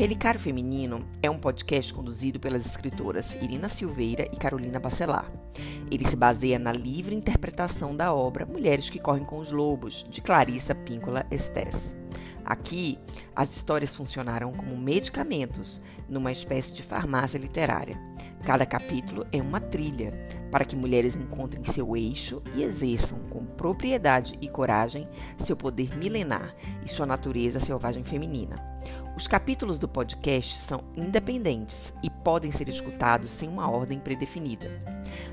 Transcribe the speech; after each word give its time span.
Relicário 0.00 0.40
Feminino 0.40 1.06
é 1.22 1.28
um 1.28 1.38
podcast 1.38 1.92
conduzido 1.92 2.40
pelas 2.40 2.64
escritoras 2.64 3.34
Irina 3.34 3.68
Silveira 3.68 4.26
e 4.32 4.36
Carolina 4.36 4.80
Bacelar. 4.80 5.30
Ele 5.90 6.06
se 6.06 6.16
baseia 6.16 6.58
na 6.58 6.72
livre 6.72 7.14
interpretação 7.14 7.94
da 7.94 8.10
obra 8.14 8.46
Mulheres 8.46 8.88
que 8.88 8.98
Correm 8.98 9.26
com 9.26 9.36
os 9.36 9.52
Lobos, 9.52 10.06
de 10.08 10.22
Clarissa 10.22 10.74
Píncola 10.74 11.26
Estés. 11.30 11.94
Aqui, 12.46 12.98
as 13.36 13.54
histórias 13.54 13.94
funcionaram 13.94 14.52
como 14.52 14.74
medicamentos, 14.74 15.82
numa 16.08 16.32
espécie 16.32 16.72
de 16.72 16.82
farmácia 16.82 17.36
literária. 17.36 18.00
Cada 18.42 18.64
capítulo 18.64 19.26
é 19.30 19.42
uma 19.42 19.60
trilha 19.60 20.14
para 20.50 20.64
que 20.64 20.74
mulheres 20.74 21.14
encontrem 21.14 21.62
seu 21.62 21.94
eixo 21.94 22.42
e 22.54 22.62
exerçam 22.62 23.18
com 23.28 23.44
propriedade 23.44 24.38
e 24.40 24.48
coragem 24.48 25.06
seu 25.38 25.54
poder 25.54 25.94
milenar 25.98 26.56
e 26.82 26.88
sua 26.88 27.04
natureza 27.04 27.60
selvagem 27.60 28.02
feminina. 28.02 28.70
Os 29.20 29.26
capítulos 29.26 29.78
do 29.78 29.86
podcast 29.86 30.54
são 30.54 30.82
independentes 30.96 31.92
e 32.02 32.08
podem 32.08 32.50
ser 32.50 32.70
escutados 32.70 33.30
sem 33.30 33.50
uma 33.50 33.70
ordem 33.70 33.98
predefinida. 33.98 34.66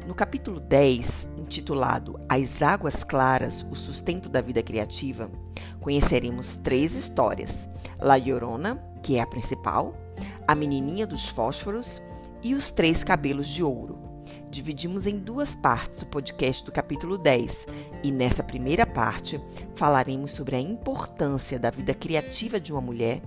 No 0.06 0.14
capítulo 0.14 0.60
10, 0.60 1.26
intitulado 1.38 2.20
As 2.28 2.62
Águas 2.62 3.06
Claras, 3.06 3.66
o 3.72 3.76
Sustento 3.76 4.28
da 4.28 4.42
Vida 4.42 4.62
Criativa, 4.62 5.32
conheceremos 5.80 6.58
três 6.58 6.96
histórias: 6.96 7.70
La 7.98 8.18
Llorona, 8.18 8.76
que 9.02 9.16
é 9.16 9.22
a 9.22 9.26
principal, 9.26 9.96
a 10.46 10.54
Menininha 10.54 11.08
dos 11.08 11.30
Fósforos 11.30 12.02
e 12.44 12.56
os 12.56 12.70
Três 12.70 13.06
Cabelos 13.06 13.48
de 13.48 13.64
Ouro. 13.64 14.07
Dividimos 14.50 15.06
em 15.06 15.18
duas 15.20 15.56
partes 15.56 16.02
o 16.04 16.06
podcast 16.06 16.64
do 16.64 16.72
capítulo 16.72 17.18
10 17.18 17.66
e 18.02 18.12
nessa 18.12 18.42
primeira 18.42 18.86
parte 18.86 19.42
falaremos 19.76 20.32
sobre 20.32 20.56
a 20.56 20.60
importância 20.60 21.60
da 21.60 21.70
vida 21.70 21.94
criativa 21.94 22.58
de 22.58 22.72
uma 22.72 22.80
mulher 22.80 23.22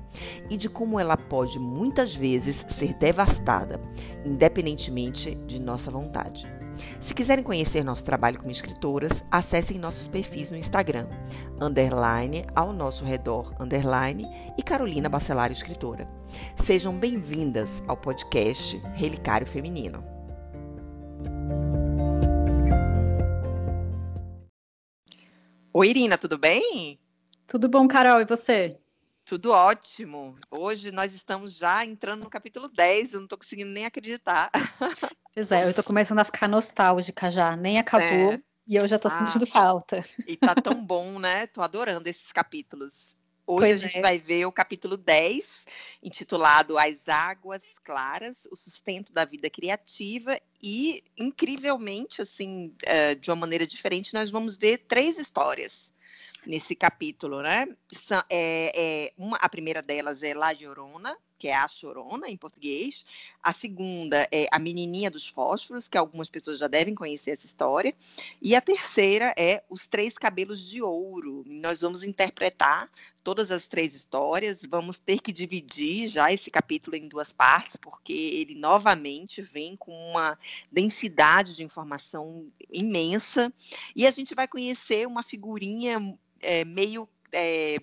e 0.49 0.57
de 0.57 0.69
como 0.69 0.99
ela 0.99 1.19
pode 1.19 1.59
muitas 1.59 2.15
vezes 2.15 2.65
ser 2.71 2.95
devastada, 2.95 3.79
independentemente 4.25 5.35
de 5.47 5.61
nossa 5.61 5.91
vontade. 5.91 6.51
Se 6.99 7.13
quiserem 7.13 7.45
conhecer 7.45 7.85
nosso 7.85 8.05
trabalho 8.05 8.39
como 8.39 8.51
escritoras, 8.51 9.23
acessem 9.31 9.79
nossos 9.79 10.09
perfis 10.09 10.51
no 10.51 10.57
Instagram, 10.57 11.07
underline, 11.61 12.47
ao 12.55 12.73
nosso 12.73 13.05
redor, 13.05 13.55
underline, 13.61 14.27
e 14.57 14.63
Carolina 14.63 15.09
Bacelar 15.09 15.53
Escritora. 15.53 16.09
Sejam 16.57 16.97
bem-vindas 16.97 17.83
ao 17.87 17.97
podcast 17.97 18.81
Relicário 18.95 19.47
Feminino. 19.47 20.20
Oi, 25.73 25.89
Irina, 25.89 26.19
tudo 26.19 26.37
bem? 26.37 26.99
Tudo 27.47 27.69
bom, 27.69 27.89
Carol, 27.89 28.21
e 28.21 28.25
você? 28.25 28.77
Tudo 29.25 29.53
ótimo. 29.53 30.35
Hoje 30.51 30.91
nós 30.91 31.15
estamos 31.15 31.55
já 31.55 31.85
entrando 31.85 32.25
no 32.25 32.29
capítulo 32.29 32.69
10, 32.69 33.13
eu 33.13 33.21
não 33.21 33.25
estou 33.25 33.39
conseguindo 33.39 33.71
nem 33.71 33.87
acreditar. 33.87 34.51
Pois 35.33 35.53
é, 35.53 35.65
eu 35.65 35.71
estou 35.71 35.85
começando 35.85 36.19
a 36.19 36.25
ficar 36.25 36.49
nostálgica 36.49 37.31
já, 37.31 37.57
nem 37.57 37.79
acabou 37.79 38.33
é. 38.33 38.43
e 38.67 38.75
eu 38.75 38.87
já 38.89 38.97
estou 38.97 39.11
ah, 39.11 39.15
sentindo 39.15 39.47
falta. 39.47 40.05
E 40.27 40.37
tá 40.37 40.57
tão 40.57 40.85
bom, 40.85 41.21
né? 41.21 41.47
Tô 41.47 41.63
adorando 41.63 42.09
esses 42.09 42.33
capítulos. 42.33 43.17
Hoje 43.51 43.67
pois 43.67 43.77
a 43.79 43.83
gente 43.83 43.99
é. 43.99 44.01
vai 44.01 44.17
ver 44.17 44.47
o 44.47 44.53
capítulo 44.53 44.97
10, 44.97 45.63
intitulado 46.01 46.79
As 46.79 47.09
Águas 47.09 47.81
Claras, 47.83 48.47
o 48.49 48.55
sustento 48.55 49.13
da 49.13 49.25
vida 49.25 49.51
criativa, 49.51 50.39
e 50.63 51.03
incrivelmente, 51.19 52.23
assim, 52.23 52.73
eh, 52.85 53.17
de 53.17 53.29
uma 53.29 53.35
maneira 53.35 53.67
diferente, 53.67 54.15
nós 54.15 54.31
vamos 54.31 54.57
ver 54.57 54.79
três 54.87 55.19
histórias 55.19 55.93
nesse 56.47 56.77
capítulo, 56.77 57.43
né? 57.43 57.67
É, 58.31 58.73
é, 58.73 59.13
uma, 59.19 59.37
a 59.39 59.49
primeira 59.49 59.83
delas 59.83 60.23
é 60.23 60.33
La 60.33 60.53
Llorona, 60.53 61.17
que 61.41 61.49
é 61.49 61.57
a 61.57 61.67
Chorona 61.67 62.29
em 62.29 62.37
português. 62.37 63.05
A 63.43 63.51
segunda 63.51 64.29
é 64.31 64.47
a 64.53 64.59
Menininha 64.59 65.11
dos 65.11 65.27
Fósforos, 65.27 65.89
que 65.89 65.97
algumas 65.97 66.29
pessoas 66.29 66.59
já 66.59 66.69
devem 66.69 66.95
conhecer 66.95 67.31
essa 67.31 67.47
história. 67.47 67.95
E 68.43 68.55
a 68.55 68.61
terceira 68.61 69.35
é 69.39 69.65
Os 69.71 69.87
Três 69.87 70.19
Cabelos 70.19 70.69
de 70.69 70.83
Ouro. 70.83 71.43
Nós 71.47 71.81
vamos 71.81 72.03
interpretar 72.03 72.91
todas 73.25 73.51
as 73.51 73.67
três 73.67 73.95
histórias. 73.95 74.59
Vamos 74.69 74.99
ter 74.99 75.21
que 75.21 75.33
dividir 75.33 76.09
já 76.09 76.31
esse 76.31 76.51
capítulo 76.51 76.95
em 76.95 77.09
duas 77.09 77.33
partes, 77.33 77.77
porque 77.77 78.13
ele 78.13 78.55
novamente 78.55 79.41
vem 79.41 79.77
com 79.77 79.93
uma 80.11 80.39
densidade 80.71 81.57
de 81.57 81.65
informação 81.65 82.53
imensa. 82.71 83.51
E 83.97 84.07
a 84.07 84.11
gente 84.11 84.35
vai 84.35 84.47
conhecer 84.47 85.07
uma 85.07 85.23
figurinha 85.23 86.19
é, 86.43 86.67
meio 86.67 87.09
é, 87.33 87.81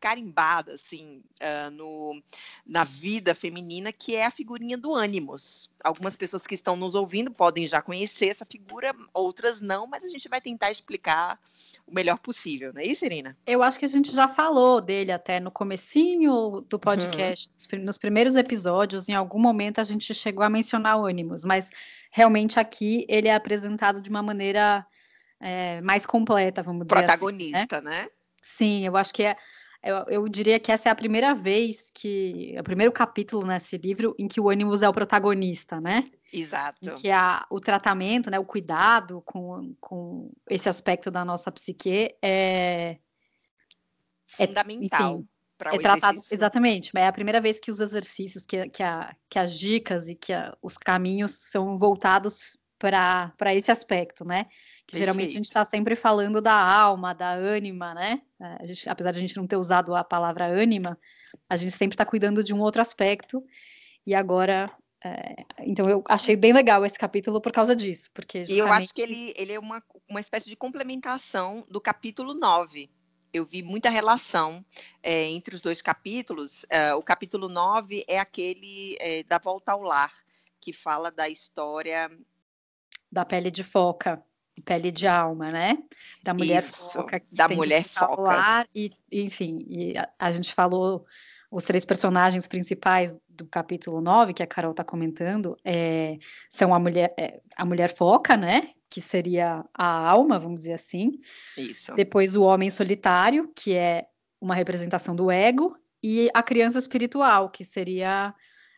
carimbada 0.00 0.74
assim 0.74 1.22
uh, 1.40 1.70
no, 1.70 2.22
na 2.66 2.84
vida 2.84 3.34
feminina, 3.34 3.92
que 3.92 4.16
é 4.16 4.26
a 4.26 4.30
figurinha 4.30 4.76
do 4.76 4.94
ânimos. 4.94 5.70
Algumas 5.82 6.16
pessoas 6.16 6.46
que 6.46 6.54
estão 6.54 6.76
nos 6.76 6.94
ouvindo 6.94 7.30
podem 7.30 7.66
já 7.66 7.80
conhecer 7.80 8.26
essa 8.26 8.44
figura, 8.44 8.94
outras 9.14 9.60
não, 9.60 9.86
mas 9.86 10.04
a 10.04 10.08
gente 10.08 10.28
vai 10.28 10.40
tentar 10.40 10.70
explicar 10.70 11.38
o 11.86 11.94
melhor 11.94 12.18
possível, 12.18 12.72
não 12.72 12.80
é 12.80 12.84
isso, 12.84 13.04
Irina? 13.04 13.36
Eu 13.46 13.62
acho 13.62 13.78
que 13.78 13.84
a 13.84 13.88
gente 13.88 14.12
já 14.12 14.28
falou 14.28 14.80
dele 14.80 15.12
até 15.12 15.40
no 15.40 15.50
comecinho 15.50 16.60
do 16.68 16.74
uhum. 16.74 16.80
podcast, 16.80 17.50
uhum. 17.72 17.80
nos 17.80 17.98
primeiros 17.98 18.36
episódios, 18.36 19.08
em 19.08 19.14
algum 19.14 19.40
momento 19.40 19.80
a 19.80 19.84
gente 19.84 20.14
chegou 20.14 20.44
a 20.44 20.50
mencionar 20.50 20.98
o 20.98 21.06
ânimos, 21.06 21.44
mas 21.44 21.70
realmente 22.10 22.58
aqui 22.58 23.06
ele 23.08 23.28
é 23.28 23.34
apresentado 23.34 24.00
de 24.00 24.10
uma 24.10 24.22
maneira 24.22 24.86
é, 25.40 25.80
mais 25.80 26.04
completa, 26.04 26.62
vamos 26.62 26.86
dizer 26.86 26.98
Protagonista, 26.98 27.78
assim, 27.78 27.86
né? 27.86 28.02
né? 28.02 28.08
Sim, 28.40 28.86
eu 28.86 28.96
acho 28.96 29.12
que 29.12 29.22
é. 29.22 29.36
Eu, 29.82 30.04
eu, 30.08 30.28
diria 30.28 30.60
que 30.60 30.70
essa 30.70 30.90
é 30.90 30.92
a 30.92 30.94
primeira 30.94 31.34
vez 31.34 31.90
que. 31.94 32.52
É 32.54 32.60
o 32.60 32.64
primeiro 32.64 32.92
capítulo 32.92 33.46
nesse 33.46 33.78
livro 33.78 34.14
em 34.18 34.28
que 34.28 34.40
o 34.40 34.50
Animus 34.50 34.82
é 34.82 34.88
o 34.88 34.92
protagonista, 34.92 35.80
né? 35.80 36.04
Exato. 36.32 36.90
Em 36.90 36.94
que 36.94 37.10
a, 37.10 37.46
o 37.50 37.58
tratamento, 37.58 38.30
né, 38.30 38.38
o 38.38 38.44
cuidado 38.44 39.22
com, 39.22 39.74
com 39.80 40.30
esse 40.48 40.68
aspecto 40.68 41.10
da 41.10 41.24
nossa 41.24 41.50
psique 41.50 42.14
é. 42.22 42.98
é 44.38 44.46
Fundamental. 44.46 45.24
É, 45.66 45.76
é 45.76 45.78
tratado 45.78 46.14
exercício. 46.14 46.34
exatamente, 46.34 46.90
é 46.94 47.06
a 47.06 47.12
primeira 47.12 47.38
vez 47.38 47.60
que 47.60 47.70
os 47.70 47.80
exercícios, 47.80 48.46
que, 48.46 48.68
que, 48.70 48.82
a, 48.82 49.14
que 49.28 49.38
as 49.38 49.58
dicas 49.58 50.08
e 50.08 50.14
que 50.14 50.32
a, 50.32 50.56
os 50.62 50.78
caminhos 50.78 51.32
são 51.32 51.78
voltados 51.78 52.58
para 52.78 53.54
esse 53.54 53.70
aspecto, 53.70 54.24
né? 54.24 54.46
Que 54.90 54.98
geralmente 54.98 55.30
a 55.30 55.34
gente 55.34 55.44
está 55.44 55.64
sempre 55.64 55.94
falando 55.94 56.40
da 56.40 56.52
alma, 56.52 57.14
da 57.14 57.30
ânima, 57.30 57.94
né? 57.94 58.20
É, 58.40 58.66
gente, 58.66 58.88
apesar 58.88 59.12
de 59.12 59.18
a 59.18 59.20
gente 59.20 59.36
não 59.36 59.46
ter 59.46 59.56
usado 59.56 59.94
a 59.94 60.02
palavra 60.02 60.46
ânima, 60.46 60.98
a 61.48 61.56
gente 61.56 61.70
sempre 61.70 61.94
está 61.94 62.04
cuidando 62.04 62.42
de 62.42 62.52
um 62.52 62.58
outro 62.58 62.82
aspecto. 62.82 63.40
E 64.04 64.16
agora, 64.16 64.68
é, 65.04 65.44
então 65.60 65.88
eu 65.88 66.02
achei 66.08 66.34
bem 66.34 66.52
legal 66.52 66.84
esse 66.84 66.98
capítulo 66.98 67.40
por 67.40 67.52
causa 67.52 67.76
disso, 67.76 68.10
porque 68.12 68.40
justamente... 68.44 68.56
E 68.56 68.68
eu 68.68 68.72
acho 68.72 68.92
que 68.92 69.00
ele, 69.00 69.32
ele 69.36 69.52
é 69.52 69.60
uma, 69.60 69.80
uma 70.08 70.18
espécie 70.18 70.50
de 70.50 70.56
complementação 70.56 71.64
do 71.70 71.80
capítulo 71.80 72.34
9. 72.34 72.90
Eu 73.32 73.46
vi 73.46 73.62
muita 73.62 73.90
relação 73.90 74.64
é, 75.00 75.26
entre 75.26 75.54
os 75.54 75.60
dois 75.60 75.80
capítulos. 75.80 76.66
É, 76.68 76.92
o 76.94 77.02
capítulo 77.02 77.48
9 77.48 78.04
é 78.08 78.18
aquele 78.18 78.96
é, 78.98 79.22
da 79.22 79.38
volta 79.38 79.70
ao 79.70 79.82
lar, 79.82 80.12
que 80.60 80.72
fala 80.72 81.12
da 81.12 81.28
história 81.28 82.10
da 83.10 83.24
pele 83.24 83.50
de 83.50 83.64
foca 83.64 84.24
pele 84.60 84.90
de 84.90 85.06
alma, 85.06 85.50
né? 85.50 85.78
Da 86.22 86.34
mulher 86.34 86.62
Isso, 86.62 86.92
foca. 86.92 87.22
da 87.32 87.48
mulher 87.48 87.84
foca. 87.84 88.66
E, 88.74 88.92
enfim, 89.10 89.64
e 89.68 89.96
a, 89.96 90.08
a, 90.18 90.32
gente 90.32 90.54
falou 90.54 91.04
os 91.50 91.64
três 91.64 91.84
personagens 91.84 92.46
principais 92.46 93.14
do 93.28 93.46
capítulo 93.46 94.00
9, 94.00 94.34
que 94.34 94.42
a 94.42 94.46
Carol 94.46 94.70
está 94.72 94.84
comentando, 94.84 95.56
é, 95.64 96.18
são 96.48 96.74
a 96.74 96.78
mulher, 96.78 97.14
é, 97.18 97.40
a 97.56 97.64
mulher 97.64 97.94
foca, 97.94 98.36
né? 98.36 98.70
Que 98.88 99.00
seria 99.00 99.64
a 99.74 100.08
alma, 100.08 100.38
vamos 100.38 100.60
dizer 100.60 100.74
assim. 100.74 101.20
Isso. 101.56 101.94
Depois 101.94 102.36
o 102.36 102.42
homem 102.42 102.70
solitário, 102.70 103.50
que 103.54 103.74
é 103.74 104.06
uma 104.40 104.54
representação 104.54 105.14
do 105.14 105.30
ego, 105.30 105.76
e 106.02 106.30
a 106.32 106.42
criança 106.42 106.78
espiritual, 106.78 107.50
que 107.50 107.64
seria 107.64 108.34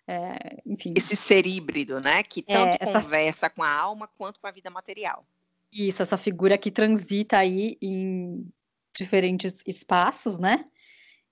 é, 0.07 0.61
enfim. 0.67 0.93
Esse 0.97 1.15
ser 1.15 1.47
híbrido, 1.47 2.01
né? 2.01 2.23
Que 2.23 2.43
tanto 2.43 2.75
é, 2.75 2.79
essa... 2.81 3.01
conversa 3.01 3.49
com 3.49 3.63
a 3.63 3.71
alma 3.71 4.09
quanto 4.09 4.41
com 4.41 4.47
a 4.47 4.51
vida 4.51 4.71
material. 4.71 5.27
Isso, 5.73 6.03
essa 6.03 6.17
figura 6.17 6.59
que 6.59 6.71
transita 6.71 7.39
aí 7.39 7.79
em 7.81 8.47
diferentes 8.95 9.63
espaços, 9.67 10.39
né? 10.39 10.65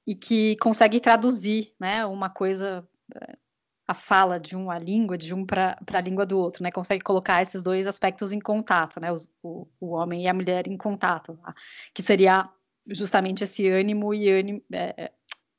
E 0.07 0.15
que 0.15 0.57
consegue 0.57 0.99
traduzir, 0.99 1.75
né, 1.79 2.07
uma 2.07 2.31
coisa, 2.31 2.89
eh, 3.15 3.37
a 3.87 3.95
fala 3.95 4.41
de 4.41 4.57
um, 4.57 4.71
a 4.71 4.79
língua 4.79 5.19
de 5.19 5.35
um 5.35 5.45
para 5.45 5.77
a 5.93 6.01
língua 6.01 6.25
do 6.25 6.39
outro, 6.39 6.63
né? 6.63 6.71
Consegue 6.71 7.05
colocar 7.05 7.43
esses 7.43 7.63
dois 7.63 7.87
aspectos 7.87 8.33
em 8.33 8.41
contato, 8.41 8.99
né? 9.01 9.13
o, 9.43 9.69
o 9.81 9.91
homem 9.91 10.25
e 10.25 10.29
a 10.29 10.35
mulher 10.35 10.67
em 10.69 10.77
contato, 10.77 11.37
tá? 11.37 11.55
que 11.93 12.03
seria 12.03 12.49
justamente 12.87 13.45
esse 13.45 13.69
ânimo 13.69 14.15
e 14.15 14.31
ânimo, 14.31 14.63
é, 14.73 15.13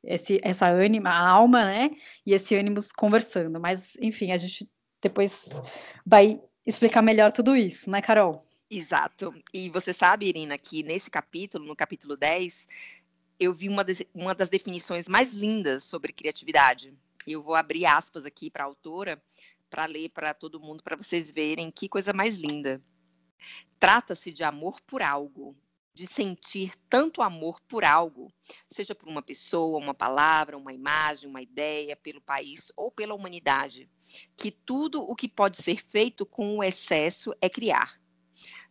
esse, 0.03 0.39
essa 0.43 0.67
ânima, 0.67 1.09
a 1.09 1.29
alma, 1.29 1.65
né? 1.65 1.91
E 2.25 2.33
esse 2.33 2.55
ânimo 2.55 2.79
conversando. 2.95 3.59
Mas, 3.59 3.95
enfim, 4.01 4.31
a 4.31 4.37
gente 4.37 4.67
depois 5.01 5.61
vai 6.05 6.41
explicar 6.65 7.01
melhor 7.01 7.31
tudo 7.31 7.55
isso, 7.55 7.89
né, 7.89 8.01
Carol? 8.01 8.45
Exato. 8.73 9.35
E 9.53 9.67
você 9.69 9.91
sabe, 9.91 10.27
Irina, 10.27 10.57
que 10.57 10.81
nesse 10.81 11.11
capítulo, 11.11 11.65
no 11.65 11.75
capítulo 11.75 12.15
10, 12.15 12.69
eu 13.37 13.53
vi 13.53 13.67
uma, 13.67 13.83
das, 13.83 14.01
uma 14.13 14.33
das 14.33 14.47
definições 14.47 15.09
mais 15.09 15.33
lindas 15.33 15.83
sobre 15.83 16.13
criatividade. 16.13 16.97
Eu 17.27 17.43
vou 17.43 17.53
abrir 17.53 17.85
aspas 17.85 18.25
aqui 18.25 18.49
para 18.49 18.63
a 18.63 18.67
autora, 18.67 19.21
para 19.69 19.85
ler 19.87 20.07
para 20.11 20.33
todo 20.33 20.61
mundo, 20.61 20.81
para 20.81 20.95
vocês 20.95 21.29
verem 21.29 21.69
que 21.69 21.89
coisa 21.89 22.13
mais 22.13 22.37
linda. 22.37 22.81
Trata-se 23.77 24.31
de 24.31 24.41
amor 24.41 24.79
por 24.79 25.01
algo, 25.01 25.53
de 25.93 26.07
sentir 26.07 26.71
tanto 26.89 27.21
amor 27.21 27.59
por 27.67 27.83
algo, 27.83 28.31
seja 28.69 28.95
por 28.95 29.09
uma 29.09 29.21
pessoa, 29.21 29.79
uma 29.79 29.93
palavra, 29.93 30.57
uma 30.57 30.71
imagem, 30.71 31.29
uma 31.29 31.41
ideia, 31.41 31.97
pelo 31.97 32.21
país 32.21 32.71
ou 32.77 32.89
pela 32.89 33.13
humanidade, 33.13 33.89
que 34.37 34.49
tudo 34.49 35.01
o 35.01 35.13
que 35.13 35.27
pode 35.27 35.57
ser 35.57 35.83
feito 35.83 36.25
com 36.25 36.59
o 36.59 36.63
excesso 36.63 37.35
é 37.41 37.49
criar. 37.49 38.00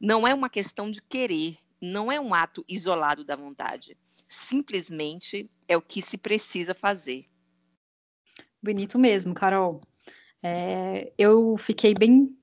Não 0.01 0.27
é 0.27 0.35
uma 0.35 0.49
questão 0.49 0.91
de 0.91 1.01
querer, 1.03 1.57
não 1.81 2.11
é 2.11 2.21
um 2.21 2.35
ato 2.35 2.65
isolado 2.69 3.25
da 3.25 3.37
vontade. 3.37 3.97
Simplesmente 4.29 5.51
é 5.67 5.77
o 5.77 5.83
que 5.83 6.03
se 6.03 6.19
precisa 6.19 6.75
fazer. 6.75 7.27
Bonito 8.63 8.99
mesmo, 8.99 9.35
Carol. 9.35 9.81
É, 10.43 11.13
eu 11.17 11.57
fiquei 11.57 11.95
bem 11.95 12.37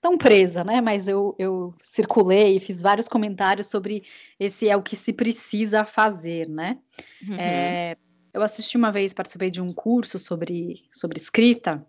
tão 0.00 0.18
presa, 0.18 0.62
né? 0.62 0.80
Mas 0.80 1.08
eu, 1.08 1.34
eu 1.38 1.74
circulei 1.80 2.56
e 2.56 2.60
fiz 2.60 2.82
vários 2.82 3.08
comentários 3.08 3.68
sobre 3.68 4.04
esse 4.38 4.68
é 4.68 4.76
o 4.76 4.82
que 4.82 4.94
se 4.94 5.12
precisa 5.12 5.84
fazer, 5.84 6.48
né? 6.48 6.78
Uhum. 7.26 7.34
É, 7.34 7.96
eu 8.32 8.42
assisti 8.42 8.76
uma 8.76 8.92
vez, 8.92 9.12
participei 9.12 9.50
de 9.50 9.62
um 9.62 9.72
curso 9.72 10.18
sobre, 10.18 10.86
sobre 10.92 11.18
escrita, 11.18 11.86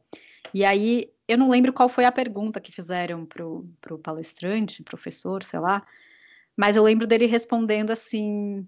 e 0.53 0.63
aí 0.63 1.11
eu 1.27 1.37
não 1.37 1.49
lembro 1.49 1.73
qual 1.73 1.89
foi 1.89 2.05
a 2.05 2.11
pergunta 2.11 2.61
que 2.61 2.71
fizeram 2.71 3.25
para 3.25 3.45
o 3.45 3.99
palestrante, 4.01 4.83
professor, 4.83 5.43
sei 5.43 5.59
lá, 5.59 5.85
mas 6.55 6.77
eu 6.77 6.83
lembro 6.83 7.07
dele 7.07 7.25
respondendo 7.25 7.91
assim: 7.91 8.67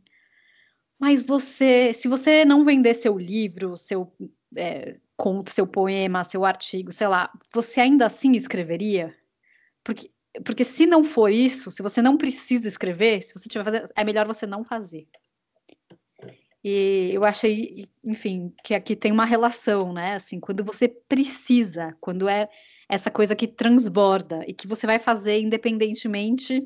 Mas 1.00 1.24
você, 1.24 1.94
se 1.94 2.07
você 2.07 2.44
não 2.45 2.63
vender 2.65 2.94
seu 2.94 3.18
livro, 3.18 3.77
seu 3.77 4.12
é, 4.56 4.98
conto, 5.15 5.51
seu 5.51 5.68
poema, 5.68 6.24
seu 6.24 6.45
artigo, 6.45 6.92
sei 6.92 7.07
lá, 7.07 7.31
você 7.54 7.81
ainda 7.81 8.06
assim 8.06 8.33
escreveria? 8.33 9.15
Porque, 9.83 10.12
porque 10.45 10.63
se 10.63 10.86
não 10.86 11.03
for 11.03 11.30
isso, 11.31 11.71
se 11.71 11.81
você 11.83 12.01
não 12.01 12.18
precisa 12.18 12.68
escrever, 12.68 13.21
se 13.21 13.33
você 13.33 13.50
tiver 13.50 13.63
fazer, 13.63 13.89
é 13.95 14.03
melhor 14.03 14.27
você 14.27 14.45
não 14.45 14.63
fazer. 14.63 15.07
E 16.63 17.12
eu 17.13 17.24
achei, 17.24 17.88
enfim, 18.04 18.54
que 18.63 18.74
aqui 18.74 18.95
tem 18.95 19.12
uma 19.12 19.25
relação, 19.25 19.94
né? 19.94 20.13
Assim, 20.13 20.39
quando 20.39 20.63
você 20.63 20.88
precisa, 20.88 21.95
quando 22.01 22.27
é 22.27 22.50
essa 22.89 23.12
coisa 23.12 23.36
que 23.36 23.48
transborda 23.48 24.44
e 24.48 24.54
que 24.54 24.68
você 24.68 24.88
vai 24.88 24.98
fazer 24.98 25.39
independentemente 25.39 26.63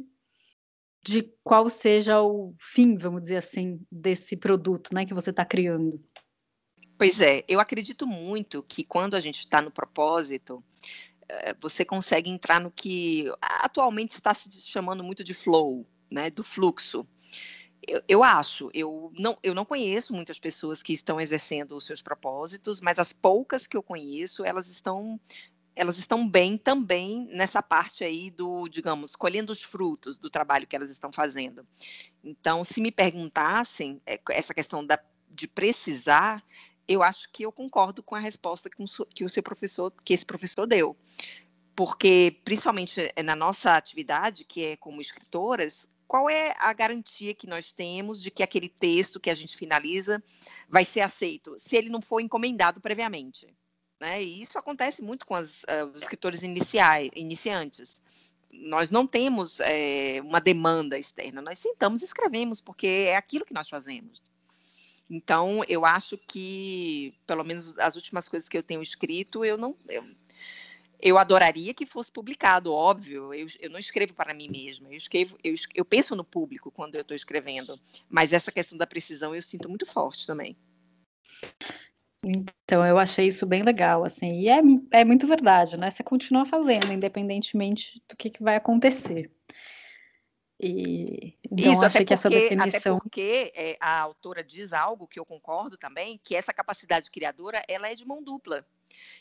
de 1.04 1.24
qual 1.44 1.70
seja 1.70 2.22
o 2.22 2.54
fim, 2.60 2.96
vamos 2.96 3.24
dizer 3.24 3.38
assim, 3.38 3.80
desse 3.92 4.38
produto, 4.38 4.94
né, 4.94 5.06
que 5.06 5.14
você 5.14 5.32
está 5.32 5.44
criando. 5.44 6.00
Pois 6.98 7.20
é, 7.22 7.44
eu 7.48 7.60
acredito 7.60 8.06
muito 8.06 8.62
que 8.62 8.84
quando 8.84 9.16
a 9.16 9.20
gente 9.20 9.40
está 9.40 9.62
no 9.62 9.72
propósito, 9.72 10.64
eh, 11.28 11.56
você 11.60 11.84
consegue 11.84 12.30
entrar 12.30 12.60
no 12.60 12.70
que 12.70 13.26
atualmente 13.42 14.12
está 14.12 14.36
se 14.36 14.50
chamando 14.70 15.04
muito 15.04 15.24
de 15.24 15.34
flow, 15.34 15.88
né, 16.12 16.30
do 16.30 16.44
fluxo. 16.44 17.08
Eu, 17.88 18.02
eu, 18.08 18.24
acho, 18.24 18.70
eu 18.74 19.12
não, 19.18 19.38
eu 19.42 19.56
não 19.56 19.66
conheço 19.66 20.14
muitas 20.14 20.38
pessoas 20.38 20.84
que 20.84 20.94
estão 20.94 21.20
exercendo 21.20 21.76
os 21.76 21.86
seus 21.86 22.02
propósitos, 22.02 22.80
mas 22.80 23.00
as 23.00 23.12
poucas 23.12 23.66
que 23.66 23.76
eu 23.76 23.82
conheço, 23.82 24.46
elas 24.46 24.68
estão 24.68 25.20
elas 25.76 25.98
estão 25.98 26.28
bem 26.28 26.58
também 26.58 27.28
nessa 27.32 27.64
parte 27.64 28.04
aí 28.04 28.30
do, 28.30 28.68
digamos, 28.68 29.16
colhendo 29.16 29.52
os 29.52 29.64
frutos 29.64 30.18
do 30.18 30.30
trabalho 30.30 30.68
que 30.68 30.76
elas 30.76 30.92
estão 30.92 31.12
fazendo. 31.12 31.66
Então, 32.24 32.64
se 32.64 32.82
me 32.82 32.92
perguntassem 32.92 34.02
é, 34.06 34.20
essa 34.32 34.54
questão 34.54 34.86
da, 34.86 35.00
de 35.30 35.48
precisar, 35.48 36.44
eu 36.88 37.02
acho 37.02 37.32
que 37.32 37.44
eu 37.44 37.52
concordo 37.52 38.04
com 38.04 38.16
a 38.16 38.20
resposta 38.20 38.70
que, 38.70 38.84
o 39.24 39.30
seu 39.30 39.42
professor, 39.44 39.94
que 40.04 40.14
esse 40.14 40.26
professor 40.26 40.68
deu. 40.68 40.96
Porque, 41.74 42.42
principalmente 42.44 43.12
é, 43.16 43.24
na 43.24 43.36
nossa 43.36 43.76
atividade, 43.76 44.44
que 44.44 44.66
é 44.66 44.78
como 44.78 45.00
escritoras, 45.00 45.90
qual 46.12 46.30
é 46.30 46.54
a 46.60 46.74
garantia 46.74 47.34
que 47.34 47.48
nós 47.48 47.72
temos 47.72 48.22
de 48.22 48.30
que 48.30 48.44
aquele 48.44 48.68
texto 48.68 49.18
que 49.18 49.30
a 49.30 49.34
gente 49.34 49.56
finaliza 49.56 50.22
vai 50.68 50.84
ser 50.84 51.00
aceito, 51.00 51.56
se 51.58 51.78
ele 51.78 51.88
não 51.88 52.02
for 52.02 52.20
encomendado 52.20 52.82
previamente? 52.82 53.48
Né? 53.98 54.22
E 54.22 54.42
isso 54.42 54.60
acontece 54.60 55.02
muito 55.02 55.26
com 55.26 55.36
as, 55.36 55.64
uh, 55.64 55.90
os 55.96 56.02
escritores 56.02 56.44
iniciais, 56.44 57.10
iniciantes. 57.16 58.02
Nós 58.52 58.92
não 58.92 59.08
temos 59.08 59.62
é, 59.62 60.20
uma 60.22 60.42
demanda 60.42 61.00
externa, 61.00 61.42
nós 61.42 61.60
sentamos 61.60 62.02
e 62.02 62.06
escrevemos, 62.06 62.60
porque 62.60 63.06
é 63.08 63.16
aquilo 63.16 63.46
que 63.46 63.54
nós 63.54 63.70
fazemos. 63.70 64.22
Então, 65.10 65.64
eu 65.70 65.86
acho 65.86 66.18
que, 66.18 67.14
pelo 67.26 67.46
menos 67.46 67.80
as 67.80 67.96
últimas 67.96 68.28
coisas 68.28 68.50
que 68.50 68.58
eu 68.58 68.64
tenho 68.64 68.82
escrito, 68.82 69.46
eu 69.46 69.58
não. 69.58 69.78
Eu, 69.88 70.04
eu 71.02 71.18
adoraria 71.18 71.74
que 71.74 71.86
fosse 71.86 72.12
publicado, 72.12 72.72
óbvio. 72.72 73.34
Eu, 73.34 73.48
eu 73.60 73.70
não 73.70 73.80
escrevo 73.80 74.14
para 74.14 74.34
mim 74.34 74.48
mesma. 74.50 74.88
Eu 74.90 74.98
escrevo, 74.98 75.38
eu, 75.44 75.54
eu 75.74 75.84
penso 75.84 76.16
no 76.16 76.24
público 76.24 76.72
quando 76.72 76.96
eu 76.96 77.02
estou 77.02 77.16
escrevendo. 77.16 77.80
Mas 78.10 78.34
essa 78.34 78.52
questão 78.52 78.78
da 78.78 78.86
precisão 78.86 79.34
eu 79.34 79.42
sinto 79.42 79.68
muito 79.68 79.86
forte 79.86 80.28
também. 80.28 80.56
Então, 82.24 82.86
eu 82.86 83.00
achei 83.00 83.26
isso 83.26 83.48
bem 83.48 83.64
legal, 83.64 84.04
assim, 84.04 84.42
e 84.42 84.48
é, 84.48 84.62
é 84.92 85.04
muito 85.04 85.26
verdade, 85.26 85.76
né? 85.76 85.90
Você 85.90 86.04
continua 86.04 86.46
fazendo, 86.46 86.94
independentemente 86.94 88.00
do 88.08 88.16
que, 88.16 88.30
que 88.30 88.44
vai 88.44 88.56
acontecer. 88.56 89.32
E 90.64 91.36
então, 91.52 91.74
isso, 91.74 91.84
achei 91.84 92.06
que 92.06 92.14
essa 92.14 92.30
definição. 92.30 92.96
Até 92.96 93.02
porque 93.02 93.52
é, 93.56 93.78
a 93.80 94.00
autora 94.00 94.44
diz 94.44 94.74
algo 94.74 95.08
que 95.08 95.20
eu 95.20 95.26
concordo 95.26 95.78
também, 95.78 96.22
que 96.24 96.36
essa 96.36 96.54
capacidade 96.54 97.10
criadora, 97.10 97.64
ela 97.68 97.90
é 97.90 97.96
de 97.96 98.06
mão 98.06 98.24
dupla. 98.24 98.66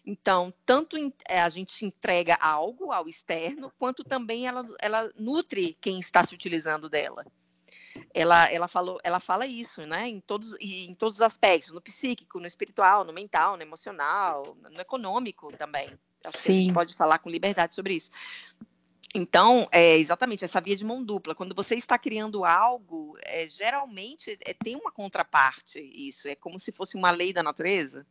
Então, 0.05 0.53
tanto 0.67 0.97
é, 1.27 1.41
a 1.41 1.49
gente 1.49 1.85
entrega 1.85 2.35
algo 2.35 2.93
ao 2.93 3.09
externo, 3.09 3.73
quanto 3.79 4.05
também 4.05 4.47
ela, 4.47 4.69
ela 4.81 5.11
nutre 5.17 5.79
quem 5.81 5.99
está 5.99 6.23
se 6.25 6.35
utilizando 6.35 6.91
dela 6.91 7.25
ela, 8.15 8.51
ela, 8.51 8.69
falou, 8.69 8.99
ela 9.03 9.21
fala 9.21 9.47
isso, 9.47 9.87
né? 9.87 10.09
Em 10.09 10.21
todos, 10.21 10.57
em 10.61 10.95
todos 10.95 11.17
os 11.17 11.23
aspectos, 11.23 11.73
no 11.73 11.81
psíquico, 11.81 12.39
no 12.39 12.47
espiritual, 12.47 13.05
no 13.05 13.13
mental, 13.13 13.57
no 13.57 13.63
emocional, 13.63 14.57
no 14.71 14.81
econômico 14.81 15.49
também. 15.57 15.91
Acho 16.25 16.37
Sim. 16.37 16.53
a 16.53 16.63
gente 16.63 16.75
pode 16.75 16.95
falar 16.95 17.19
com 17.19 17.31
liberdade 17.31 17.75
sobre 17.75 17.95
isso. 17.95 18.11
Então, 19.15 19.67
é 19.73 19.97
exatamente 19.97 20.45
essa 20.45 20.61
via 20.61 20.77
de 20.77 20.85
mão 20.85 21.03
dupla. 21.03 21.35
Quando 21.35 21.55
você 21.55 21.75
está 21.75 21.99
criando 21.99 22.45
algo, 22.45 23.17
é, 23.25 23.47
geralmente 23.47 24.39
é, 24.45 24.55
tem 24.55 24.77
uma 24.77 24.93
contraparte 24.93 25.81
isso. 25.81 26.29
É 26.29 26.35
como 26.35 26.61
se 26.61 26.71
fosse 26.71 26.97
uma 26.97 27.11
lei 27.11 27.33
da 27.33 27.43
natureza. 27.43 28.07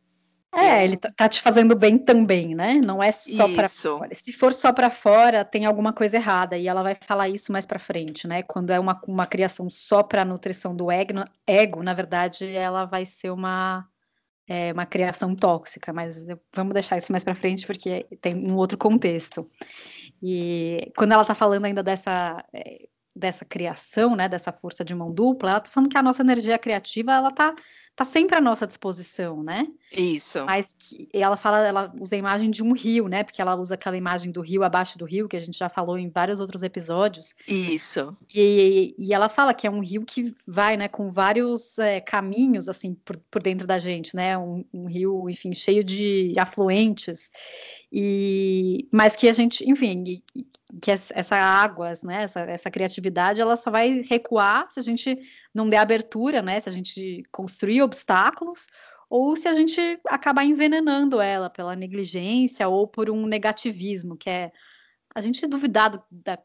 É, 0.52 0.84
ele 0.84 0.96
tá, 0.96 1.12
tá, 1.16 1.28
te 1.28 1.40
fazendo 1.40 1.76
bem 1.76 1.96
também, 1.96 2.56
né? 2.56 2.74
Não 2.84 3.00
é 3.00 3.12
só 3.12 3.48
para 3.54 3.68
fora. 3.68 4.14
Se 4.14 4.32
for 4.32 4.52
só 4.52 4.72
para 4.72 4.90
fora, 4.90 5.44
tem 5.44 5.64
alguma 5.64 5.92
coisa 5.92 6.16
errada 6.16 6.58
e 6.58 6.66
ela 6.66 6.82
vai 6.82 6.96
falar 7.00 7.28
isso 7.28 7.52
mais 7.52 7.64
para 7.64 7.78
frente, 7.78 8.26
né? 8.26 8.42
Quando 8.42 8.70
é 8.70 8.80
uma, 8.80 9.00
uma 9.06 9.26
criação 9.26 9.70
só 9.70 10.02
para 10.02 10.24
nutrição 10.24 10.74
do 10.74 10.90
ego, 10.90 11.24
ego, 11.46 11.84
na 11.84 11.94
verdade, 11.94 12.44
ela 12.48 12.84
vai 12.84 13.04
ser 13.04 13.30
uma 13.30 13.88
é, 14.48 14.72
uma 14.72 14.84
criação 14.84 15.36
tóxica, 15.36 15.92
mas 15.92 16.26
vamos 16.52 16.74
deixar 16.74 16.96
isso 16.96 17.12
mais 17.12 17.22
para 17.22 17.36
frente 17.36 17.64
porque 17.64 18.04
tem 18.20 18.34
um 18.34 18.56
outro 18.56 18.76
contexto. 18.76 19.48
E 20.22 20.92
quando 20.96 21.12
ela 21.12 21.24
tá 21.24 21.34
falando 21.34 21.64
ainda 21.64 21.82
dessa 21.82 22.44
é, 22.52 22.88
dessa 23.14 23.44
criação, 23.44 24.16
né, 24.16 24.28
dessa 24.28 24.52
força 24.52 24.84
de 24.84 24.94
mão 24.94 25.12
dupla, 25.12 25.50
ela 25.50 25.60
tá 25.60 25.70
falando 25.70 25.90
que 25.90 25.98
a 25.98 26.02
nossa 26.02 26.22
energia 26.22 26.58
criativa, 26.58 27.12
ela 27.12 27.30
tá 27.30 27.54
tá 28.00 28.04
sempre 28.04 28.34
à 28.34 28.40
nossa 28.40 28.66
disposição, 28.66 29.42
né? 29.42 29.66
Isso. 29.92 30.42
Mas 30.46 30.74
que, 30.78 31.06
ela 31.12 31.36
fala, 31.36 31.58
ela 31.68 31.92
usa 32.00 32.14
a 32.14 32.18
imagem 32.18 32.50
de 32.50 32.62
um 32.62 32.72
rio, 32.72 33.08
né? 33.08 33.22
Porque 33.22 33.42
ela 33.42 33.54
usa 33.54 33.74
aquela 33.74 33.94
imagem 33.94 34.32
do 34.32 34.40
rio 34.40 34.64
abaixo 34.64 34.96
do 34.96 35.04
rio, 35.04 35.28
que 35.28 35.36
a 35.36 35.40
gente 35.40 35.58
já 35.58 35.68
falou 35.68 35.98
em 35.98 36.08
vários 36.08 36.40
outros 36.40 36.62
episódios. 36.62 37.34
Isso. 37.46 38.16
E, 38.34 38.94
e 38.96 39.12
ela 39.12 39.28
fala 39.28 39.52
que 39.52 39.66
é 39.66 39.70
um 39.70 39.80
rio 39.80 40.02
que 40.06 40.34
vai, 40.46 40.78
né, 40.78 40.88
com 40.88 41.12
vários 41.12 41.78
é, 41.78 42.00
caminhos, 42.00 42.70
assim, 42.70 42.94
por, 42.94 43.18
por 43.30 43.42
dentro 43.42 43.66
da 43.66 43.78
gente, 43.78 44.16
né? 44.16 44.38
Um, 44.38 44.64
um 44.72 44.86
rio, 44.86 45.28
enfim, 45.28 45.52
cheio 45.52 45.84
de 45.84 46.32
afluentes. 46.38 47.30
E, 47.92 48.88
mas 48.90 49.14
que 49.14 49.28
a 49.28 49.32
gente, 49.34 49.68
enfim, 49.70 50.22
que 50.80 50.90
essa 50.90 51.36
água, 51.36 51.92
né, 52.02 52.22
essa, 52.22 52.40
essa 52.40 52.70
criatividade, 52.70 53.42
ela 53.42 53.58
só 53.58 53.70
vai 53.70 54.00
recuar 54.08 54.70
se 54.70 54.80
a 54.80 54.82
gente 54.82 55.18
não 55.54 55.68
der 55.68 55.78
abertura, 55.78 56.42
né? 56.42 56.60
Se 56.60 56.68
a 56.68 56.72
gente 56.72 57.22
construir 57.30 57.82
obstáculos, 57.82 58.66
ou 59.08 59.36
se 59.36 59.48
a 59.48 59.54
gente 59.54 59.80
acabar 60.06 60.44
envenenando 60.44 61.20
ela 61.20 61.50
pela 61.50 61.74
negligência 61.74 62.68
ou 62.68 62.86
por 62.86 63.10
um 63.10 63.26
negativismo, 63.26 64.16
que 64.16 64.30
é 64.30 64.52
a 65.14 65.20
gente 65.20 65.46
duvidar 65.46 65.90
do, 65.90 66.02
da, 66.10 66.38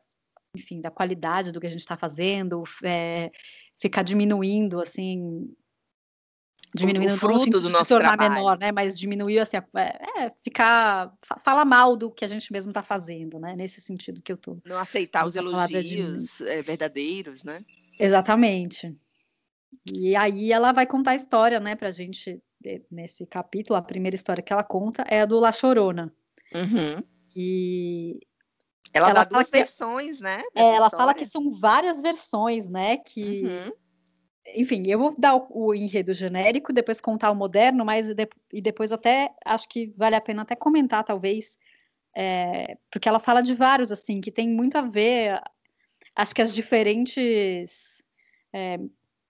enfim, 0.55 0.81
da 0.81 0.89
qualidade 0.89 1.51
do 1.51 1.59
que 1.59 1.67
a 1.67 1.69
gente 1.69 1.81
está 1.81 1.95
fazendo, 1.95 2.63
é, 2.83 3.31
ficar 3.79 4.01
diminuindo, 4.01 4.81
assim, 4.81 5.53
diminuindo 6.73 7.13
o 7.13 7.17
fruto 7.17 7.59
do 7.59 7.69
nosso 7.69 7.85
tornar 7.85 8.17
trabalho. 8.17 8.33
menor, 8.33 8.57
né? 8.57 8.71
Mas 8.71 8.97
diminuir 8.97 9.39
assim, 9.39 9.57
é, 9.57 10.23
é 10.23 10.31
ficar 10.43 11.13
falar 11.43 11.65
mal 11.65 11.95
do 11.95 12.11
que 12.11 12.25
a 12.25 12.27
gente 12.27 12.51
mesmo 12.51 12.71
está 12.71 12.81
fazendo, 12.81 13.39
né? 13.39 13.55
Nesse 13.55 13.79
sentido 13.79 14.21
que 14.21 14.31
eu 14.31 14.37
tô. 14.37 14.57
Não 14.65 14.79
aceitar 14.79 15.27
os 15.27 15.35
elogios 15.35 16.37
de... 16.37 16.49
é, 16.49 16.61
verdadeiros, 16.61 17.43
né? 17.43 17.63
Exatamente. 17.99 18.93
E 19.93 20.15
aí 20.15 20.51
ela 20.51 20.71
vai 20.71 20.85
contar 20.85 21.11
a 21.11 21.15
história, 21.15 21.59
né, 21.59 21.75
pra 21.75 21.91
gente, 21.91 22.41
nesse 22.89 23.25
capítulo, 23.25 23.77
a 23.77 23.81
primeira 23.81 24.15
história 24.15 24.41
que 24.41 24.51
ela 24.51 24.63
conta 24.63 25.03
é 25.07 25.21
a 25.21 25.25
do 25.25 25.39
La 25.39 25.51
Chorona. 25.51 26.13
Uhum. 26.53 27.03
E 27.35 28.19
ela, 28.93 29.09
ela 29.09 29.23
dá 29.23 29.25
duas 29.25 29.51
que, 29.51 29.57
versões, 29.57 30.21
né? 30.21 30.41
É, 30.55 30.61
ela 30.61 30.85
história. 30.85 30.97
fala 30.97 31.13
que 31.13 31.25
são 31.25 31.51
várias 31.51 32.01
versões, 32.01 32.69
né? 32.69 32.97
Que, 32.97 33.43
uhum. 33.43 33.71
enfim, 34.55 34.83
eu 34.87 34.97
vou 34.97 35.15
dar 35.17 35.35
o, 35.35 35.47
o, 35.49 35.75
enredo 35.75 36.13
genérico, 36.13 36.71
depois 36.71 37.01
contar 37.01 37.31
o 37.31 37.35
moderno, 37.35 37.83
mas 37.83 38.13
de, 38.13 38.27
e 38.53 38.61
depois 38.61 38.91
até 38.91 39.31
acho 39.45 39.67
que 39.67 39.93
vale 39.97 40.15
a 40.15 40.21
pena 40.21 40.43
até 40.43 40.55
comentar, 40.55 41.03
talvez, 41.03 41.57
é, 42.15 42.77
porque 42.89 43.09
ela 43.09 43.19
fala 43.19 43.41
de 43.41 43.53
vários 43.53 43.91
assim 43.91 44.21
que 44.21 44.31
tem 44.31 44.47
muito 44.49 44.77
a 44.77 44.81
ver. 44.81 45.41
Acho 46.15 46.33
que 46.33 46.41
as 46.41 46.53
diferentes 46.53 48.03
é, 48.53 48.79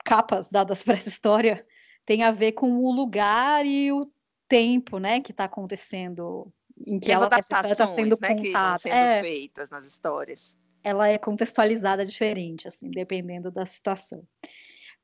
capas 0.04 0.50
dadas 0.50 0.84
para 0.86 0.96
essa 0.96 1.10
história 1.10 1.65
tem 2.06 2.24
a 2.24 2.32
ver 2.32 2.51
com 2.51 2.72
o 2.77 2.92
lugar 2.92 3.65
e 3.65 3.92
o 3.92 4.12
tempo, 4.48 5.00
né, 5.00 5.20
que 5.20 5.32
está 5.32 5.46
acontecendo 5.46 6.51
em 6.86 7.00
que 7.00 7.12
ela 7.12 7.27
está 7.39 7.88
sendo 7.88 8.18
né, 8.22 8.36
contada. 8.36 8.80
sendo 8.80 8.94
é, 8.94 9.22
feitas 9.22 9.70
nas 9.70 9.88
histórias. 9.88 10.58
Ela 10.84 11.08
é 11.08 11.18
contextualizada 11.18 12.06
diferente, 12.06 12.68
assim, 12.68 12.92
dependendo 12.92 13.50
da 13.50 13.65
situação. 13.65 14.24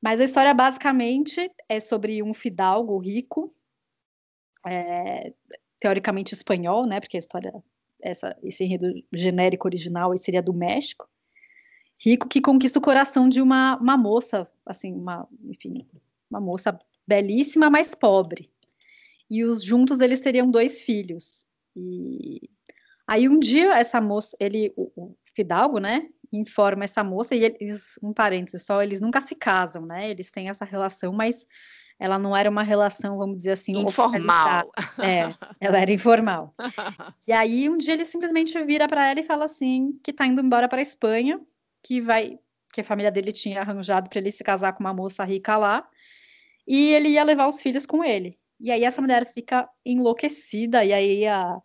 Mas 0.00 0.20
a 0.20 0.24
história 0.24 0.52
basicamente 0.54 1.50
é 1.68 1.80
sobre 1.80 2.22
um 2.22 2.34
fidalgo 2.34 2.98
rico, 2.98 3.52
é, 4.66 5.32
teoricamente 5.80 6.34
espanhol, 6.34 6.86
né? 6.86 7.00
Porque 7.00 7.16
a 7.16 7.20
história, 7.20 7.52
essa, 8.00 8.36
esse 8.42 8.64
enredo 8.64 8.92
genérico 9.12 9.66
original 9.66 10.16
seria 10.18 10.42
do 10.42 10.52
México, 10.52 11.08
rico 12.04 12.28
que 12.28 12.40
conquista 12.40 12.78
o 12.78 12.82
coração 12.82 13.28
de 13.28 13.40
uma, 13.40 13.76
uma 13.76 13.96
moça, 13.96 14.46
assim, 14.66 14.92
uma, 14.92 15.28
enfim, 15.44 15.86
uma 16.28 16.40
moça 16.40 16.76
belíssima, 17.06 17.70
mas 17.70 17.94
pobre. 17.94 18.50
E 19.30 19.44
os 19.44 19.62
juntos 19.62 20.00
eles 20.00 20.20
teriam 20.20 20.50
dois 20.50 20.82
filhos. 20.82 21.46
E 21.76 22.40
aí 23.06 23.28
um 23.28 23.38
dia 23.38 23.74
essa 23.78 24.00
moça, 24.00 24.36
ele, 24.40 24.72
o, 24.76 24.90
o 24.96 25.16
Fidalgo, 25.34 25.78
né, 25.78 26.08
informa 26.32 26.84
essa 26.84 27.04
moça 27.04 27.34
e 27.34 27.44
eles, 27.44 27.98
um 28.02 28.12
parênteses 28.12 28.64
só, 28.64 28.82
eles 28.82 29.00
nunca 29.00 29.20
se 29.20 29.34
casam, 29.34 29.86
né? 29.86 30.10
Eles 30.10 30.30
têm 30.30 30.48
essa 30.48 30.64
relação, 30.64 31.12
mas 31.12 31.46
ela 31.98 32.18
não 32.18 32.36
era 32.36 32.50
uma 32.50 32.62
relação, 32.62 33.16
vamos 33.16 33.36
dizer 33.36 33.52
assim, 33.52 33.78
informal. 33.78 34.72
É, 34.98 35.32
ela 35.60 35.80
era 35.80 35.92
informal. 35.92 36.54
E 37.28 37.32
aí 37.32 37.70
um 37.70 37.78
dia 37.78 37.94
ele 37.94 38.04
simplesmente 38.04 38.60
vira 38.64 38.88
para 38.88 39.08
ela 39.08 39.20
e 39.20 39.22
fala 39.22 39.44
assim 39.44 39.98
que 40.02 40.12
tá 40.12 40.26
indo 40.26 40.40
embora 40.40 40.68
para 40.68 40.82
Espanha, 40.82 41.40
que 41.82 42.00
vai, 42.00 42.38
que 42.72 42.80
a 42.80 42.84
família 42.84 43.10
dele 43.10 43.32
tinha 43.32 43.60
arranjado 43.60 44.08
para 44.08 44.18
ele 44.18 44.30
se 44.30 44.44
casar 44.44 44.72
com 44.72 44.80
uma 44.80 44.94
moça 44.94 45.24
rica 45.24 45.56
lá, 45.56 45.88
e 46.66 46.92
ele 46.92 47.08
ia 47.08 47.24
levar 47.24 47.48
os 47.48 47.60
filhos 47.60 47.86
com 47.86 48.04
ele. 48.04 48.38
E 48.60 48.70
aí 48.70 48.84
essa 48.84 49.00
mulher 49.00 49.26
fica 49.26 49.68
enlouquecida, 49.84 50.84
e 50.84 50.92
aí 50.92 51.26
a 51.26 51.60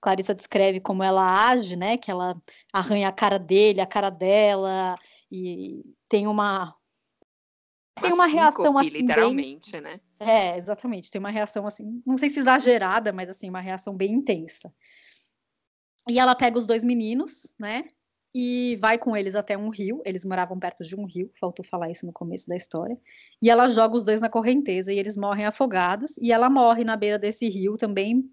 Clarissa 0.00 0.34
descreve 0.34 0.80
como 0.80 1.02
ela 1.02 1.48
age, 1.48 1.76
né? 1.76 1.98
Que 1.98 2.10
ela 2.10 2.40
arranha 2.72 3.08
a 3.08 3.12
cara 3.12 3.38
dele, 3.38 3.80
a 3.80 3.86
cara 3.86 4.08
dela, 4.08 4.98
e 5.30 5.84
tem 6.08 6.26
uma. 6.26 6.74
Tem 8.00 8.12
uma, 8.12 8.26
reação 8.26 8.78
assim. 8.78 8.88
Literalmente, 8.88 9.72
bem... 9.72 9.80
né? 9.82 10.00
É, 10.18 10.56
exatamente. 10.56 11.10
Tem 11.10 11.18
uma 11.18 11.30
reação 11.30 11.66
assim, 11.66 12.02
não 12.06 12.16
sei 12.16 12.30
se 12.30 12.40
exagerada, 12.40 13.12
mas 13.12 13.28
assim, 13.28 13.50
uma 13.50 13.60
reação 13.60 13.94
bem 13.94 14.12
intensa. 14.12 14.72
E 16.08 16.18
ela 16.18 16.34
pega 16.34 16.58
os 16.58 16.66
dois 16.66 16.82
meninos, 16.82 17.54
né? 17.58 17.84
E 18.34 18.76
vai 18.80 18.98
com 18.98 19.16
eles 19.16 19.34
até 19.34 19.56
um 19.56 19.68
rio. 19.68 20.00
Eles 20.04 20.24
moravam 20.24 20.58
perto 20.58 20.84
de 20.84 20.94
um 20.96 21.04
rio, 21.04 21.30
faltou 21.40 21.64
falar 21.64 21.90
isso 21.90 22.06
no 22.06 22.12
começo 22.12 22.48
da 22.48 22.56
história. 22.56 22.96
E 23.42 23.50
ela 23.50 23.68
joga 23.68 23.96
os 23.96 24.04
dois 24.04 24.20
na 24.20 24.28
correnteza 24.28 24.92
e 24.92 24.98
eles 24.98 25.16
morrem 25.16 25.46
afogados. 25.46 26.16
E 26.18 26.32
ela 26.32 26.48
morre 26.48 26.84
na 26.84 26.96
beira 26.96 27.18
desse 27.18 27.48
rio 27.48 27.76
também 27.76 28.28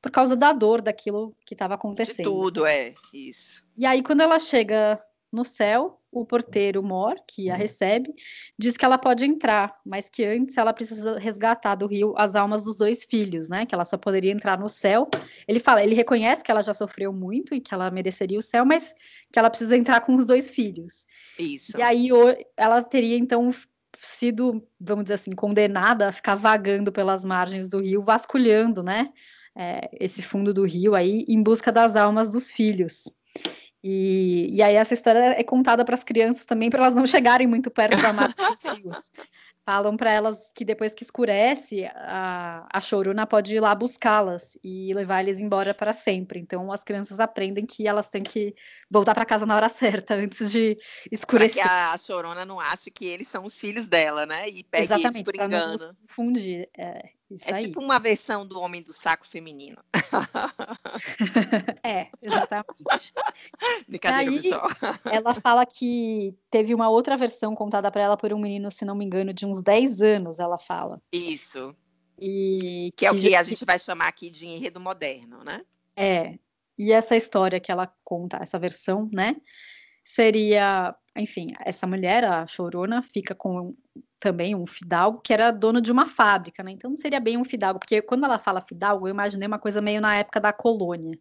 por 0.00 0.10
causa 0.10 0.36
da 0.36 0.52
dor 0.52 0.80
daquilo 0.80 1.34
que 1.44 1.54
estava 1.54 1.74
acontecendo. 1.74 2.16
De 2.16 2.22
tudo, 2.22 2.66
é, 2.66 2.94
isso. 3.12 3.64
E 3.76 3.84
aí, 3.84 4.02
quando 4.02 4.20
ela 4.20 4.38
chega 4.38 5.02
no 5.32 5.44
céu, 5.44 5.97
o 6.10 6.24
porteiro 6.24 6.82
Mor, 6.82 7.16
que 7.26 7.50
a 7.50 7.52
uhum. 7.52 7.58
recebe, 7.58 8.14
diz 8.58 8.76
que 8.76 8.84
ela 8.84 8.96
pode 8.96 9.24
entrar, 9.24 9.78
mas 9.84 10.08
que 10.08 10.24
antes 10.24 10.56
ela 10.56 10.72
precisa 10.72 11.18
resgatar 11.18 11.74
do 11.74 11.86
rio 11.86 12.14
as 12.16 12.34
almas 12.34 12.62
dos 12.62 12.76
dois 12.76 13.04
filhos, 13.04 13.48
né? 13.48 13.66
Que 13.66 13.74
ela 13.74 13.84
só 13.84 13.96
poderia 13.96 14.32
entrar 14.32 14.58
no 14.58 14.68
céu. 14.68 15.06
Ele 15.46 15.60
fala, 15.60 15.82
ele 15.82 15.94
reconhece 15.94 16.42
que 16.42 16.50
ela 16.50 16.62
já 16.62 16.72
sofreu 16.72 17.12
muito 17.12 17.54
e 17.54 17.60
que 17.60 17.74
ela 17.74 17.90
mereceria 17.90 18.38
o 18.38 18.42
céu, 18.42 18.64
mas 18.64 18.94
que 19.32 19.38
ela 19.38 19.50
precisa 19.50 19.76
entrar 19.76 20.00
com 20.00 20.14
os 20.14 20.26
dois 20.26 20.50
filhos. 20.50 21.06
Isso. 21.38 21.76
E 21.76 21.82
aí 21.82 22.08
ela 22.56 22.82
teria 22.82 23.16
então 23.16 23.52
sido, 23.96 24.66
vamos 24.80 25.04
dizer 25.04 25.14
assim, 25.14 25.32
condenada 25.32 26.08
a 26.08 26.12
ficar 26.12 26.34
vagando 26.34 26.90
pelas 26.92 27.24
margens 27.24 27.68
do 27.68 27.80
rio, 27.80 28.02
vasculhando, 28.02 28.82
né? 28.82 29.10
É, 29.56 29.90
esse 29.98 30.22
fundo 30.22 30.54
do 30.54 30.64
rio 30.64 30.94
aí 30.94 31.24
em 31.28 31.42
busca 31.42 31.72
das 31.72 31.96
almas 31.96 32.30
dos 32.30 32.52
filhos. 32.52 33.04
E, 33.90 34.54
e 34.54 34.62
aí 34.62 34.74
essa 34.74 34.92
história 34.92 35.18
é 35.40 35.42
contada 35.42 35.82
para 35.82 35.94
as 35.94 36.04
crianças 36.04 36.44
também, 36.44 36.68
para 36.68 36.82
elas 36.82 36.94
não 36.94 37.06
chegarem 37.06 37.46
muito 37.46 37.70
perto 37.70 37.96
da 38.02 38.12
marca 38.12 38.50
dos 38.50 38.62
rios. 38.76 39.10
Falam 39.64 39.96
para 39.96 40.12
elas 40.12 40.52
que 40.54 40.62
depois 40.62 40.94
que 40.94 41.02
escurece, 41.02 41.86
a, 41.94 42.68
a 42.70 42.80
choruna 42.82 43.26
pode 43.26 43.56
ir 43.56 43.60
lá 43.60 43.74
buscá-las 43.74 44.58
e 44.62 44.92
levar 44.92 45.22
eles 45.22 45.40
embora 45.40 45.72
para 45.72 45.94
sempre. 45.94 46.38
Então 46.38 46.70
as 46.70 46.84
crianças 46.84 47.18
aprendem 47.18 47.64
que 47.64 47.88
elas 47.88 48.10
têm 48.10 48.22
que 48.22 48.54
voltar 48.90 49.14
para 49.14 49.24
casa 49.24 49.46
na 49.46 49.56
hora 49.56 49.70
certa, 49.70 50.12
antes 50.16 50.52
de 50.52 50.76
escurecer. 51.10 51.62
Para 51.62 51.72
que 51.72 51.94
a 51.94 51.96
chorona 51.96 52.44
não 52.44 52.60
ache 52.60 52.90
que 52.90 53.06
eles 53.06 53.28
são 53.28 53.46
os 53.46 53.54
filhos 53.54 53.86
dela, 53.86 54.26
né? 54.26 54.50
E 54.50 54.64
pegue 54.64 54.84
Exatamente, 54.84 55.16
eles 55.16 55.24
por 55.24 55.34
engano. 55.34 55.78
Não 55.78 55.94
confundir. 55.94 56.68
É, 56.76 57.08
isso 57.30 57.50
é 57.50 57.54
aí. 57.54 57.64
tipo 57.66 57.80
uma 57.80 57.98
versão 57.98 58.46
do 58.46 58.58
Homem 58.58 58.82
do 58.82 58.92
Saco 58.92 59.28
feminino. 59.28 59.76
é, 61.84 62.08
exatamente. 62.22 63.12
Brincadeira, 63.86 64.30
aí, 64.30 64.42
pessoal. 64.42 64.68
Ela 65.04 65.34
fala 65.34 65.66
que 65.66 66.34
teve 66.50 66.74
uma 66.74 66.88
outra 66.88 67.16
versão 67.16 67.54
contada 67.54 67.90
para 67.90 68.02
ela 68.02 68.16
por 68.16 68.32
um 68.32 68.38
menino, 68.38 68.70
se 68.70 68.84
não 68.84 68.94
me 68.94 69.04
engano, 69.04 69.32
de 69.34 69.46
uns 69.46 69.62
10 69.62 70.00
anos, 70.00 70.40
ela 70.40 70.58
fala. 70.58 71.02
Isso. 71.12 71.76
E 72.18 72.92
que, 72.96 72.98
que 72.98 73.06
é 73.06 73.12
o 73.12 73.20
que 73.20 73.34
a 73.34 73.42
gente 73.42 73.64
vai 73.64 73.78
chamar 73.78 74.08
aqui 74.08 74.30
de 74.30 74.46
enredo 74.46 74.80
moderno, 74.80 75.44
né? 75.44 75.62
É. 75.94 76.38
E 76.78 76.92
essa 76.92 77.14
história 77.14 77.60
que 77.60 77.70
ela 77.70 77.92
conta, 78.02 78.38
essa 78.40 78.58
versão, 78.58 79.08
né? 79.12 79.36
Seria, 80.02 80.94
enfim, 81.16 81.52
essa 81.60 81.86
mulher, 81.86 82.24
a 82.24 82.46
Chorona, 82.46 83.02
fica 83.02 83.34
com 83.34 83.76
também 84.20 84.54
um 84.54 84.66
fidalgo 84.66 85.20
que 85.20 85.32
era 85.32 85.50
dono 85.50 85.80
de 85.80 85.92
uma 85.92 86.06
fábrica, 86.06 86.62
né? 86.62 86.72
Então 86.72 86.90
não 86.90 86.96
seria 86.96 87.20
bem 87.20 87.36
um 87.36 87.44
fidalgo, 87.44 87.78
porque 87.78 88.02
quando 88.02 88.24
ela 88.24 88.38
fala 88.38 88.60
fidalgo, 88.60 89.06
eu 89.06 89.12
imaginei 89.12 89.46
uma 89.46 89.58
coisa 89.58 89.80
meio 89.80 90.00
na 90.00 90.16
época 90.16 90.40
da 90.40 90.52
colônia. 90.52 91.18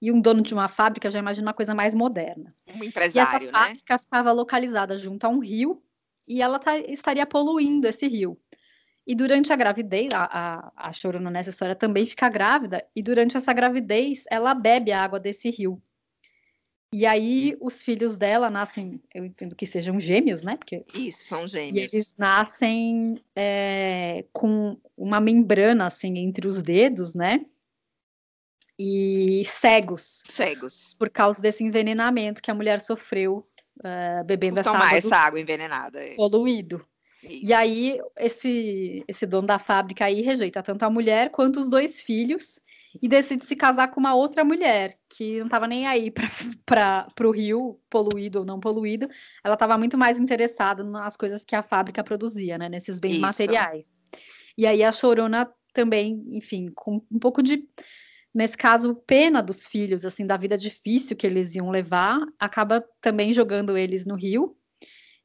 E 0.00 0.12
um 0.12 0.20
dono 0.20 0.42
de 0.42 0.52
uma 0.52 0.68
fábrica 0.68 1.10
já 1.10 1.18
imagina 1.18 1.48
uma 1.48 1.54
coisa 1.54 1.74
mais 1.74 1.94
moderna. 1.94 2.54
Um 2.74 2.84
empresário, 2.84 3.44
e 3.44 3.46
essa 3.46 3.50
fábrica 3.50 3.94
né? 3.94 3.98
ficava 3.98 4.32
localizada 4.32 4.98
junto 4.98 5.24
a 5.24 5.28
um 5.28 5.38
rio 5.38 5.82
e 6.28 6.42
ela 6.42 6.58
tá, 6.58 6.76
estaria 6.78 7.24
poluindo 7.24 7.86
esse 7.86 8.06
rio. 8.06 8.38
E 9.06 9.14
durante 9.14 9.52
a 9.52 9.56
gravidez, 9.56 10.12
a, 10.12 10.24
a, 10.24 10.88
a 10.88 10.92
Chorona 10.92 11.30
nessa 11.30 11.50
história 11.50 11.76
também 11.76 12.04
fica 12.04 12.28
grávida, 12.28 12.84
e 12.94 13.00
durante 13.00 13.36
essa 13.36 13.52
gravidez 13.52 14.24
ela 14.28 14.52
bebe 14.52 14.90
a 14.90 15.02
água 15.02 15.20
desse 15.20 15.48
rio. 15.48 15.80
E 16.92 17.04
aí 17.04 17.56
os 17.60 17.82
filhos 17.82 18.16
dela 18.16 18.48
nascem, 18.48 19.00
eu 19.12 19.24
entendo 19.24 19.56
que 19.56 19.66
sejam 19.66 19.98
gêmeos, 19.98 20.42
né? 20.42 20.56
Porque 20.56 20.84
Isso, 20.94 21.24
são 21.24 21.46
gêmeos. 21.46 21.92
E 21.92 21.96
eles 21.96 22.16
nascem 22.16 23.20
é, 23.34 24.24
com 24.32 24.78
uma 24.96 25.20
membrana 25.20 25.86
assim 25.86 26.18
entre 26.18 26.46
os 26.46 26.62
dedos, 26.62 27.14
né? 27.14 27.44
E 28.78 29.42
cegos. 29.46 30.22
Cegos. 30.26 30.94
Por 30.98 31.10
causa 31.10 31.40
desse 31.40 31.64
envenenamento 31.64 32.42
que 32.42 32.50
a 32.50 32.54
mulher 32.54 32.80
sofreu 32.80 33.44
uh, 33.78 34.24
bebendo 34.24 34.60
essa 34.60 34.70
água. 34.70 34.96
essa 34.96 35.16
água 35.16 35.40
envenenada. 35.40 36.02
É. 36.02 36.14
Poluído. 36.14 36.84
Isso. 37.22 37.46
E 37.46 37.52
aí, 37.52 37.98
esse, 38.16 39.02
esse 39.08 39.26
dono 39.26 39.46
da 39.46 39.58
fábrica 39.58 40.04
aí 40.04 40.20
rejeita 40.20 40.62
tanto 40.62 40.84
a 40.84 40.90
mulher 40.90 41.30
quanto 41.30 41.58
os 41.58 41.68
dois 41.68 42.00
filhos 42.00 42.60
e 43.02 43.08
decide 43.08 43.44
se 43.44 43.56
casar 43.56 43.88
com 43.88 44.00
uma 44.00 44.14
outra 44.14 44.44
mulher 44.44 44.98
que 45.08 45.38
não 45.38 45.46
estava 45.46 45.66
nem 45.66 45.86
aí 45.86 46.10
para 46.10 46.28
o 47.26 47.30
rio, 47.30 47.80
poluído 47.90 48.40
ou 48.40 48.44
não 48.44 48.60
poluído. 48.60 49.08
Ela 49.44 49.54
estava 49.54 49.76
muito 49.78 49.96
mais 49.96 50.18
interessada 50.18 50.82
nas 50.84 51.16
coisas 51.16 51.44
que 51.44 51.54
a 51.54 51.62
fábrica 51.62 52.02
produzia, 52.04 52.58
né? 52.58 52.68
Nesses 52.68 52.98
bens 52.98 53.12
Isso. 53.12 53.20
materiais. 53.20 53.92
E 54.56 54.66
aí 54.66 54.82
a 54.82 54.92
Chorona 54.92 55.50
também, 55.72 56.24
enfim, 56.28 56.70
com 56.74 57.02
um 57.10 57.18
pouco 57.18 57.42
de 57.42 57.68
nesse 58.34 58.56
caso, 58.56 58.94
pena 58.94 59.42
dos 59.42 59.66
filhos, 59.66 60.04
assim, 60.04 60.26
da 60.26 60.36
vida 60.36 60.58
difícil 60.58 61.16
que 61.16 61.26
eles 61.26 61.54
iam 61.54 61.70
levar, 61.70 62.20
acaba 62.38 62.84
também 63.00 63.32
jogando 63.32 63.78
eles 63.78 64.04
no 64.04 64.14
rio. 64.14 64.54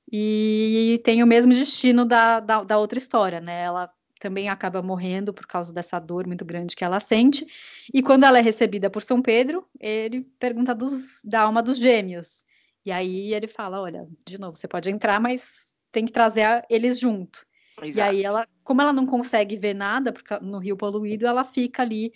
E 0.09 0.99
tem 1.03 1.21
o 1.21 1.27
mesmo 1.27 1.53
destino 1.53 2.05
da, 2.05 2.39
da, 2.39 2.63
da 2.63 2.77
outra 2.77 2.97
história, 2.97 3.41
né? 3.41 3.63
Ela 3.63 3.89
também 4.21 4.49
acaba 4.49 4.83
morrendo 4.83 5.33
por 5.33 5.47
causa 5.47 5.73
dessa 5.73 5.99
dor 5.99 6.27
muito 6.27 6.45
grande 6.45 6.75
que 6.75 6.83
ela 6.83 6.99
sente. 6.99 7.43
E 7.91 8.03
quando 8.03 8.23
ela 8.23 8.37
é 8.37 8.41
recebida 8.41 8.87
por 8.87 9.01
São 9.01 9.19
Pedro, 9.19 9.67
ele 9.79 10.21
pergunta 10.39 10.75
dos, 10.75 11.23
da 11.25 11.41
alma 11.41 11.63
dos 11.63 11.79
gêmeos. 11.79 12.45
E 12.85 12.91
aí 12.91 13.33
ele 13.33 13.47
fala: 13.47 13.81
Olha, 13.81 14.07
de 14.23 14.39
novo, 14.39 14.55
você 14.55 14.67
pode 14.67 14.91
entrar, 14.91 15.19
mas 15.19 15.73
tem 15.91 16.05
que 16.05 16.11
trazer 16.11 16.63
eles 16.69 16.99
junto. 16.99 17.45
Exato. 17.81 17.97
E 17.97 18.01
aí 18.01 18.23
ela, 18.23 18.47
como 18.63 18.81
ela 18.81 18.93
não 18.93 19.07
consegue 19.07 19.57
ver 19.57 19.73
nada 19.73 20.13
porque 20.13 20.37
no 20.39 20.59
rio 20.59 20.77
poluído, 20.77 21.25
ela 21.25 21.43
fica 21.43 21.81
ali 21.81 22.13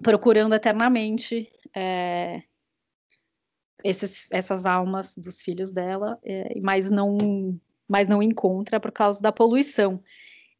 procurando 0.00 0.54
eternamente 0.54 1.50
é, 1.74 2.42
esses, 3.82 4.28
essas 4.30 4.64
almas 4.64 5.16
dos 5.16 5.42
filhos 5.42 5.72
dela, 5.72 6.20
é, 6.24 6.58
mas 6.60 6.88
não, 6.88 7.58
mas 7.88 8.06
não 8.06 8.22
encontra 8.22 8.78
por 8.78 8.92
causa 8.92 9.20
da 9.20 9.32
poluição. 9.32 10.00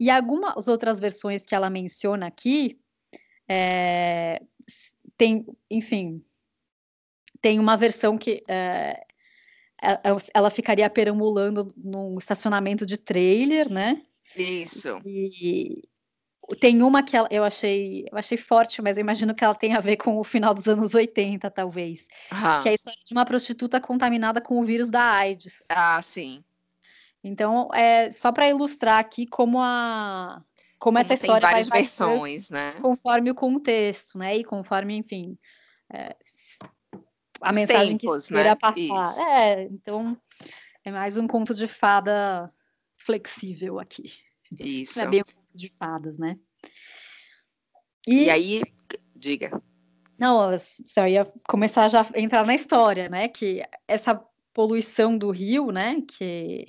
E 0.02 0.10
algumas 0.10 0.66
outras 0.66 0.98
versões 0.98 1.46
que 1.46 1.54
ela 1.54 1.70
menciona 1.70 2.26
aqui 2.26 2.76
é, 3.48 4.42
tem, 5.16 5.46
enfim, 5.70 6.20
tem 7.40 7.60
uma 7.60 7.76
versão 7.76 8.18
que 8.18 8.42
é, 8.48 9.00
ela 10.34 10.50
ficaria 10.50 10.90
perambulando 10.90 11.72
num 11.76 12.18
estacionamento 12.18 12.84
de 12.84 12.96
trailer, 12.98 13.70
né? 13.70 14.02
Isso. 14.36 14.98
E 15.06 15.84
tem 16.58 16.82
uma 16.82 17.04
que 17.04 17.16
eu 17.30 17.44
achei, 17.44 18.04
eu 18.10 18.18
achei 18.18 18.36
forte, 18.36 18.82
mas 18.82 18.98
eu 18.98 19.02
imagino 19.02 19.32
que 19.32 19.44
ela 19.44 19.54
tem 19.54 19.72
a 19.76 19.80
ver 19.80 19.98
com 19.98 20.18
o 20.18 20.24
final 20.24 20.52
dos 20.52 20.66
anos 20.66 20.96
80, 20.96 21.48
talvez. 21.48 22.08
Que 22.60 22.70
é 22.70 22.72
a 22.72 22.74
história 22.74 22.98
de 23.06 23.12
uma 23.12 23.24
prostituta 23.24 23.80
contaminada 23.80 24.40
com 24.40 24.58
o 24.58 24.64
vírus 24.64 24.90
da 24.90 25.00
AIDS. 25.00 25.64
Ah, 25.68 26.02
sim. 26.02 26.42
Então, 27.24 27.68
é 27.72 28.10
só 28.10 28.32
para 28.32 28.48
ilustrar 28.48 28.98
aqui 28.98 29.26
como 29.26 29.60
a 29.60 30.42
como, 30.78 30.96
como 30.96 30.98
essa 30.98 31.14
história 31.14 31.46
várias 31.48 31.68
vai 31.68 31.82
versões, 31.82 32.50
né? 32.50 32.72
Conforme 32.80 33.30
o 33.30 33.34
contexto, 33.34 34.18
né? 34.18 34.36
E 34.36 34.44
conforme, 34.44 34.96
enfim, 34.96 35.38
é, 35.92 36.16
a 37.40 37.52
mensagem 37.52 37.96
tempos, 37.96 38.26
que 38.26 38.34
queira 38.34 38.50
né? 38.50 38.56
passar. 38.56 38.80
Isso. 38.80 39.20
É, 39.20 39.62
então 39.64 40.18
é 40.84 40.90
mais 40.90 41.16
um 41.16 41.28
conto 41.28 41.54
de 41.54 41.68
fada 41.68 42.52
flexível 42.96 43.78
aqui. 43.78 44.12
Isso. 44.58 45.00
é 45.00 45.06
bem 45.06 45.20
um 45.20 45.24
conto 45.24 45.56
de 45.56 45.68
fadas, 45.68 46.18
né? 46.18 46.36
E, 48.06 48.24
e 48.24 48.30
aí, 48.30 48.62
diga. 49.14 49.62
Não, 50.18 50.52
eu 50.52 51.06
ia 51.06 51.24
começar 51.48 51.88
já 51.88 52.02
a 52.02 52.20
entrar 52.20 52.44
na 52.44 52.54
história, 52.54 53.08
né? 53.08 53.28
Que 53.28 53.62
essa 53.86 54.20
poluição 54.52 55.16
do 55.16 55.30
rio, 55.30 55.70
né? 55.70 56.02
Que 56.08 56.66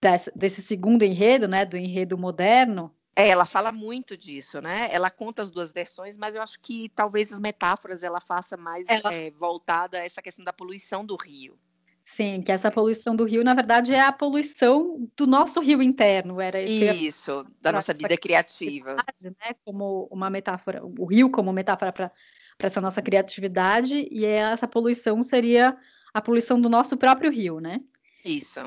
desse, 0.00 0.32
desse 0.34 0.62
segundo 0.62 1.02
enredo, 1.02 1.46
né? 1.46 1.64
Do 1.64 1.76
enredo 1.76 2.16
moderno, 2.16 2.94
é, 3.20 3.28
ela 3.28 3.44
fala 3.44 3.72
muito 3.72 4.16
disso, 4.16 4.60
né? 4.60 4.88
Ela 4.90 5.10
conta 5.10 5.42
as 5.42 5.50
duas 5.50 5.72
versões, 5.72 6.16
mas 6.16 6.34
eu 6.34 6.42
acho 6.42 6.58
que 6.60 6.90
talvez 6.94 7.32
as 7.32 7.40
metáforas 7.40 8.02
ela 8.02 8.20
faça 8.20 8.56
mais 8.56 8.86
ela... 8.88 9.12
é, 9.12 9.30
voltada 9.32 9.98
a 9.98 10.04
essa 10.04 10.22
questão 10.22 10.44
da 10.44 10.52
poluição 10.52 11.04
do 11.04 11.16
rio. 11.16 11.58
Sim, 12.04 12.40
que 12.40 12.50
essa 12.50 12.70
poluição 12.70 13.14
do 13.14 13.24
rio, 13.24 13.44
na 13.44 13.54
verdade, 13.54 13.92
é 13.92 14.00
a 14.00 14.10
poluição 14.10 15.08
do 15.16 15.26
nosso 15.26 15.60
rio 15.60 15.82
interno. 15.82 16.40
Era 16.40 16.62
isso, 16.62 17.04
isso 17.04 17.46
da 17.60 17.70
nossa 17.70 17.92
vida 17.92 18.16
criativa. 18.16 18.96
Né? 19.20 19.54
Como 19.64 20.08
uma 20.10 20.30
metáfora, 20.30 20.82
o 20.82 21.04
rio 21.04 21.30
como 21.30 21.52
metáfora 21.52 21.92
para 21.92 22.10
essa 22.58 22.80
nossa 22.80 23.02
criatividade, 23.02 24.08
e 24.10 24.24
essa 24.24 24.66
poluição 24.66 25.22
seria 25.22 25.76
a 26.12 26.20
poluição 26.20 26.60
do 26.60 26.68
nosso 26.68 26.96
próprio 26.96 27.30
rio, 27.30 27.60
né? 27.60 27.80
Isso. 28.24 28.60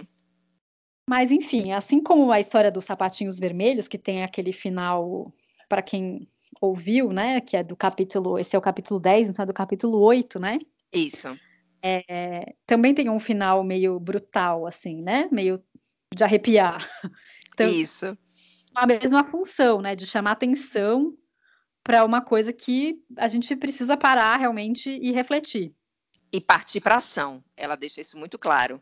Mas, 1.09 1.31
enfim, 1.31 1.71
assim 1.71 2.01
como 2.01 2.31
a 2.31 2.39
história 2.39 2.71
dos 2.71 2.85
sapatinhos 2.85 3.39
vermelhos, 3.39 3.87
que 3.87 3.97
tem 3.97 4.23
aquele 4.23 4.53
final, 4.53 5.31
para 5.67 5.81
quem 5.81 6.27
ouviu, 6.61 7.11
né? 7.11 7.41
Que 7.41 7.57
é 7.57 7.63
do 7.63 7.75
capítulo. 7.75 8.39
Esse 8.39 8.55
é 8.55 8.59
o 8.59 8.61
capítulo 8.61 8.99
10, 8.99 9.29
então 9.29 9.43
é 9.43 9.45
do 9.45 9.53
capítulo 9.53 9.99
8, 10.01 10.39
né? 10.39 10.59
Isso. 10.93 11.37
É, 11.81 12.55
também 12.65 12.93
tem 12.93 13.09
um 13.09 13.19
final 13.19 13.63
meio 13.63 13.99
brutal, 13.99 14.65
assim, 14.65 15.01
né? 15.01 15.27
Meio 15.31 15.61
de 16.13 16.23
arrepiar. 16.23 16.87
Então, 17.53 17.69
Isso. 17.69 18.17
A 18.73 18.87
mesma 18.87 19.23
função, 19.23 19.79
né? 19.79 19.95
De 19.95 20.07
chamar 20.07 20.31
atenção 20.31 21.15
para 21.83 22.03
uma 22.03 22.19
coisa 22.19 22.51
que 22.51 22.99
a 23.15 23.27
gente 23.27 23.55
precisa 23.55 23.95
parar 23.95 24.37
realmente 24.37 24.89
e 24.89 25.11
refletir. 25.11 25.71
E 26.31 26.41
partir 26.41 26.81
para 26.81 26.95
ação. 26.95 27.43
Ela 27.55 27.75
deixa 27.75 28.01
isso 28.01 28.17
muito 28.17 28.39
claro. 28.39 28.81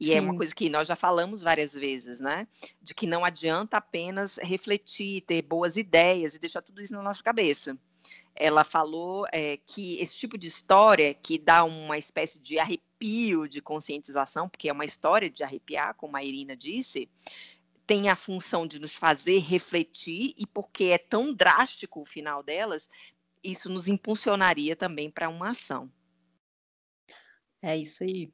E 0.00 0.06
Sim. 0.06 0.14
é 0.14 0.20
uma 0.20 0.36
coisa 0.36 0.54
que 0.54 0.68
nós 0.68 0.88
já 0.88 0.96
falamos 0.96 1.42
várias 1.42 1.74
vezes, 1.74 2.20
né? 2.20 2.46
De 2.80 2.94
que 2.94 3.06
não 3.06 3.24
adianta 3.24 3.76
apenas 3.76 4.38
refletir, 4.38 5.22
ter 5.22 5.42
boas 5.42 5.76
ideias 5.76 6.34
e 6.34 6.38
deixar 6.38 6.62
tudo 6.62 6.80
isso 6.82 6.94
na 6.94 7.02
nossa 7.02 7.22
cabeça. 7.22 7.78
Ela 8.34 8.64
falou 8.64 9.26
é, 9.32 9.56
que 9.58 9.98
esse 9.98 10.14
tipo 10.14 10.38
de 10.38 10.46
história 10.46 11.12
que 11.12 11.38
dá 11.38 11.64
uma 11.64 11.98
espécie 11.98 12.38
de 12.38 12.58
arrepio 12.58 13.48
de 13.48 13.60
conscientização, 13.60 14.48
porque 14.48 14.68
é 14.68 14.72
uma 14.72 14.84
história 14.84 15.28
de 15.28 15.42
arrepiar, 15.42 15.94
como 15.94 16.16
a 16.16 16.24
Irina 16.24 16.56
disse, 16.56 17.08
tem 17.86 18.08
a 18.08 18.16
função 18.16 18.66
de 18.66 18.78
nos 18.78 18.94
fazer 18.94 19.38
refletir 19.38 20.34
e 20.36 20.46
porque 20.46 20.84
é 20.84 20.98
tão 20.98 21.34
drástico 21.34 22.02
o 22.02 22.06
final 22.06 22.42
delas, 22.42 22.88
isso 23.42 23.68
nos 23.68 23.88
impulsionaria 23.88 24.76
também 24.76 25.10
para 25.10 25.28
uma 25.28 25.50
ação. 25.50 25.90
É 27.62 27.76
isso 27.76 28.04
aí. 28.04 28.32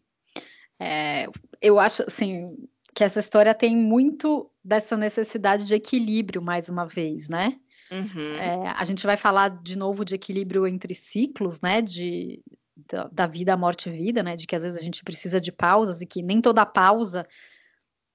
É, 0.79 1.27
eu 1.61 1.79
acho 1.79 2.03
assim 2.03 2.69
que 2.95 3.03
essa 3.03 3.19
história 3.19 3.55
tem 3.55 3.77
muito 3.77 4.51
dessa 4.65 4.97
necessidade 4.97 5.65
de 5.65 5.75
equilíbrio, 5.75 6.41
mais 6.41 6.69
uma 6.69 6.87
vez, 6.87 7.29
né? 7.29 7.59
Uhum. 7.91 8.35
É, 8.37 8.69
a 8.77 8.85
gente 8.85 9.05
vai 9.05 9.17
falar 9.17 9.49
de 9.49 9.77
novo 9.77 10.05
de 10.05 10.15
equilíbrio 10.15 10.67
entre 10.67 10.95
ciclos, 10.95 11.61
né? 11.61 11.83
De, 11.83 12.41
da, 12.89 13.09
da 13.13 13.27
vida, 13.27 13.57
morte 13.57 13.89
e 13.89 13.93
vida, 13.93 14.23
né? 14.23 14.37
De 14.37 14.47
que 14.47 14.55
às 14.55 14.63
vezes 14.63 14.79
a 14.79 14.83
gente 14.83 15.03
precisa 15.03 15.41
de 15.41 15.51
pausas 15.51 16.01
e 16.01 16.07
que 16.07 16.23
nem 16.23 16.41
toda 16.41 16.65
pausa 16.65 17.27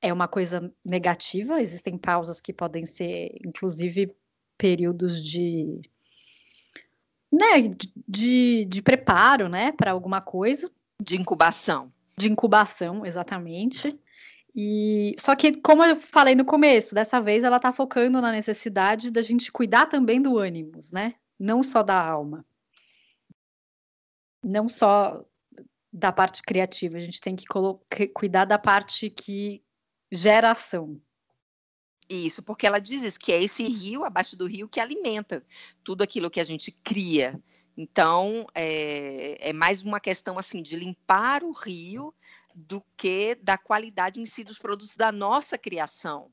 é 0.02 0.14
uma 0.14 0.28
coisa 0.28 0.74
negativa. 0.84 1.62
Existem 1.62 1.98
pausas 1.98 2.40
que 2.40 2.54
podem 2.54 2.86
ser, 2.86 3.36
inclusive, 3.46 4.16
períodos 4.58 5.24
de, 5.24 5.82
né? 7.32 7.62
De, 7.62 7.94
de, 8.08 8.66
de 8.66 8.82
preparo, 8.82 9.50
né? 9.50 9.74
Para 9.74 9.92
alguma 9.92 10.22
coisa. 10.22 10.72
De 11.02 11.16
incubação 11.16 11.92
de 12.20 12.30
incubação, 12.30 13.06
exatamente. 13.06 13.98
E 14.54 15.16
só 15.18 15.36
que, 15.36 15.54
como 15.62 15.86
eu 15.86 15.96
falei 15.96 16.36
no 16.36 16.44
começo, 16.44 16.94
dessa 16.94 17.22
vez 17.22 17.44
ela 17.44 17.56
está 17.56 17.72
focando 17.72 18.22
na 18.22 18.32
necessidade 18.32 19.10
da 19.10 19.22
gente 19.22 19.52
cuidar 19.52 19.86
também 19.86 20.22
do 20.22 20.38
ânimos, 20.38 20.92
né? 20.92 21.16
Não 21.40 21.64
só 21.64 21.82
da 21.82 22.00
alma. 22.00 22.46
Não 24.44 24.68
só 24.68 25.24
da 25.92 26.12
parte 26.12 26.44
criativa, 26.44 26.98
a 26.98 27.00
gente 27.00 27.22
tem 27.22 27.36
que 27.36 27.46
cuidar 28.14 28.46
da 28.46 28.60
parte 28.60 29.10
que 29.10 29.64
gera 30.12 30.52
ação. 30.52 31.02
Isso, 32.10 32.42
porque 32.42 32.66
ela 32.66 32.80
diz 32.80 33.04
isso, 33.04 33.20
que 33.20 33.32
é 33.32 33.44
esse 33.44 33.64
rio, 33.68 34.04
abaixo 34.04 34.36
do 34.36 34.48
rio, 34.48 34.68
que 34.68 34.80
alimenta 34.80 35.46
tudo 35.84 36.02
aquilo 36.02 36.32
que 36.32 36.40
a 36.40 36.44
gente 36.44 36.72
cria. 36.72 37.40
Então, 37.78 38.48
é, 38.56 39.50
é 39.50 39.54
mais 39.54 39.84
uma 39.84 40.00
questão 40.00 40.40
assim 40.40 40.64
de 40.64 40.76
limpar 40.76 41.44
o 41.44 41.52
rio 41.52 42.12
do 42.56 42.84
que 42.98 43.36
da 43.36 43.60
qualidade 43.60 44.20
em 44.20 44.26
si 44.26 44.44
dos 44.44 44.58
produtos 44.58 44.96
da 44.96 45.12
nossa 45.12 45.56
criação. 45.56 46.32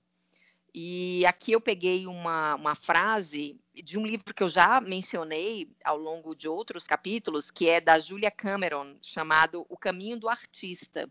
E 0.75 1.25
aqui 1.27 1.53
eu 1.53 1.61
peguei 1.61 2.07
uma, 2.07 2.55
uma 2.55 2.75
frase 2.75 3.61
de 3.83 3.99
um 3.99 4.07
livro 4.07 4.35
que 4.35 4.43
eu 4.43 4.49
já 4.49 4.81
mencionei 4.81 5.71
ao 5.85 5.99
longo 5.99 6.35
de 6.35 6.49
outros 6.49 6.87
capítulos, 6.87 7.51
que 7.51 7.69
é 7.69 7.81
da 7.81 7.99
Julia 7.99 8.31
Cameron, 8.31 8.97
chamado 9.03 9.67
O 9.69 9.77
Caminho 9.77 10.19
do 10.19 10.29
Artista. 10.29 11.11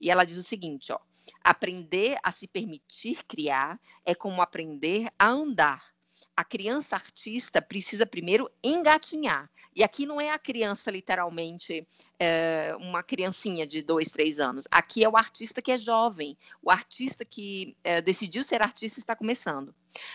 E 0.00 0.10
ela 0.10 0.24
diz 0.24 0.36
o 0.36 0.42
seguinte: 0.42 0.92
ó, 0.92 0.98
aprender 1.42 2.18
a 2.22 2.30
se 2.30 2.46
permitir 2.48 3.24
criar 3.24 3.80
é 4.04 4.14
como 4.14 4.42
aprender 4.42 5.08
a 5.18 5.28
andar 5.28 5.92
a 6.40 6.44
criança 6.44 6.96
artista 6.96 7.60
precisa 7.60 8.06
primeiro 8.06 8.50
engatinhar. 8.64 9.50
E 9.76 9.84
aqui 9.84 10.06
não 10.06 10.18
é 10.18 10.30
a 10.30 10.38
criança, 10.38 10.90
literalmente, 10.90 11.86
é, 12.18 12.74
uma 12.80 13.02
criancinha 13.02 13.66
de 13.66 13.82
dois, 13.82 14.10
três 14.10 14.40
anos. 14.40 14.64
Aqui 14.70 15.04
é 15.04 15.08
o 15.08 15.18
artista 15.18 15.60
que 15.60 15.70
é 15.70 15.76
jovem, 15.76 16.38
o 16.62 16.70
artista 16.70 17.26
que 17.26 17.76
é, 17.84 18.00
decidiu 18.00 18.42
ser 18.42 18.62
artista 18.62 18.98
está 18.98 19.14
começando. 19.14 19.74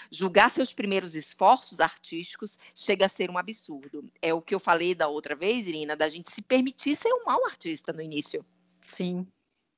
Julgar 0.10 0.50
seus 0.50 0.74
primeiros 0.74 1.14
esforços 1.14 1.80
artísticos 1.80 2.58
chega 2.74 3.06
a 3.06 3.10
ser 3.10 3.30
um 3.30 3.38
absurdo. 3.38 4.04
É 4.20 4.34
o 4.34 4.42
que 4.42 4.56
eu 4.56 4.60
falei 4.60 4.96
da 4.96 5.08
outra 5.08 5.36
vez, 5.36 5.68
Irina, 5.68 5.96
da 5.96 6.10
gente 6.10 6.32
se 6.32 6.42
permitir 6.42 6.96
ser 6.96 7.14
um 7.14 7.26
mau 7.26 7.46
artista 7.46 7.94
no 7.94 8.02
início. 8.02 8.44
Sim. 8.82 9.28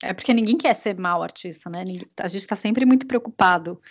É 0.01 0.13
porque 0.13 0.33
ninguém 0.33 0.57
quer 0.57 0.75
ser 0.75 0.97
mau 0.97 1.21
artista, 1.21 1.69
né? 1.69 1.83
A 2.15 2.27
gente 2.29 2.41
está 2.41 2.55
sempre 2.55 2.85
muito 2.85 3.05
preocupado. 3.05 3.81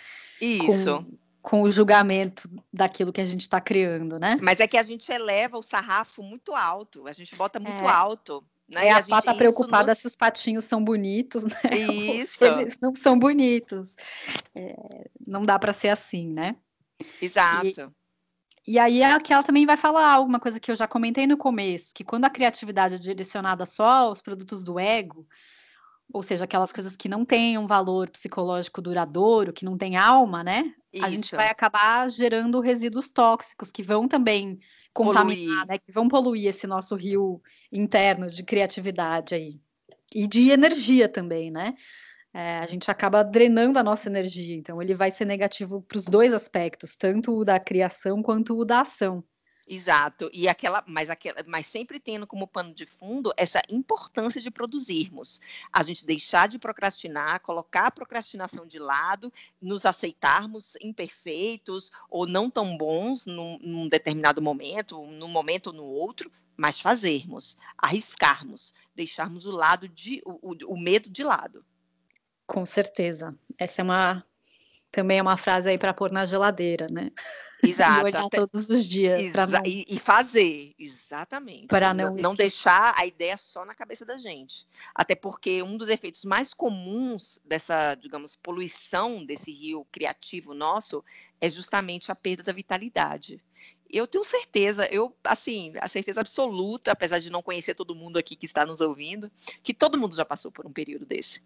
Isso. 0.41 1.03
Com 1.03 1.26
com 1.47 1.61
o 1.61 1.71
julgamento 1.71 2.49
daquilo 2.73 3.13
que 3.13 3.21
a 3.21 3.25
gente 3.25 3.39
está 3.39 3.61
criando, 3.61 4.19
né? 4.19 4.37
Mas 4.41 4.59
é 4.59 4.67
que 4.67 4.77
a 4.77 4.83
gente 4.83 5.09
eleva 5.09 5.57
o 5.57 5.63
sarrafo 5.63 6.21
muito 6.21 6.53
alto, 6.53 7.07
a 7.07 7.13
gente 7.13 7.33
bota 7.37 7.57
muito 7.57 7.85
é. 7.85 7.87
alto. 7.87 8.43
Né? 8.67 8.87
É, 8.87 8.91
a, 8.91 8.97
a 8.97 9.07
pata 9.07 9.33
preocupada 9.33 9.95
se 9.95 10.05
os 10.05 10.13
patinhos 10.13 10.65
são 10.65 10.83
bonitos, 10.83 11.45
né? 11.45 11.61
Isso. 12.19 12.43
eles 12.43 12.77
não 12.81 12.93
são 12.93 13.17
bonitos. 13.17 13.95
É, 14.53 14.75
não 15.25 15.41
dá 15.41 15.57
para 15.57 15.71
ser 15.71 15.87
assim, 15.87 16.27
né? 16.27 16.57
Exato. 17.21 17.93
E, 18.67 18.73
e 18.73 18.77
aí 18.77 19.01
é 19.01 19.17
que 19.21 19.31
ela 19.31 19.41
também 19.41 19.65
vai 19.65 19.77
falar 19.77 20.11
alguma 20.11 20.41
coisa 20.41 20.59
que 20.59 20.69
eu 20.69 20.75
já 20.75 20.85
comentei 20.85 21.25
no 21.25 21.37
começo, 21.37 21.95
que 21.95 22.03
quando 22.03 22.25
a 22.25 22.29
criatividade 22.29 22.95
é 22.95 22.97
direcionada 22.97 23.65
só 23.65 23.87
aos 23.87 24.21
produtos 24.21 24.65
do 24.65 24.77
ego, 24.77 25.25
ou 26.11 26.23
seja, 26.23 26.45
aquelas 26.45 26.71
coisas 26.71 26.95
que 26.95 27.09
não 27.09 27.25
têm 27.25 27.57
um 27.57 27.67
valor 27.67 28.09
psicológico 28.09 28.81
duradouro, 28.81 29.51
que 29.51 29.65
não 29.65 29.77
têm 29.77 29.97
alma, 29.97 30.43
né? 30.43 30.73
Isso. 30.91 31.05
A 31.05 31.09
gente 31.09 31.35
vai 31.35 31.49
acabar 31.49 32.09
gerando 32.09 32.59
resíduos 32.61 33.09
tóxicos 33.09 33.71
que 33.71 33.83
vão 33.83 34.07
também 34.07 34.59
contaminar, 34.93 35.67
né? 35.67 35.77
Que 35.77 35.91
vão 35.91 36.07
poluir 36.07 36.47
esse 36.47 36.65
nosso 36.65 36.95
rio 36.95 37.41
interno 37.71 38.29
de 38.29 38.43
criatividade 38.43 39.35
aí. 39.35 39.59
E 40.15 40.27
de 40.27 40.49
energia 40.49 41.09
também, 41.09 41.51
né? 41.51 41.73
É, 42.33 42.59
a 42.59 42.67
gente 42.67 42.89
acaba 42.89 43.23
drenando 43.23 43.79
a 43.79 43.83
nossa 43.83 44.09
energia, 44.09 44.55
então 44.55 44.81
ele 44.81 44.93
vai 44.93 45.11
ser 45.11 45.25
negativo 45.25 45.81
para 45.81 45.97
os 45.97 46.05
dois 46.05 46.33
aspectos, 46.33 46.95
tanto 46.95 47.33
o 47.33 47.43
da 47.43 47.59
criação 47.59 48.21
quanto 48.21 48.57
o 48.57 48.65
da 48.65 48.81
ação. 48.81 49.23
Exato, 49.69 50.29
e 50.31 50.47
aquela, 50.47 50.81
mas 50.87 51.09
aquela, 51.09 51.43
mas 51.45 51.67
sempre 51.67 51.99
tendo 51.99 52.25
como 52.25 52.47
pano 52.47 52.73
de 52.73 52.85
fundo 52.85 53.33
essa 53.35 53.61
importância 53.69 54.39
de 54.39 54.49
produzirmos, 54.49 55.41
a 55.73 55.83
gente 55.83 56.05
deixar 56.05 56.47
de 56.47 56.57
procrastinar, 56.57 57.41
colocar 57.41 57.87
a 57.87 57.91
procrastinação 57.91 58.65
de 58.65 58.79
lado, 58.79 59.31
nos 59.61 59.85
aceitarmos 59.85 60.77
imperfeitos 60.79 61.91
ou 62.09 62.25
não 62.25 62.49
tão 62.49 62.77
bons 62.77 63.25
num, 63.25 63.59
num 63.61 63.89
determinado 63.89 64.41
momento, 64.41 65.05
num 65.05 65.27
momento 65.27 65.67
ou 65.67 65.73
no 65.73 65.83
outro, 65.83 66.31
mas 66.55 66.79
fazermos, 66.79 67.57
arriscarmos, 67.77 68.73
deixarmos 68.95 69.45
o 69.45 69.51
lado 69.51 69.89
de 69.89 70.21
o, 70.25 70.51
o, 70.51 70.75
o 70.75 70.79
medo 70.79 71.09
de 71.09 71.25
lado. 71.25 71.65
Com 72.45 72.65
certeza, 72.65 73.37
essa 73.57 73.81
é 73.81 73.83
uma 73.83 74.25
também 74.89 75.19
é 75.19 75.21
uma 75.21 75.35
frase 75.35 75.69
aí 75.69 75.77
para 75.77 75.93
pôr 75.93 76.09
na 76.09 76.25
geladeira, 76.25 76.87
né? 76.89 77.11
Exato. 77.63 78.01
e 78.01 78.03
olhar 78.05 78.25
até... 78.25 78.37
todos 78.37 78.69
os 78.69 78.85
dias. 78.85 79.19
Exa 79.19 79.47
não... 79.47 79.61
e, 79.65 79.97
fazer, 79.99 80.75
exatamente. 80.77 81.67
Para 81.67 81.93
não, 81.93 82.15
não 82.15 82.35
deixar 82.35 82.93
a 82.97 83.05
ideia 83.05 83.37
só 83.37 83.65
na 83.65 83.73
cabeça 83.73 84.05
da 84.05 84.17
gente. 84.17 84.67
Até 84.93 85.15
porque 85.15 85.63
um 85.63 85.77
dos 85.77 85.89
efeitos 85.89 86.23
mais 86.23 86.53
comuns 86.53 87.39
dessa, 87.43 87.95
digamos, 87.95 88.35
poluição 88.35 89.25
desse 89.25 89.51
rio 89.51 89.85
criativo 89.91 90.53
nosso 90.53 91.03
é 91.41 91.49
justamente 91.49 92.11
a 92.11 92.15
perda 92.15 92.43
da 92.43 92.51
vitalidade. 92.51 93.43
Eu 93.89 94.05
tenho 94.05 94.23
certeza, 94.23 94.85
eu, 94.91 95.15
assim, 95.23 95.73
a 95.79 95.87
certeza 95.87 96.21
absoluta, 96.21 96.91
apesar 96.91 97.19
de 97.19 97.29
não 97.29 97.41
conhecer 97.41 97.73
todo 97.73 97.95
mundo 97.95 98.17
aqui 98.17 98.35
que 98.35 98.45
está 98.45 98.65
nos 98.65 98.81
ouvindo, 98.81 99.31
que 99.63 99.73
todo 99.73 99.97
mundo 99.97 100.15
já 100.15 100.25
passou 100.25 100.51
por 100.51 100.65
um 100.67 100.73
período 100.73 101.05
desse 101.05 101.41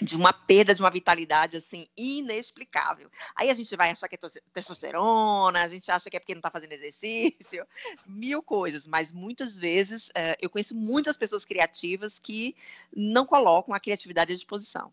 de 0.00 0.16
uma 0.16 0.32
perda 0.32 0.74
de 0.74 0.82
uma 0.82 0.90
vitalidade 0.90 1.56
assim 1.56 1.86
inexplicável. 1.96 3.10
Aí 3.36 3.50
a 3.50 3.54
gente 3.54 3.74
vai 3.76 3.90
achar 3.90 4.08
que 4.08 4.16
é 4.16 4.18
testosterona, 4.52 5.62
a 5.62 5.68
gente 5.68 5.90
acha 5.90 6.10
que 6.10 6.16
é 6.16 6.20
porque 6.20 6.34
não 6.34 6.40
está 6.40 6.50
fazendo 6.50 6.72
exercício, 6.72 7.66
mil 8.06 8.42
coisas, 8.42 8.86
mas 8.86 9.12
muitas 9.12 9.56
vezes 9.56 10.10
é, 10.14 10.36
eu 10.40 10.50
conheço 10.50 10.74
muitas 10.74 11.16
pessoas 11.16 11.44
criativas 11.44 12.18
que 12.18 12.56
não 12.94 13.26
colocam 13.26 13.74
a 13.74 13.80
criatividade 13.80 14.32
à 14.32 14.36
disposição. 14.36 14.92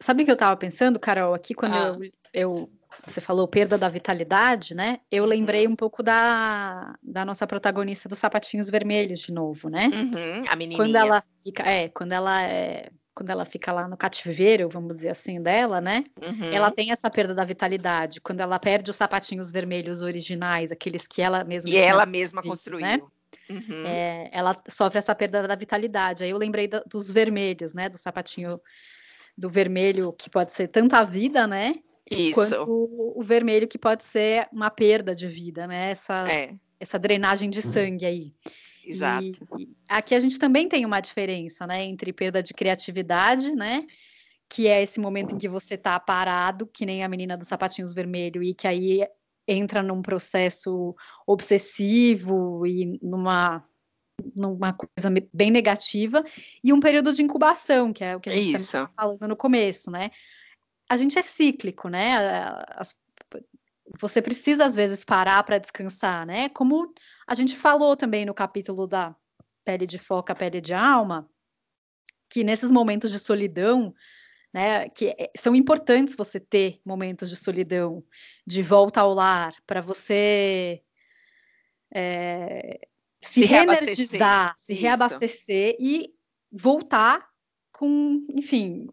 Sabe 0.00 0.22
o 0.22 0.24
que 0.24 0.30
eu 0.30 0.34
estava 0.34 0.56
pensando, 0.56 0.98
Carol, 0.98 1.34
aqui 1.34 1.54
quando 1.54 1.74
ah. 1.74 1.86
eu, 1.86 2.10
eu, 2.32 2.70
você 3.06 3.20
falou 3.20 3.46
perda 3.46 3.78
da 3.78 3.88
vitalidade, 3.88 4.74
né? 4.74 5.00
Eu 5.10 5.24
lembrei 5.24 5.66
uhum. 5.66 5.74
um 5.74 5.76
pouco 5.76 6.02
da, 6.02 6.98
da 7.00 7.24
nossa 7.24 7.46
protagonista 7.46 8.08
dos 8.08 8.18
sapatinhos 8.18 8.68
vermelhos 8.68 9.20
de 9.20 9.32
novo, 9.32 9.68
né? 9.68 9.86
Uhum, 9.86 10.44
a 10.48 10.56
menininha. 10.56 10.76
Quando 10.76 10.96
ela 10.96 11.22
fica, 11.44 11.62
é, 11.62 11.88
quando 11.88 12.12
ela 12.12 12.42
é 12.42 12.90
quando 13.14 13.30
ela 13.30 13.44
fica 13.44 13.72
lá 13.72 13.86
no 13.86 13.96
cativeiro, 13.96 14.68
vamos 14.68 14.94
dizer 14.96 15.10
assim, 15.10 15.40
dela, 15.40 15.80
né? 15.80 16.04
Uhum. 16.22 16.52
Ela 16.52 16.70
tem 16.70 16.90
essa 16.90 17.10
perda 17.10 17.34
da 17.34 17.44
vitalidade. 17.44 18.20
Quando 18.20 18.40
ela 18.40 18.58
perde 18.58 18.90
os 18.90 18.96
sapatinhos 18.96 19.52
vermelhos 19.52 20.02
originais, 20.02 20.72
aqueles 20.72 21.06
que 21.06 21.20
ela 21.20 21.44
mesma. 21.44 21.70
E 21.70 21.76
ela 21.76 22.06
mesma 22.06 22.42
construiu. 22.42 22.86
Né? 22.86 23.00
Uhum. 23.50 23.86
É, 23.86 24.30
ela 24.32 24.56
sofre 24.68 24.98
essa 24.98 25.14
perda 25.14 25.46
da 25.46 25.54
vitalidade. 25.54 26.24
Aí 26.24 26.30
eu 26.30 26.38
lembrei 26.38 26.68
da, 26.68 26.82
dos 26.86 27.10
vermelhos, 27.10 27.74
né? 27.74 27.88
Do 27.88 27.98
sapatinho 27.98 28.60
do 29.36 29.48
vermelho, 29.48 30.12
que 30.12 30.30
pode 30.30 30.52
ser 30.52 30.68
tanto 30.68 30.94
a 30.94 31.04
vida, 31.04 31.46
né? 31.46 31.74
Isso. 32.10 32.34
Quanto 32.34 32.62
o, 32.66 33.20
o 33.20 33.22
vermelho, 33.22 33.68
que 33.68 33.78
pode 33.78 34.04
ser 34.04 34.48
uma 34.52 34.70
perda 34.70 35.14
de 35.14 35.28
vida, 35.28 35.66
né? 35.66 35.90
Essa, 35.90 36.30
é. 36.30 36.54
essa 36.80 36.98
drenagem 36.98 37.50
de 37.50 37.60
sangue 37.60 38.06
aí. 38.06 38.34
Exato. 38.84 39.24
E, 39.58 39.62
e 39.64 39.68
aqui 39.88 40.14
a 40.14 40.20
gente 40.20 40.38
também 40.38 40.68
tem 40.68 40.84
uma 40.84 41.00
diferença, 41.00 41.66
né, 41.66 41.84
entre 41.84 42.12
perda 42.12 42.42
de 42.42 42.52
criatividade, 42.52 43.54
né, 43.54 43.86
que 44.48 44.68
é 44.68 44.82
esse 44.82 45.00
momento 45.00 45.34
em 45.34 45.38
que 45.38 45.48
você 45.48 45.74
está 45.74 45.98
parado, 45.98 46.66
que 46.66 46.84
nem 46.84 47.02
a 47.02 47.08
menina 47.08 47.36
dos 47.36 47.48
sapatinhos 47.48 47.94
vermelhos, 47.94 48.46
e 48.46 48.54
que 48.54 48.66
aí 48.66 49.06
entra 49.46 49.82
num 49.82 50.02
processo 50.02 50.94
obsessivo 51.26 52.66
e 52.66 52.98
numa 53.02 53.62
numa 54.36 54.72
coisa 54.72 55.10
bem 55.32 55.50
negativa, 55.50 56.22
e 56.62 56.72
um 56.72 56.78
período 56.78 57.12
de 57.12 57.22
incubação, 57.22 57.92
que 57.92 58.04
é 58.04 58.14
o 58.14 58.20
que 58.20 58.30
a 58.30 58.32
gente 58.36 58.54
está 58.54 58.86
falando 58.88 59.26
no 59.26 59.36
começo, 59.36 59.90
né? 59.90 60.10
A 60.88 60.96
gente 60.96 61.18
é 61.18 61.22
cíclico, 61.22 61.88
né? 61.88 62.14
As, 62.76 62.94
você 64.00 64.22
precisa 64.22 64.64
às 64.64 64.76
vezes 64.76 65.04
parar 65.04 65.42
para 65.42 65.58
descansar, 65.58 66.26
né? 66.26 66.48
Como 66.50 66.92
a 67.32 67.34
gente 67.34 67.56
falou 67.56 67.96
também 67.96 68.26
no 68.26 68.34
capítulo 68.34 68.86
da 68.86 69.16
pele 69.64 69.86
de 69.86 69.98
foca, 69.98 70.34
pele 70.34 70.60
de 70.60 70.74
alma, 70.74 71.26
que 72.28 72.44
nesses 72.44 72.70
momentos 72.70 73.10
de 73.10 73.18
solidão, 73.18 73.94
né, 74.52 74.90
que 74.90 75.14
é, 75.18 75.30
são 75.34 75.54
importantes 75.54 76.14
você 76.14 76.38
ter 76.38 76.78
momentos 76.84 77.30
de 77.30 77.36
solidão, 77.36 78.04
de 78.46 78.62
volta 78.62 79.00
ao 79.00 79.14
lar, 79.14 79.54
para 79.66 79.80
você 79.80 80.82
é, 81.90 82.86
se, 83.18 83.40
se 83.40 83.44
reenergizar, 83.46 84.54
se 84.54 84.74
Isso. 84.74 84.82
reabastecer 84.82 85.74
e 85.80 86.14
voltar 86.50 87.26
com, 87.72 88.26
enfim, 88.28 88.88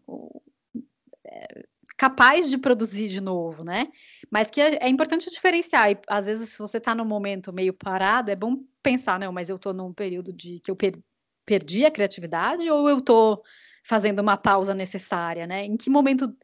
é, 1.26 1.66
capaz 2.00 2.48
de 2.48 2.56
produzir 2.56 3.08
de 3.08 3.20
novo, 3.20 3.62
né? 3.62 3.88
Mas 4.30 4.50
que 4.50 4.58
é, 4.58 4.86
é 4.86 4.88
importante 4.88 5.28
diferenciar. 5.28 5.90
E, 5.92 5.98
às 6.08 6.24
vezes, 6.24 6.48
se 6.48 6.58
você 6.58 6.78
está 6.78 6.94
num 6.94 7.04
momento 7.04 7.52
meio 7.52 7.74
parado, 7.74 8.30
é 8.30 8.34
bom 8.34 8.56
pensar, 8.82 9.20
não, 9.20 9.30
mas 9.30 9.50
eu 9.50 9.56
estou 9.56 9.74
num 9.74 9.92
período 9.92 10.32
de 10.32 10.60
que 10.60 10.70
eu 10.70 10.76
per 10.76 10.98
perdi 11.44 11.84
a 11.84 11.90
criatividade 11.90 12.70
ou 12.70 12.88
eu 12.88 12.98
estou 12.98 13.42
fazendo 13.84 14.20
uma 14.20 14.38
pausa 14.38 14.72
necessária, 14.72 15.46
né? 15.46 15.66
Em 15.66 15.76
que 15.76 15.90
momento 15.90 16.34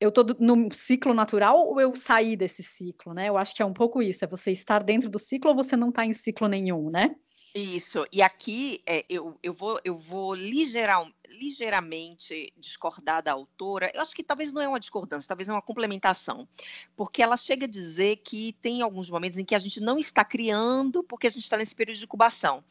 eu 0.00 0.08
estou 0.08 0.24
num 0.40 0.70
ciclo 0.70 1.12
natural 1.12 1.58
ou 1.58 1.78
eu 1.78 1.94
saí 1.94 2.34
desse 2.34 2.62
ciclo, 2.62 3.12
né? 3.12 3.28
Eu 3.28 3.36
acho 3.36 3.54
que 3.54 3.62
é 3.62 3.66
um 3.66 3.74
pouco 3.74 4.00
isso, 4.00 4.24
é 4.24 4.28
você 4.28 4.50
estar 4.50 4.82
dentro 4.82 5.10
do 5.10 5.18
ciclo 5.18 5.50
ou 5.50 5.56
você 5.56 5.76
não 5.76 5.90
está 5.90 6.06
em 6.06 6.14
ciclo 6.14 6.48
nenhum, 6.48 6.88
né? 6.88 7.14
Isso, 7.56 8.04
e 8.10 8.20
aqui 8.20 8.82
é, 8.84 9.04
eu, 9.08 9.38
eu 9.40 9.52
vou, 9.52 9.80
eu 9.84 9.96
vou 9.96 10.34
ligeral, 10.34 11.08
ligeiramente 11.28 12.52
discordar 12.56 13.22
da 13.22 13.30
autora. 13.30 13.92
Eu 13.94 14.00
acho 14.00 14.12
que 14.12 14.24
talvez 14.24 14.52
não 14.52 14.60
é 14.60 14.66
uma 14.66 14.80
discordância, 14.80 15.28
talvez 15.28 15.48
é 15.48 15.52
uma 15.52 15.62
complementação, 15.62 16.48
porque 16.96 17.22
ela 17.22 17.36
chega 17.36 17.66
a 17.66 17.68
dizer 17.68 18.16
que 18.16 18.54
tem 18.54 18.82
alguns 18.82 19.08
momentos 19.08 19.38
em 19.38 19.44
que 19.44 19.54
a 19.54 19.60
gente 19.60 19.78
não 19.78 20.00
está 20.00 20.24
criando 20.24 21.04
porque 21.04 21.28
a 21.28 21.30
gente 21.30 21.44
está 21.44 21.56
nesse 21.56 21.76
período 21.76 21.98
de 21.98 22.04
incubação. 22.04 22.64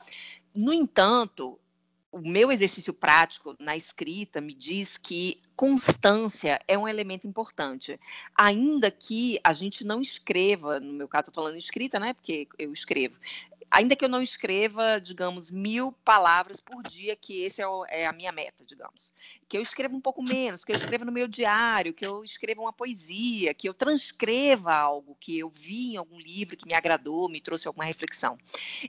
No 0.54 0.74
entanto, 0.74 1.58
o 2.14 2.20
meu 2.20 2.52
exercício 2.52 2.94
prático 2.94 3.56
na 3.60 3.76
escrita 3.76 4.40
me 4.40 4.54
diz 4.54 5.00
que 5.00 5.42
constância 5.56 6.60
é 6.68 6.78
um 6.78 6.88
elemento 6.88 7.26
importante. 7.26 8.00
Ainda 8.36 8.92
que 8.92 9.40
a 9.44 9.52
gente 9.52 9.84
não 9.84 10.00
escreva, 10.00 10.80
no 10.80 10.94
meu 10.94 11.08
caso, 11.08 11.30
estou 11.30 11.34
falando 11.34 11.58
escrita, 11.58 12.00
né? 12.00 12.14
Porque 12.14 12.48
eu 12.60 12.72
escrevo 12.72 13.18
ainda 13.74 13.96
que 13.96 14.06
eu 14.06 14.10
não 14.10 14.22
escreva, 14.22 15.02
digamos, 15.02 15.50
mil 15.50 15.92
palavras 15.92 16.62
por 16.62 16.84
dia, 16.84 17.16
que 17.16 17.42
esse 17.42 17.60
é, 17.60 17.68
o, 17.68 17.84
é, 17.90 18.06
a 18.06 18.14
minha 18.14 18.32
meta, 18.32 18.64
digamos. 18.64 19.12
Que 19.50 19.58
eu 19.58 19.62
escreva 19.62 19.96
um 19.96 20.00
pouco 20.00 20.22
menos, 20.22 20.64
que 20.64 20.72
eu 20.72 20.78
escreva 20.78 21.04
no 21.04 21.12
meu 21.12 21.28
diário, 21.28 21.94
que 21.94 22.06
eu 22.06 22.24
escreva 22.24 22.62
uma 22.62 22.72
poesia, 22.72 23.52
que 23.54 23.68
eu 23.68 23.74
transcreva 23.74 24.72
algo 24.74 25.18
que 25.20 25.40
eu 25.40 25.50
vi 25.50 25.94
em 25.94 25.98
algum 25.98 26.20
livro 26.20 26.56
que 26.56 26.68
me 26.68 26.76
agradou, 26.76 27.28
me 27.28 27.42
trouxe 27.42 27.68
alguma 27.68 27.84
reflexão. 27.84 28.38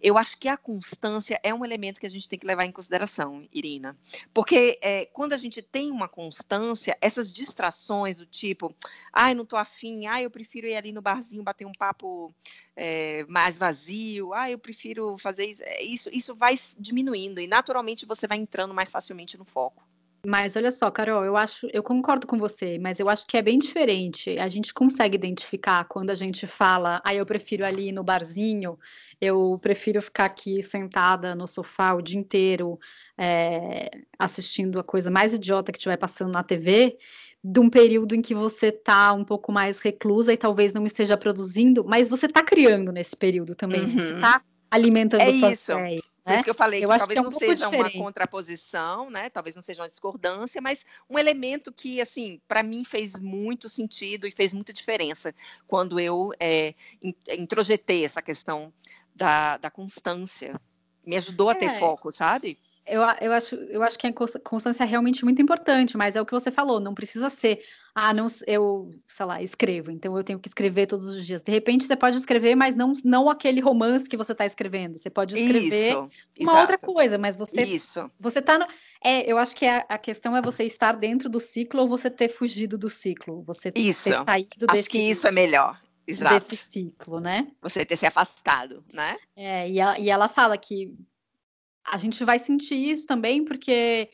Eu 0.02 0.18
acho 0.18 0.36
que 0.36 0.48
a 0.48 0.56
constância 0.56 1.40
é 1.42 1.54
um 1.54 1.64
elemento 1.64 1.98
que 1.98 2.06
a 2.06 2.10
gente 2.10 2.28
tem 2.28 2.38
que 2.38 2.46
levar 2.46 2.66
em 2.66 2.72
consideração, 2.72 3.48
Irina. 3.50 3.96
Porque 4.34 4.78
é, 4.82 5.06
quando 5.06 5.32
a 5.32 5.38
gente 5.38 5.62
tem 5.62 5.90
uma 5.90 6.08
constância, 6.08 6.96
essas 7.00 7.32
distrações 7.32 8.18
do 8.18 8.26
tipo, 8.26 8.74
ai, 9.10 9.34
não 9.34 9.46
tô 9.46 9.56
afim, 9.56 10.04
ai, 10.06 10.26
eu 10.26 10.30
prefiro 10.30 10.66
ir 10.66 10.76
ali 10.76 10.92
no 10.92 11.00
barzinho 11.00 11.42
bater 11.42 11.66
um 11.66 11.72
papo 11.72 12.34
é, 12.76 13.24
mais 13.28 13.56
vazio, 13.56 14.34
ah, 14.34 14.50
eu 14.50 14.58
prefiro 14.58 14.73
fazer 15.18 15.46
isso. 15.46 15.62
É, 15.64 15.82
isso, 15.82 16.10
isso 16.12 16.34
vai 16.34 16.56
diminuindo 16.78 17.40
e 17.40 17.46
naturalmente 17.46 18.06
você 18.06 18.26
vai 18.26 18.38
entrando 18.38 18.74
mais 18.74 18.90
facilmente 18.90 19.38
no 19.38 19.44
foco. 19.44 19.82
Mas 20.26 20.56
olha 20.56 20.72
só, 20.72 20.90
Carol, 20.90 21.22
eu 21.24 21.36
acho, 21.36 21.68
eu 21.72 21.82
concordo 21.82 22.26
com 22.26 22.38
você, 22.38 22.78
mas 22.78 22.98
eu 22.98 23.10
acho 23.10 23.26
que 23.26 23.36
é 23.36 23.42
bem 23.42 23.58
diferente. 23.58 24.38
A 24.38 24.48
gente 24.48 24.72
consegue 24.72 25.16
identificar 25.16 25.84
quando 25.84 26.10
a 26.10 26.14
gente 26.14 26.46
fala, 26.46 27.02
ah, 27.04 27.14
eu 27.14 27.26
prefiro 27.26 27.64
ali 27.64 27.92
no 27.92 28.02
barzinho, 28.02 28.78
eu 29.20 29.58
prefiro 29.60 30.00
ficar 30.00 30.24
aqui 30.24 30.62
sentada 30.62 31.34
no 31.34 31.46
sofá 31.46 31.92
o 31.92 32.00
dia 32.00 32.18
inteiro, 32.18 32.78
é, 33.18 33.90
assistindo 34.18 34.80
a 34.80 34.84
coisa 34.84 35.10
mais 35.10 35.34
idiota 35.34 35.70
que 35.70 35.76
estiver 35.76 35.98
passando 35.98 36.32
na 36.32 36.42
TV, 36.42 36.96
de 37.42 37.60
um 37.60 37.68
período 37.68 38.14
em 38.14 38.22
que 38.22 38.34
você 38.34 38.68
está 38.68 39.12
um 39.12 39.24
pouco 39.24 39.52
mais 39.52 39.78
reclusa 39.78 40.32
e 40.32 40.36
talvez 40.36 40.72
não 40.72 40.86
esteja 40.86 41.14
produzindo, 41.14 41.84
mas 41.84 42.08
você 42.08 42.24
está 42.24 42.42
criando 42.42 42.90
nesse 42.90 43.14
período 43.14 43.54
também, 43.54 43.82
uhum. 43.82 43.90
você 43.90 44.14
está 44.14 44.42
alimentando 44.74 45.22
é 45.22 45.28
a 45.28 45.32
sua 45.32 45.52
isso. 45.52 45.72
Por 46.24 46.34
isso 46.34 46.44
que 46.44 46.50
eu 46.50 46.54
falei 46.54 46.82
eu 46.82 46.88
que 46.88 46.98
talvez 46.98 47.18
que 47.18 47.18
é 47.18 47.28
um 47.28 47.30
não 47.30 47.38
seja 47.38 47.54
diferente. 47.66 47.96
uma 47.96 48.04
contraposição, 48.04 49.10
né? 49.10 49.28
Talvez 49.28 49.54
não 49.54 49.62
seja 49.62 49.82
uma 49.82 49.90
discordância, 49.90 50.60
mas 50.60 50.86
um 51.08 51.18
elemento 51.18 51.70
que, 51.70 52.00
assim, 52.00 52.40
para 52.48 52.62
mim 52.62 52.82
fez 52.82 53.18
muito 53.18 53.68
sentido 53.68 54.26
e 54.26 54.30
fez 54.30 54.54
muita 54.54 54.72
diferença 54.72 55.34
quando 55.66 56.00
eu 56.00 56.30
é, 56.40 56.74
introjetei 57.36 58.06
essa 58.06 58.22
questão 58.22 58.72
da, 59.14 59.58
da 59.58 59.70
constância. 59.70 60.58
Me 61.04 61.16
ajudou 61.16 61.50
a 61.50 61.54
ter 61.54 61.66
é. 61.66 61.78
foco, 61.78 62.10
sabe? 62.10 62.58
Eu, 62.86 63.00
eu, 63.20 63.32
acho, 63.32 63.54
eu 63.54 63.82
acho 63.82 63.98
que 63.98 64.06
a 64.06 64.12
constância 64.12 64.84
é 64.84 64.86
realmente 64.86 65.24
muito 65.24 65.40
importante, 65.40 65.96
mas 65.96 66.16
é 66.16 66.20
o 66.20 66.26
que 66.26 66.32
você 66.32 66.50
falou, 66.50 66.78
não 66.78 66.92
precisa 66.92 67.30
ser, 67.30 67.60
ah, 67.94 68.12
não, 68.12 68.26
eu, 68.46 68.90
sei 69.06 69.24
lá, 69.24 69.40
escrevo, 69.40 69.90
então 69.90 70.14
eu 70.16 70.22
tenho 70.22 70.38
que 70.38 70.48
escrever 70.48 70.86
todos 70.86 71.06
os 71.06 71.24
dias. 71.24 71.42
De 71.42 71.50
repente 71.50 71.86
você 71.86 71.96
pode 71.96 72.18
escrever, 72.18 72.54
mas 72.54 72.76
não, 72.76 72.92
não 73.02 73.30
aquele 73.30 73.60
romance 73.60 74.06
que 74.06 74.18
você 74.18 74.32
está 74.32 74.44
escrevendo. 74.44 74.98
Você 74.98 75.08
pode 75.08 75.34
escrever 75.34 75.90
Isso, 75.90 75.98
uma 76.40 76.52
exato. 76.52 76.60
outra 76.60 76.78
coisa, 76.78 77.16
mas 77.16 77.36
você. 77.36 77.62
Isso. 77.62 78.10
Você 78.20 78.42
tá 78.42 78.58
no. 78.58 78.66
É, 79.02 79.30
eu 79.30 79.38
acho 79.38 79.56
que 79.56 79.64
a, 79.64 79.84
a, 79.88 79.96
questão 79.96 80.36
é 80.36 80.42
você 80.42 80.64
estar 80.64 80.96
dentro 80.96 81.28
do 81.28 81.40
ciclo 81.40 81.82
ou 81.82 81.88
você 81.88 82.10
ter 82.10 82.28
fugido 82.28 82.76
do 82.76 82.90
ciclo. 82.90 83.42
Você 83.44 83.72
isso. 83.74 84.10
ter 84.10 84.24
saído 84.24 84.66
acho 84.68 84.72
desse. 84.72 84.80
Acho 84.80 84.90
que 84.90 84.98
isso 84.98 85.26
é 85.26 85.30
melhor. 85.30 85.80
Exato. 86.06 86.34
Desse 86.34 86.56
ciclo, 86.56 87.18
né? 87.18 87.46
Você 87.62 87.84
ter 87.84 87.96
se 87.96 88.04
afastado, 88.04 88.84
né? 88.92 89.16
É, 89.34 89.70
e, 89.70 89.80
a, 89.80 89.98
e 89.98 90.10
ela 90.10 90.28
fala 90.28 90.58
que 90.58 90.94
a 91.84 91.98
gente 91.98 92.24
vai 92.24 92.38
sentir 92.38 92.76
isso 92.76 93.06
também, 93.06 93.44
porque 93.44 94.10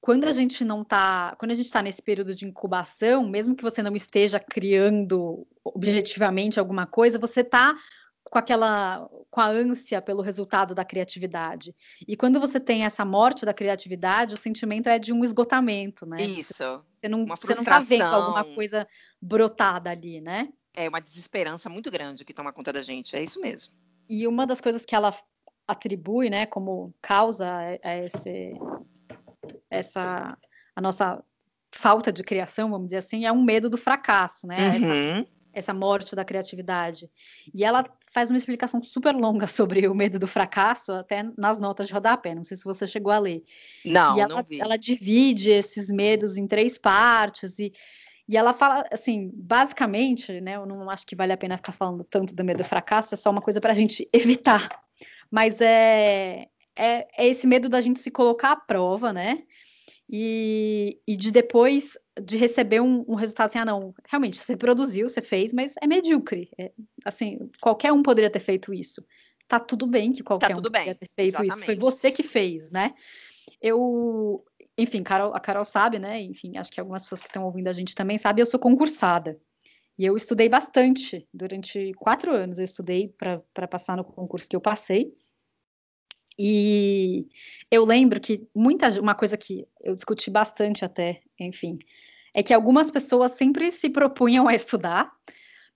quando 0.00 0.24
a 0.24 0.32
gente 0.32 0.64
não 0.64 0.82
está, 0.82 1.34
quando 1.38 1.52
a 1.52 1.54
gente 1.54 1.66
está 1.66 1.80
nesse 1.80 2.02
período 2.02 2.34
de 2.34 2.44
incubação, 2.44 3.28
mesmo 3.28 3.54
que 3.54 3.62
você 3.62 3.82
não 3.82 3.94
esteja 3.94 4.40
criando 4.40 5.46
objetivamente 5.64 6.58
alguma 6.58 6.86
coisa, 6.86 7.18
você 7.18 7.40
está 7.40 7.74
com 8.24 8.38
aquela 8.38 9.08
com 9.30 9.40
a 9.40 9.46
ânsia 9.46 10.02
pelo 10.02 10.20
resultado 10.20 10.74
da 10.74 10.84
criatividade. 10.84 11.74
E 12.06 12.16
quando 12.16 12.40
você 12.40 12.58
tem 12.58 12.84
essa 12.84 13.04
morte 13.04 13.44
da 13.44 13.54
criatividade, 13.54 14.34
o 14.34 14.38
sentimento 14.38 14.88
é 14.88 14.98
de 14.98 15.12
um 15.12 15.24
esgotamento, 15.24 16.04
né? 16.04 16.22
Isso. 16.22 16.52
Você 16.96 17.08
não, 17.08 17.22
uma 17.22 17.36
você 17.36 17.54
não 17.54 17.64
tá 17.64 17.78
vendo 17.78 18.02
alguma 18.02 18.44
coisa 18.54 18.86
brotada 19.20 19.90
ali, 19.90 20.20
né? 20.20 20.48
É 20.74 20.88
uma 20.88 21.00
desesperança 21.00 21.68
muito 21.68 21.90
grande 21.90 22.24
que 22.24 22.34
toma 22.34 22.52
conta 22.52 22.72
da 22.72 22.82
gente, 22.82 23.14
é 23.14 23.22
isso 23.22 23.40
mesmo. 23.40 23.72
E 24.08 24.26
uma 24.26 24.46
das 24.46 24.60
coisas 24.60 24.84
que 24.84 24.94
ela 24.94 25.14
atribui, 25.66 26.28
né, 26.28 26.46
como 26.46 26.94
causa 27.00 27.48
a 27.82 27.96
esse, 27.98 28.52
essa 29.70 30.36
a 30.74 30.80
nossa 30.80 31.22
falta 31.74 32.12
de 32.12 32.22
criação, 32.22 32.70
vamos 32.70 32.88
dizer 32.88 32.98
assim, 32.98 33.24
é 33.24 33.32
um 33.32 33.42
medo 33.42 33.68
do 33.70 33.78
fracasso, 33.78 34.46
né? 34.46 34.68
Uhum. 34.68 34.74
Essa, 34.74 35.26
essa, 35.54 35.74
morte 35.74 36.14
da 36.14 36.24
criatividade. 36.24 37.10
E 37.54 37.64
ela 37.64 37.84
faz 38.12 38.30
uma 38.30 38.36
explicação 38.36 38.82
super 38.82 39.14
longa 39.14 39.46
sobre 39.48 39.88
o 39.88 39.94
medo 39.94 40.18
do 40.18 40.26
fracasso, 40.26 40.92
até 40.92 41.24
nas 41.36 41.58
notas 41.58 41.88
de 41.88 41.94
rodapé. 41.94 42.34
Não 42.34 42.44
sei 42.44 42.56
se 42.56 42.64
você 42.64 42.86
chegou 42.86 43.12
a 43.12 43.18
ler. 43.18 43.42
Não, 43.84 44.16
e 44.16 44.20
ela, 44.20 44.36
não 44.36 44.42
vi. 44.42 44.60
ela 44.60 44.76
divide 44.76 45.50
esses 45.50 45.90
medos 45.90 46.36
em 46.36 46.46
três 46.46 46.78
partes 46.78 47.58
e 47.58 47.72
e 48.28 48.36
ela 48.36 48.52
fala, 48.52 48.84
assim, 48.90 49.30
basicamente, 49.34 50.40
né? 50.40 50.54
Eu 50.54 50.64
não 50.64 50.88
acho 50.88 51.04
que 51.04 51.16
vale 51.16 51.32
a 51.32 51.36
pena 51.36 51.56
ficar 51.56 51.72
falando 51.72 52.04
tanto 52.04 52.34
do 52.34 52.44
medo 52.44 52.58
do 52.58 52.64
fracasso, 52.64 53.12
é 53.12 53.16
só 53.16 53.28
uma 53.30 53.42
coisa 53.42 53.60
para 53.60 53.72
a 53.72 53.74
gente 53.74 54.08
evitar 54.14 54.68
mas 55.32 55.62
é, 55.62 56.46
é, 56.76 57.08
é 57.16 57.26
esse 57.26 57.46
medo 57.46 57.66
da 57.66 57.80
gente 57.80 57.98
se 57.98 58.10
colocar 58.10 58.52
à 58.52 58.56
prova, 58.56 59.14
né? 59.14 59.42
E, 60.08 61.00
e 61.08 61.16
de 61.16 61.32
depois 61.32 61.96
de 62.22 62.36
receber 62.36 62.82
um, 62.82 63.02
um, 63.08 63.14
resultado 63.14 63.46
assim, 63.46 63.58
ah, 63.58 63.64
não, 63.64 63.94
realmente, 64.06 64.36
você 64.36 64.54
produziu, 64.54 65.08
você 65.08 65.22
fez, 65.22 65.54
mas 65.54 65.74
é 65.80 65.86
medíocre. 65.86 66.50
É, 66.58 66.70
assim, 67.02 67.38
qualquer 67.62 67.90
um 67.92 68.02
poderia 68.02 68.28
ter 68.28 68.40
feito 68.40 68.74
isso. 68.74 69.02
Tá 69.48 69.58
tudo 69.58 69.86
bem 69.86 70.12
que 70.12 70.22
qualquer 70.22 70.52
tá 70.52 70.58
um 70.58 70.62
poderia 70.62 70.94
ter 70.94 71.08
feito 71.08 71.36
Exatamente. 71.36 71.54
isso. 71.54 71.64
Foi 71.64 71.76
você 71.76 72.12
que 72.12 72.22
fez, 72.22 72.70
né? 72.70 72.92
Eu, 73.60 74.44
enfim, 74.76 75.02
Carol, 75.02 75.34
a 75.34 75.40
Carol 75.40 75.64
sabe, 75.64 75.98
né? 75.98 76.20
Enfim, 76.20 76.58
acho 76.58 76.70
que 76.70 76.78
algumas 76.78 77.04
pessoas 77.04 77.22
que 77.22 77.28
estão 77.28 77.44
ouvindo 77.44 77.68
a 77.68 77.72
gente 77.72 77.94
também 77.94 78.18
sabem, 78.18 78.42
eu 78.42 78.46
sou 78.46 78.60
concursada. 78.60 79.40
E 79.98 80.04
eu 80.04 80.16
estudei 80.16 80.48
bastante, 80.48 81.26
durante 81.32 81.92
quatro 81.94 82.32
anos 82.32 82.58
eu 82.58 82.64
estudei 82.64 83.08
para 83.08 83.68
passar 83.68 83.96
no 83.96 84.04
concurso 84.04 84.48
que 84.48 84.56
eu 84.56 84.60
passei. 84.60 85.14
E 86.38 87.26
eu 87.70 87.84
lembro 87.84 88.20
que 88.20 88.48
muita 88.54 88.88
uma 89.00 89.14
coisa 89.14 89.36
que 89.36 89.66
eu 89.80 89.94
discuti 89.94 90.30
bastante 90.30 90.84
até, 90.84 91.20
enfim, 91.38 91.78
é 92.34 92.42
que 92.42 92.54
algumas 92.54 92.90
pessoas 92.90 93.32
sempre 93.32 93.70
se 93.70 93.90
propunham 93.90 94.48
a 94.48 94.54
estudar, 94.54 95.12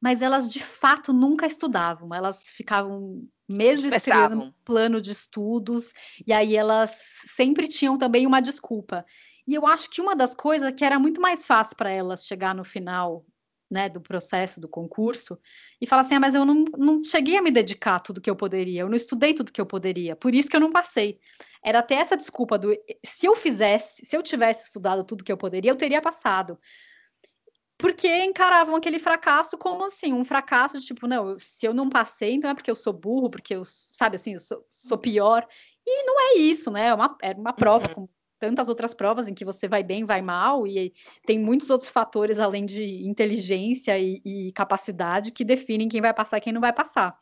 mas 0.00 0.22
elas 0.22 0.50
de 0.50 0.60
fato 0.60 1.12
nunca 1.12 1.46
estudavam. 1.46 2.14
Elas 2.14 2.44
ficavam 2.48 3.28
meses 3.48 4.02
criando 4.02 4.52
plano 4.64 5.00
de 5.00 5.12
estudos 5.12 5.92
e 6.26 6.32
aí 6.32 6.56
elas 6.56 6.90
sempre 7.34 7.68
tinham 7.68 7.98
também 7.98 8.26
uma 8.26 8.40
desculpa. 8.40 9.04
E 9.46 9.54
eu 9.54 9.66
acho 9.66 9.90
que 9.90 10.00
uma 10.00 10.16
das 10.16 10.34
coisas 10.34 10.72
que 10.72 10.84
era 10.84 10.98
muito 10.98 11.20
mais 11.20 11.46
fácil 11.46 11.76
para 11.76 11.90
elas 11.90 12.26
chegar 12.26 12.54
no 12.54 12.64
final 12.64 13.24
né, 13.70 13.88
do 13.88 14.00
processo, 14.00 14.60
do 14.60 14.68
concurso, 14.68 15.38
e 15.80 15.86
fala 15.86 16.02
assim: 16.02 16.14
ah, 16.14 16.20
mas 16.20 16.34
eu 16.34 16.44
não, 16.44 16.64
não 16.76 17.04
cheguei 17.04 17.36
a 17.36 17.42
me 17.42 17.50
dedicar 17.50 18.00
tudo 18.00 18.20
que 18.20 18.30
eu 18.30 18.36
poderia, 18.36 18.82
eu 18.82 18.88
não 18.88 18.96
estudei 18.96 19.34
tudo 19.34 19.52
que 19.52 19.60
eu 19.60 19.66
poderia, 19.66 20.14
por 20.16 20.34
isso 20.34 20.48
que 20.48 20.56
eu 20.56 20.60
não 20.60 20.72
passei. 20.72 21.18
Era 21.64 21.80
até 21.80 21.96
essa 21.96 22.16
desculpa 22.16 22.58
do 22.58 22.72
se 23.04 23.26
eu 23.26 23.34
fizesse, 23.34 24.04
se 24.06 24.16
eu 24.16 24.22
tivesse 24.22 24.66
estudado 24.66 25.04
tudo 25.04 25.24
que 25.24 25.32
eu 25.32 25.36
poderia, 25.36 25.70
eu 25.70 25.76
teria 25.76 26.00
passado. 26.00 26.58
Porque 27.78 28.08
encaravam 28.24 28.74
aquele 28.74 28.98
fracasso 28.98 29.58
como 29.58 29.84
assim, 29.84 30.12
um 30.12 30.24
fracasso 30.24 30.80
de 30.80 30.86
tipo, 30.86 31.06
não, 31.06 31.38
se 31.38 31.66
eu 31.66 31.74
não 31.74 31.90
passei, 31.90 32.32
então 32.32 32.50
é 32.50 32.54
porque 32.54 32.70
eu 32.70 32.76
sou 32.76 32.92
burro, 32.92 33.28
porque 33.28 33.54
eu, 33.54 33.62
sabe 33.64 34.16
assim, 34.16 34.34
eu 34.34 34.40
sou, 34.40 34.64
sou 34.70 34.96
pior. 34.96 35.46
E 35.86 36.04
não 36.04 36.18
é 36.18 36.38
isso, 36.38 36.70
né? 36.70 36.86
É 36.86 36.94
uma, 36.94 37.16
é 37.20 37.32
uma 37.32 37.52
prova, 37.52 37.84
uhum. 37.88 37.94
como 37.94 38.10
tantas 38.38 38.68
outras 38.68 38.94
provas 38.94 39.28
em 39.28 39.34
que 39.34 39.44
você 39.44 39.68
vai 39.68 39.82
bem, 39.82 40.04
vai 40.04 40.22
mal, 40.22 40.66
e 40.66 40.92
tem 41.24 41.38
muitos 41.38 41.70
outros 41.70 41.90
fatores 41.90 42.38
além 42.38 42.64
de 42.64 43.06
inteligência 43.06 43.98
e, 43.98 44.20
e 44.24 44.52
capacidade 44.52 45.30
que 45.30 45.44
definem 45.44 45.88
quem 45.88 46.00
vai 46.00 46.14
passar 46.14 46.38
e 46.38 46.40
quem 46.40 46.52
não 46.52 46.60
vai 46.60 46.72
passar. 46.72 47.16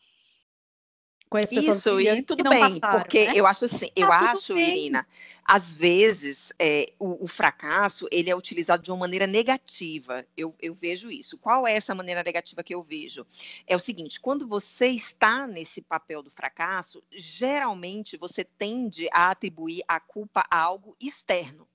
Isso, 1.40 2.00
e 2.00 2.22
tudo 2.22 2.48
bem, 2.48 2.60
passaram, 2.60 2.98
porque 2.98 3.26
né? 3.26 3.32
eu 3.34 3.46
acho 3.46 3.64
assim, 3.64 3.90
eu 3.94 4.08
tá 4.08 4.32
acho, 4.32 4.54
bem. 4.54 4.68
Irina, 4.68 5.06
às 5.44 5.74
vezes 5.74 6.52
é, 6.58 6.92
o, 6.98 7.24
o, 7.24 7.28
fracasso 7.28 8.08
ele 8.10 8.30
é 8.30 8.36
utilizado 8.36 8.82
de 8.82 8.90
uma 8.90 8.98
maneira 8.98 9.26
negativa. 9.26 10.24
Eu, 10.36 10.54
eu 10.60 10.74
vejo 10.74 11.10
isso. 11.10 11.36
Qual 11.36 11.66
é 11.66 11.74
essa 11.74 11.94
maneira 11.94 12.22
negativa 12.22 12.62
que 12.62 12.74
eu 12.74 12.82
vejo? 12.82 13.26
É 13.66 13.76
o 13.76 13.80
seguinte: 13.80 14.20
quando 14.20 14.46
você 14.46 14.88
está 14.88 15.46
nesse 15.46 15.82
papel 15.82 16.22
do 16.22 16.30
fracasso, 16.30 17.02
geralmente 17.10 18.16
você 18.16 18.44
tende 18.44 19.08
a 19.12 19.30
atribuir 19.30 19.82
a 19.86 20.00
culpa 20.00 20.44
a 20.50 20.58
algo 20.58 20.96
externo. 21.00 21.68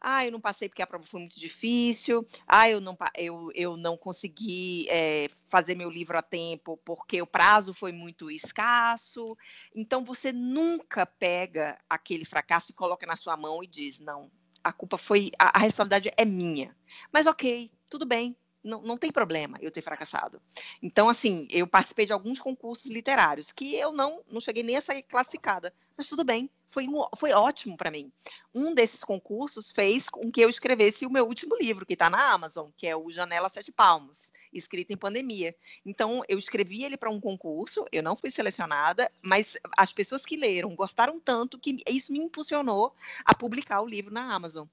Ah, 0.00 0.24
eu 0.24 0.32
não 0.32 0.40
passei 0.40 0.68
porque 0.68 0.82
a 0.82 0.86
prova 0.86 1.04
foi 1.04 1.20
muito 1.20 1.38
difícil. 1.38 2.26
Ah, 2.46 2.68
eu 2.70 2.80
não, 2.80 2.96
eu, 3.16 3.50
eu 3.54 3.76
não 3.76 3.96
consegui 3.96 4.86
é, 4.88 5.28
fazer 5.48 5.74
meu 5.74 5.90
livro 5.90 6.16
a 6.16 6.22
tempo 6.22 6.78
porque 6.84 7.20
o 7.20 7.26
prazo 7.26 7.74
foi 7.74 7.92
muito 7.92 8.30
escasso. 8.30 9.36
Então, 9.74 10.04
você 10.04 10.32
nunca 10.32 11.04
pega 11.04 11.78
aquele 11.88 12.24
fracasso 12.24 12.70
e 12.70 12.74
coloca 12.74 13.06
na 13.06 13.16
sua 13.16 13.36
mão 13.36 13.62
e 13.62 13.66
diz: 13.66 13.98
não, 14.00 14.30
a 14.64 14.72
culpa 14.72 14.96
foi. 14.96 15.30
A, 15.38 15.58
a 15.58 15.60
responsabilidade 15.60 16.10
é 16.16 16.24
minha. 16.24 16.74
Mas, 17.12 17.26
ok, 17.26 17.70
tudo 17.88 18.06
bem, 18.06 18.36
não, 18.62 18.82
não 18.82 18.96
tem 18.96 19.10
problema 19.10 19.58
eu 19.60 19.70
ter 19.70 19.82
fracassado. 19.82 20.40
Então, 20.82 21.08
assim, 21.08 21.46
eu 21.50 21.66
participei 21.66 22.06
de 22.06 22.12
alguns 22.12 22.40
concursos 22.40 22.90
literários 22.90 23.52
que 23.52 23.74
eu 23.74 23.92
não, 23.92 24.22
não 24.30 24.40
cheguei 24.40 24.62
nem 24.62 24.76
a 24.76 24.82
sair 24.82 25.02
classificada, 25.02 25.72
mas 26.00 26.08
tudo 26.08 26.24
bem, 26.24 26.48
foi, 26.70 26.88
um, 26.88 27.04
foi 27.14 27.30
ótimo 27.32 27.76
para 27.76 27.90
mim. 27.90 28.10
Um 28.54 28.74
desses 28.74 29.04
concursos 29.04 29.70
fez 29.70 30.08
com 30.08 30.32
que 30.32 30.40
eu 30.40 30.48
escrevesse 30.48 31.04
o 31.04 31.10
meu 31.10 31.26
último 31.26 31.54
livro, 31.60 31.84
que 31.84 31.92
está 31.92 32.08
na 32.08 32.32
Amazon, 32.32 32.70
que 32.74 32.86
é 32.86 32.96
o 32.96 33.12
Janela 33.12 33.50
Sete 33.50 33.70
Palmos, 33.70 34.32
escrito 34.50 34.92
em 34.92 34.96
pandemia. 34.96 35.54
Então, 35.84 36.22
eu 36.26 36.38
escrevi 36.38 36.84
ele 36.84 36.96
para 36.96 37.10
um 37.10 37.20
concurso, 37.20 37.84
eu 37.92 38.02
não 38.02 38.16
fui 38.16 38.30
selecionada, 38.30 39.12
mas 39.20 39.58
as 39.76 39.92
pessoas 39.92 40.24
que 40.24 40.36
leram 40.36 40.74
gostaram 40.74 41.20
tanto 41.20 41.58
que 41.58 41.82
isso 41.86 42.10
me 42.10 42.18
impulsionou 42.18 42.94
a 43.22 43.34
publicar 43.34 43.82
o 43.82 43.86
livro 43.86 44.10
na 44.10 44.34
Amazon. 44.34 44.66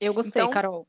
Eu 0.00 0.12
gostei, 0.12 0.42
então, 0.42 0.50
Carol. 0.52 0.84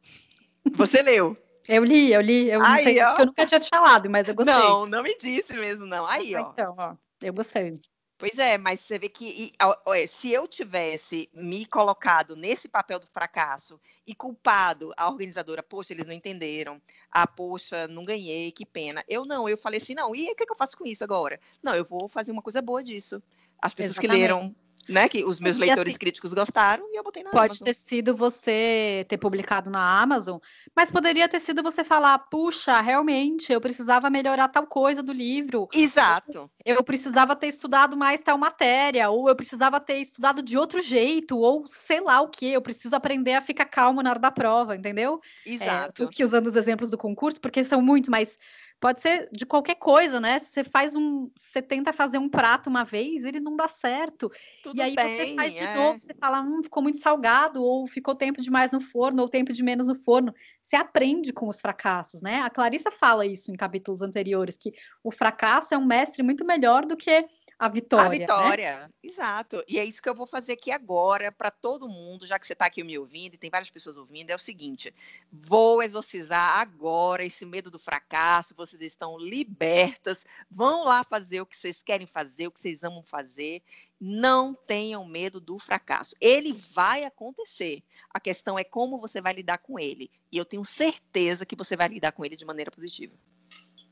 Você 0.72 1.04
leu? 1.04 1.38
Eu 1.68 1.84
li, 1.84 2.12
eu 2.12 2.22
li, 2.22 2.50
eu 2.50 2.60
Aí, 2.60 2.84
sei, 2.84 3.00
acho 3.00 3.16
que 3.16 3.22
eu 3.22 3.26
nunca 3.28 3.46
tinha 3.46 3.60
te 3.60 3.70
falado, 3.70 4.10
mas 4.10 4.28
eu 4.28 4.34
gostei. 4.34 4.54
Não, 4.54 4.88
não 4.88 5.04
me 5.04 5.16
disse 5.16 5.54
mesmo, 5.54 5.86
não. 5.86 6.08
Aí, 6.08 6.36
ó. 6.36 6.50
Então, 6.52 6.74
ó, 6.76 6.96
eu 7.22 7.32
gostei. 7.32 7.80
Pois 8.22 8.38
é, 8.38 8.56
mas 8.56 8.82
você 8.82 9.00
vê 9.00 9.10
que 9.10 9.52
e, 9.58 10.08
se 10.08 10.32
eu 10.32 10.48
tivesse 10.48 11.28
me 11.34 11.66
colocado 11.66 12.36
nesse 12.36 12.70
papel 12.70 13.00
do 13.00 13.08
fracasso 13.08 13.82
e 14.06 14.14
culpado 14.14 14.94
a 14.96 15.10
organizadora, 15.10 15.64
poxa, 15.64 15.92
eles 15.92 16.06
não 16.06 16.14
entenderam, 16.14 16.80
ah, 17.10 17.26
poxa, 17.26 17.88
não 17.88 18.06
ganhei, 18.06 18.52
que 18.52 18.64
pena. 18.64 19.04
Eu 19.08 19.26
não, 19.26 19.50
eu 19.50 19.58
falei 19.58 19.82
assim, 19.82 19.96
não, 19.96 20.16
e 20.16 20.32
o 20.32 20.36
que, 20.36 20.46
que 20.46 20.52
eu 20.52 20.56
faço 20.56 20.78
com 20.78 20.86
isso 20.86 21.04
agora? 21.04 21.40
Não, 21.64 21.74
eu 21.74 21.84
vou 21.84 22.08
fazer 22.08 22.32
uma 22.32 22.44
coisa 22.44 22.62
boa 22.62 22.84
disso. 22.84 23.24
As 23.60 23.74
pessoas 23.74 23.98
Exatamente. 23.98 24.16
que 24.16 24.22
leram 24.22 24.56
né? 24.88 25.08
Que 25.08 25.24
os 25.24 25.40
meus 25.40 25.58
leitores 25.58 25.92
assim, 25.92 26.00
críticos 26.00 26.34
gostaram 26.34 26.84
e 26.92 26.98
eu 26.98 27.04
botei 27.04 27.24
na 27.24 27.30
Pode 27.30 27.46
Amazon. 27.46 27.66
ter 27.66 27.74
sido 27.74 28.16
você 28.16 29.06
ter 29.08 29.18
publicado 29.18 29.70
na 29.70 30.02
Amazon, 30.02 30.38
mas 30.76 30.92
poderia 30.92 31.28
ter 31.28 31.40
sido 31.40 31.64
você 31.64 31.84
falar, 31.84 32.18
puxa, 32.18 32.80
realmente, 32.82 33.52
eu 33.52 33.62
precisava 33.62 34.10
melhorar 34.10 34.48
tal 34.48 34.66
coisa 34.68 35.02
do 35.02 35.14
livro. 35.14 35.68
Exato. 35.74 36.50
Eu, 36.66 36.76
eu 36.78 36.84
precisava 36.84 37.36
ter 37.36 37.48
estudado 37.48 37.98
mais 37.98 38.22
tal 38.22 38.38
matéria, 38.38 39.10
ou 39.10 39.30
eu 39.30 39.36
precisava 39.36 39.80
ter 39.80 39.98
estudado 39.98 40.42
de 40.42 40.58
outro 40.58 40.82
jeito, 40.82 41.38
ou 41.38 41.68
sei 41.68 42.02
lá 42.02 42.22
o 42.22 42.30
que, 42.30 42.52
eu 42.52 42.62
preciso 42.62 42.96
aprender 42.96 43.34
a 43.34 43.42
ficar 43.42 43.66
calmo 43.66 44.02
na 44.02 44.10
hora 44.10 44.20
da 44.20 44.32
prova, 44.32 44.76
entendeu? 44.76 45.20
Exato. 45.46 46.04
É, 46.04 46.08
que 46.08 46.24
usando 46.24 46.48
os 46.48 46.56
exemplos 46.56 46.92
do 46.92 46.98
concurso, 46.98 47.40
porque 47.40 47.64
são 47.64 47.82
muitos, 47.82 48.10
mas 48.10 48.38
Pode 48.82 49.00
ser 49.00 49.30
de 49.32 49.46
qualquer 49.46 49.76
coisa, 49.76 50.20
né? 50.20 50.40
Você 50.40 50.64
faz 50.64 50.96
um. 50.96 51.30
Você 51.38 51.62
tenta 51.62 51.94
fazer 51.94 52.18
um 52.18 52.28
prato 52.28 52.68
uma 52.68 52.84
vez, 52.84 53.24
ele 53.24 53.40
não 53.40 53.56
dá 53.56 53.68
certo. 53.68 54.32
Tudo 54.64 54.76
e 54.76 54.82
aí 54.82 54.96
bem, 54.96 55.18
você 55.18 55.36
faz 55.36 55.56
de 55.56 55.64
é. 55.64 55.76
novo, 55.76 56.00
você 56.00 56.14
fala, 56.16 56.42
hum, 56.42 56.64
ficou 56.64 56.82
muito 56.82 56.98
salgado, 56.98 57.64
ou 57.64 57.86
ficou 57.86 58.16
tempo 58.16 58.42
demais 58.42 58.72
no 58.72 58.82
forno, 58.82 59.22
ou 59.22 59.30
tempo 59.30 59.54
de 59.54 59.62
menos 59.62 59.86
no 59.86 59.94
forno. 59.94 60.34
Você 60.64 60.76
aprende 60.76 61.32
com 61.32 61.48
os 61.48 61.62
fracassos, 61.62 62.24
né? 62.24 62.42
A 62.42 62.50
Clarissa 62.50 62.90
fala 62.90 63.24
isso 63.24 63.52
em 63.52 63.56
capítulos 63.56 64.02
anteriores, 64.02 64.58
que 64.58 64.74
o 65.04 65.12
fracasso 65.12 65.76
é 65.76 65.78
um 65.78 65.86
mestre 65.86 66.24
muito 66.24 66.44
melhor 66.44 66.84
do 66.84 66.98
que 66.98 67.28
a 67.62 67.68
vitória. 67.68 68.08
A 68.08 68.10
vitória, 68.10 68.80
né? 68.80 68.90
exato. 69.04 69.64
E 69.68 69.78
é 69.78 69.86
isso 69.86 70.02
que 70.02 70.10
eu 70.10 70.16
vou 70.16 70.26
fazer 70.26 70.54
aqui 70.54 70.72
agora 70.72 71.32
para 71.32 71.52
todo 71.52 71.88
mundo, 71.88 72.26
já 72.26 72.40
que 72.40 72.48
você 72.48 72.54
está 72.54 72.66
aqui 72.66 72.84
me 72.84 72.98
ouvindo 72.98 73.36
e 73.36 73.38
tem 73.38 73.52
várias 73.52 73.70
pessoas 73.70 73.98
ouvindo. 73.98 74.32
É 74.32 74.36
o 74.36 74.40
seguinte: 74.40 74.92
vou 75.32 75.84
exorcizar 75.84 76.60
agora 76.60 77.24
esse 77.24 77.46
medo 77.46 77.70
do 77.70 77.78
fracasso. 77.78 78.56
Vocês 78.56 78.82
estão 78.82 79.16
libertas. 79.16 80.26
Vão 80.50 80.86
lá 80.86 81.04
fazer 81.04 81.40
o 81.40 81.46
que 81.46 81.56
vocês 81.56 81.84
querem 81.84 82.08
fazer, 82.08 82.48
o 82.48 82.52
que 82.52 82.60
vocês 82.60 82.84
amam 82.84 83.04
fazer. 83.04 83.62
Não 84.00 84.56
tenham 84.56 85.06
medo 85.06 85.40
do 85.40 85.60
fracasso. 85.60 86.16
Ele 86.20 86.54
vai 86.54 87.04
acontecer. 87.04 87.84
A 88.10 88.20
questão 88.20 88.58
é 88.58 88.64
como 88.64 89.00
você 89.00 89.22
vai 89.22 89.34
lidar 89.34 89.60
com 89.60 89.78
ele. 89.78 90.10
E 90.32 90.38
eu 90.40 90.46
tenho 90.46 90.66
certeza 90.66 91.46
que 91.46 91.56
você 91.56 91.76
vai 91.76 91.90
lidar 91.90 92.12
com 92.12 92.26
ele 92.26 92.36
de 92.36 92.44
maneira 92.44 92.72
positiva. 92.72 93.14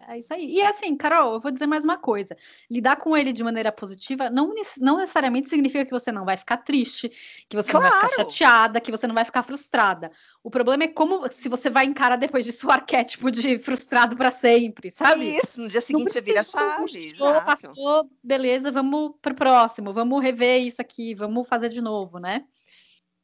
É 0.07 0.17
isso 0.17 0.33
aí. 0.33 0.55
E 0.55 0.61
assim, 0.61 0.95
Carol, 0.95 1.33
eu 1.33 1.39
vou 1.39 1.51
dizer 1.51 1.67
mais 1.67 1.83
uma 1.83 1.97
coisa. 1.97 2.35
Lidar 2.69 2.95
com 2.95 3.15
ele 3.15 3.33
de 3.33 3.43
maneira 3.43 3.71
positiva 3.71 4.29
não, 4.29 4.53
não 4.79 4.97
necessariamente 4.97 5.49
significa 5.49 5.85
que 5.85 5.91
você 5.91 6.11
não 6.11 6.25
vai 6.25 6.37
ficar 6.37 6.57
triste, 6.57 7.09
que 7.47 7.55
você 7.55 7.71
claro. 7.71 7.85
não 7.85 7.91
vai 7.91 8.09
ficar 8.09 8.23
chateada, 8.23 8.79
que 8.79 8.91
você 8.91 9.05
não 9.05 9.13
vai 9.13 9.25
ficar 9.25 9.43
frustrada. 9.43 10.11
O 10.43 10.49
problema 10.49 10.85
é 10.85 10.87
como 10.87 11.27
se 11.27 11.49
você 11.49 11.69
vai 11.69 11.85
encarar 11.85 12.15
depois 12.15 12.45
disso 12.45 12.67
o 12.67 12.71
arquétipo 12.71 13.29
de 13.29 13.59
frustrado 13.59 14.15
para 14.15 14.31
sempre, 14.31 14.89
sabe? 14.89 15.37
Isso, 15.37 15.59
no 15.59 15.69
dia 15.69 15.81
seguinte 15.81 16.11
você 16.11 16.21
vira 16.21 16.43
chave. 16.43 17.15
Passou, 17.17 17.41
passou, 17.41 18.09
beleza, 18.23 18.71
vamos 18.71 19.13
pro 19.21 19.35
próximo, 19.35 19.91
vamos 19.91 20.21
rever 20.21 20.61
isso 20.61 20.81
aqui, 20.81 21.13
vamos 21.13 21.47
fazer 21.47 21.69
de 21.69 21.81
novo, 21.81 22.19
né? 22.19 22.45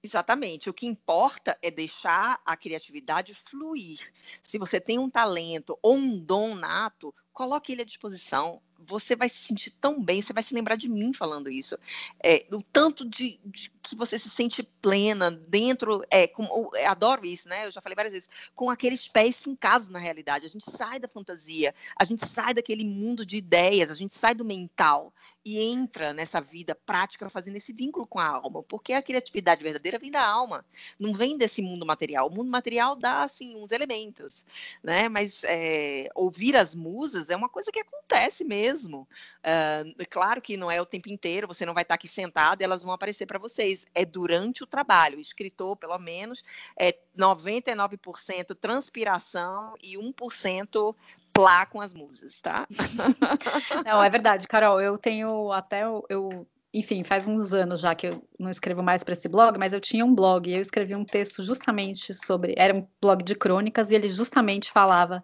Exatamente. 0.06 0.70
O 0.70 0.74
que 0.74 0.86
importa 0.86 1.58
é 1.64 1.72
deixar 1.72 2.40
a 2.46 2.56
criatividade 2.56 3.34
fluir. 3.34 4.00
Se 4.44 4.60
você 4.60 4.80
tem 4.80 5.00
um 5.00 5.10
talento 5.10 5.76
ou 5.82 5.96
um 5.96 6.20
dom 6.24 6.54
nato, 6.54 7.12
coloque 7.34 7.72
ele 7.72 7.82
à 7.82 7.86
disposição 7.86 8.62
você 8.88 9.16
vai 9.16 9.30
se 9.30 9.38
sentir 9.38 9.72
tão 9.72 10.02
bem, 10.04 10.22
você 10.22 10.34
vai 10.34 10.44
se 10.44 10.54
lembrar 10.54 10.76
de 10.76 10.88
mim 10.88 11.14
falando 11.14 11.50
isso. 11.50 11.78
É, 12.24 12.46
o 12.52 12.62
tanto 12.62 13.08
de, 13.08 13.40
de, 13.44 13.72
que 13.82 13.96
você 13.96 14.18
se 14.20 14.30
sente 14.30 14.64
plena 14.64 15.32
dentro, 15.32 16.04
é, 16.10 16.28
com, 16.28 16.44
eu 16.44 16.72
adoro 16.88 17.26
isso, 17.26 17.48
né? 17.50 17.66
Eu 17.66 17.72
já 17.72 17.82
falei 17.82 17.96
várias 17.96 18.14
vezes, 18.14 18.30
com 18.54 18.70
aqueles 18.70 19.08
pés 19.08 19.42
fincados 19.42 19.88
na 19.88 20.00
realidade. 20.00 20.46
A 20.46 20.50
gente 20.50 20.70
sai 20.70 21.00
da 21.00 21.08
fantasia, 21.08 21.74
a 21.96 22.04
gente 22.04 22.26
sai 22.28 22.54
daquele 22.54 22.86
mundo 22.86 23.26
de 23.26 23.38
ideias, 23.38 23.92
a 23.92 23.96
gente 23.96 24.16
sai 24.16 24.36
do 24.36 24.46
mental 24.46 25.14
e 25.44 25.60
entra 25.60 26.14
nessa 26.14 26.42
vida 26.42 26.76
prática 26.76 27.30
fazendo 27.30 27.58
esse 27.58 27.74
vínculo 27.74 28.06
com 28.08 28.20
a 28.20 28.28
alma, 28.28 28.64
porque 28.64 28.94
a 28.94 29.02
criatividade 29.02 29.64
verdadeira 29.64 30.00
vem 30.00 30.12
da 30.12 30.26
alma, 30.26 30.66
não 31.00 31.14
vem 31.14 31.38
desse 31.38 31.62
mundo 31.62 31.86
material. 31.86 32.28
O 32.28 32.34
mundo 32.34 32.50
material 32.50 32.96
dá, 32.96 33.24
assim, 33.24 33.56
uns 33.56 33.72
elementos, 33.72 34.46
né? 34.84 35.08
Mas 35.10 35.44
é, 35.44 36.10
ouvir 36.16 36.56
as 36.56 36.76
musas 36.76 37.30
é 37.30 37.36
uma 37.36 37.50
coisa 37.50 37.72
que 37.72 37.80
acontece 37.80 38.44
mesmo 38.44 38.65
mesmo. 38.66 39.08
Uh, 39.44 40.06
claro 40.10 40.42
que 40.42 40.58
não 40.58 40.72
é 40.72 40.82
o 40.82 40.86
tempo 40.86 41.10
inteiro, 41.10 41.48
você 41.48 41.66
não 41.66 41.74
vai 41.74 41.84
estar 41.84 41.96
aqui 41.96 42.08
sentado 42.08 42.62
elas 42.62 42.82
vão 42.82 42.94
aparecer 42.94 43.26
para 43.26 43.40
vocês. 43.40 43.86
É 43.94 44.04
durante 44.04 44.64
o 44.64 44.68
trabalho. 44.68 45.18
O 45.18 45.22
escritor, 45.22 45.76
pelo 45.78 45.98
menos, 45.98 46.44
é 46.78 46.98
99% 47.18 48.56
transpiração 48.60 49.76
e 49.82 49.98
1% 49.98 50.96
plá 51.32 51.66
com 51.66 51.82
as 51.82 51.94
musas, 51.94 52.42
tá? 52.42 52.68
Não, 53.86 54.04
é 54.04 54.10
verdade, 54.10 54.48
Carol. 54.48 54.82
Eu 54.82 54.98
tenho 54.98 55.52
até 55.52 55.84
eu 55.84 56.48
enfim, 56.74 57.06
faz 57.06 57.26
uns 57.26 57.54
anos 57.54 57.80
já 57.80 57.96
que 57.96 58.08
eu 58.08 58.22
não 58.38 58.52
escrevo 58.52 58.84
mais 58.84 59.02
para 59.02 59.14
esse 59.14 59.30
blog, 59.30 59.58
mas 59.58 59.72
eu 59.72 59.80
tinha 59.80 60.04
um 60.04 60.14
blog 60.14 60.50
e 60.50 60.56
eu 60.56 60.60
escrevi 60.60 60.94
um 60.94 61.06
texto 61.06 61.42
justamente 61.42 62.14
sobre. 62.14 62.54
Era 62.58 62.76
um 62.76 62.86
blog 63.02 63.24
de 63.24 63.34
crônicas 63.34 63.92
e 63.92 63.96
ele 63.96 64.10
justamente 64.10 64.70
falava 64.70 65.24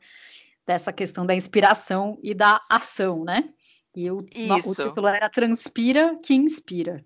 dessa 0.72 0.94
questão 0.94 1.26
da 1.26 1.36
inspiração 1.36 2.18
e 2.24 2.34
da 2.34 2.62
ação, 2.70 3.26
né? 3.26 3.44
E 3.94 4.10
o, 4.10 4.20
o 4.20 4.76
título 4.76 5.08
era 5.08 5.30
Transpira 5.30 6.18
que 6.24 6.34
Inspira. 6.34 7.04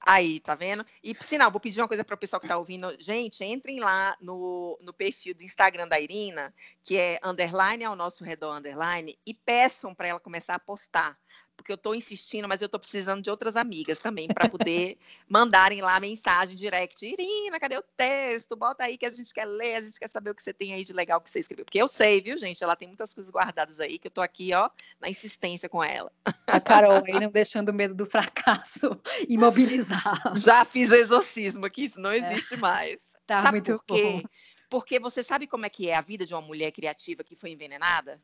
Aí, 0.00 0.40
tá 0.40 0.56
vendo? 0.56 0.84
E, 1.02 1.14
por 1.14 1.24
sinal, 1.24 1.48
vou 1.48 1.60
pedir 1.60 1.80
uma 1.80 1.86
coisa 1.86 2.04
para 2.04 2.16
o 2.16 2.18
pessoal 2.18 2.40
que 2.40 2.46
está 2.46 2.58
ouvindo. 2.58 2.94
Gente, 3.00 3.44
entrem 3.44 3.78
lá 3.78 4.16
no, 4.20 4.76
no 4.82 4.92
perfil 4.92 5.32
do 5.32 5.44
Instagram 5.44 5.86
da 5.86 6.00
Irina, 6.00 6.52
que 6.82 6.96
é 6.96 7.20
underline 7.22 7.84
ao 7.84 7.94
nosso 7.94 8.24
redor 8.24 8.56
underline, 8.56 9.16
e 9.24 9.32
peçam 9.32 9.94
para 9.94 10.08
ela 10.08 10.20
começar 10.20 10.56
a 10.56 10.58
postar 10.58 11.16
porque 11.56 11.72
eu 11.72 11.76
estou 11.76 11.94
insistindo, 11.94 12.48
mas 12.48 12.60
eu 12.60 12.66
estou 12.66 12.80
precisando 12.80 13.22
de 13.22 13.30
outras 13.30 13.56
amigas 13.56 13.98
também 13.98 14.28
para 14.28 14.48
poder 14.48 14.98
mandarem 15.28 15.80
lá 15.80 15.98
mensagem 15.98 16.56
direct. 16.56 17.04
Irina, 17.04 17.58
cadê 17.58 17.78
o 17.78 17.84
texto? 17.96 18.56
Bota 18.56 18.84
aí 18.84 18.98
que 18.98 19.06
a 19.06 19.10
gente 19.10 19.32
quer 19.32 19.44
ler, 19.44 19.76
a 19.76 19.80
gente 19.80 19.98
quer 19.98 20.10
saber 20.10 20.30
o 20.30 20.34
que 20.34 20.42
você 20.42 20.52
tem 20.52 20.74
aí 20.74 20.84
de 20.84 20.92
legal 20.92 21.20
que 21.20 21.30
você 21.30 21.38
escreveu. 21.38 21.64
Porque 21.64 21.80
eu 21.80 21.88
sei, 21.88 22.20
viu, 22.20 22.36
gente? 22.36 22.62
Ela 22.62 22.76
tem 22.76 22.88
muitas 22.88 23.14
coisas 23.14 23.30
guardadas 23.30 23.80
aí 23.80 23.98
que 23.98 24.06
eu 24.06 24.10
estou 24.10 24.22
aqui, 24.22 24.52
ó, 24.52 24.68
na 25.00 25.08
insistência 25.08 25.68
com 25.68 25.82
ela. 25.82 26.12
A 26.46 26.60
Carol 26.60 27.02
aí 27.04 27.12
não 27.20 27.30
deixando 27.30 27.70
o 27.70 27.74
medo 27.74 27.94
do 27.94 28.06
fracasso 28.06 29.00
imobilizar. 29.28 30.34
Já 30.36 30.64
fiz 30.64 30.90
o 30.90 30.94
exorcismo 30.94 31.66
aqui, 31.66 31.84
isso 31.84 32.00
não 32.00 32.10
é. 32.10 32.18
existe 32.18 32.54
é. 32.54 32.58
mais. 32.58 32.98
Tá 33.26 33.42
Sabe 33.42 33.52
muito 33.52 33.72
por 33.72 33.84
quê? 33.86 34.02
Bom. 34.02 34.22
Porque 34.68 34.98
você 34.98 35.22
sabe 35.22 35.46
como 35.46 35.64
é 35.64 35.70
que 35.70 35.88
é 35.88 35.94
a 35.94 36.00
vida 36.00 36.26
de 36.26 36.34
uma 36.34 36.42
mulher 36.42 36.72
criativa 36.72 37.22
que 37.22 37.36
foi 37.36 37.50
envenenada? 37.50 38.20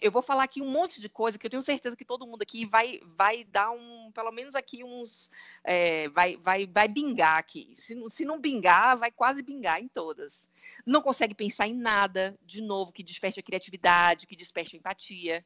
Eu 0.00 0.10
vou 0.10 0.22
falar 0.22 0.44
aqui 0.44 0.62
um 0.62 0.70
monte 0.70 1.00
de 1.00 1.08
coisa 1.08 1.38
que 1.38 1.46
eu 1.46 1.50
tenho 1.50 1.62
certeza 1.62 1.96
que 1.96 2.04
todo 2.04 2.26
mundo 2.26 2.42
aqui 2.42 2.66
vai, 2.66 3.00
vai 3.04 3.44
dar 3.44 3.70
um, 3.70 4.10
pelo 4.12 4.32
menos 4.32 4.54
aqui 4.54 4.82
uns, 4.84 5.30
é, 5.64 6.08
vai, 6.08 6.36
vai, 6.36 6.66
vai 6.66 6.88
bingar 6.88 7.38
aqui. 7.38 7.70
Se, 7.74 7.94
se 8.10 8.24
não 8.24 8.40
bingar, 8.40 8.98
vai 8.98 9.10
quase 9.10 9.42
bingar 9.42 9.80
em 9.80 9.88
todas. 9.88 10.48
Não 10.84 11.02
consegue 11.02 11.34
pensar 11.34 11.68
em 11.68 11.74
nada, 11.74 12.38
de 12.42 12.60
novo, 12.60 12.92
que 12.92 13.02
desperte 13.02 13.40
a 13.40 13.42
criatividade, 13.42 14.26
que 14.26 14.36
desperte 14.36 14.76
a 14.76 14.78
empatia 14.78 15.44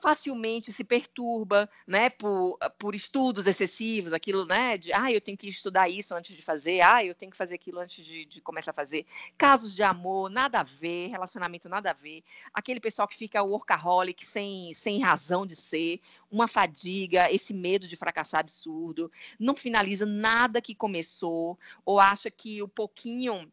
facilmente 0.00 0.72
se 0.72 0.84
perturba, 0.84 1.68
né, 1.86 2.10
por, 2.10 2.58
por 2.78 2.94
estudos 2.94 3.46
excessivos, 3.46 4.12
aquilo, 4.12 4.44
né, 4.44 4.76
de, 4.76 4.92
ah, 4.92 5.10
eu 5.10 5.20
tenho 5.20 5.36
que 5.36 5.48
estudar 5.48 5.88
isso 5.88 6.14
antes 6.14 6.36
de 6.36 6.42
fazer, 6.42 6.80
ah, 6.80 7.04
eu 7.04 7.14
tenho 7.14 7.30
que 7.30 7.36
fazer 7.36 7.54
aquilo 7.54 7.80
antes 7.80 8.04
de, 8.04 8.24
de 8.24 8.40
começar 8.40 8.72
a 8.72 8.74
fazer. 8.74 9.06
Casos 9.38 9.74
de 9.74 9.82
amor, 9.82 10.28
nada 10.28 10.60
a 10.60 10.62
ver, 10.62 11.08
relacionamento, 11.08 11.68
nada 11.68 11.90
a 11.90 11.94
ver. 11.94 12.22
Aquele 12.52 12.80
pessoal 12.80 13.08
que 13.08 13.16
fica 13.16 13.42
workaholic 13.42 14.24
sem, 14.24 14.74
sem 14.74 15.00
razão 15.00 15.46
de 15.46 15.56
ser, 15.56 16.00
uma 16.30 16.48
fadiga, 16.48 17.30
esse 17.32 17.54
medo 17.54 17.86
de 17.88 17.96
fracassar 17.96 18.40
absurdo, 18.40 19.10
não 19.38 19.54
finaliza 19.54 20.04
nada 20.04 20.60
que 20.60 20.74
começou, 20.74 21.58
ou 21.84 21.98
acha 21.98 22.30
que 22.30 22.60
o 22.62 22.68
pouquinho 22.68 23.50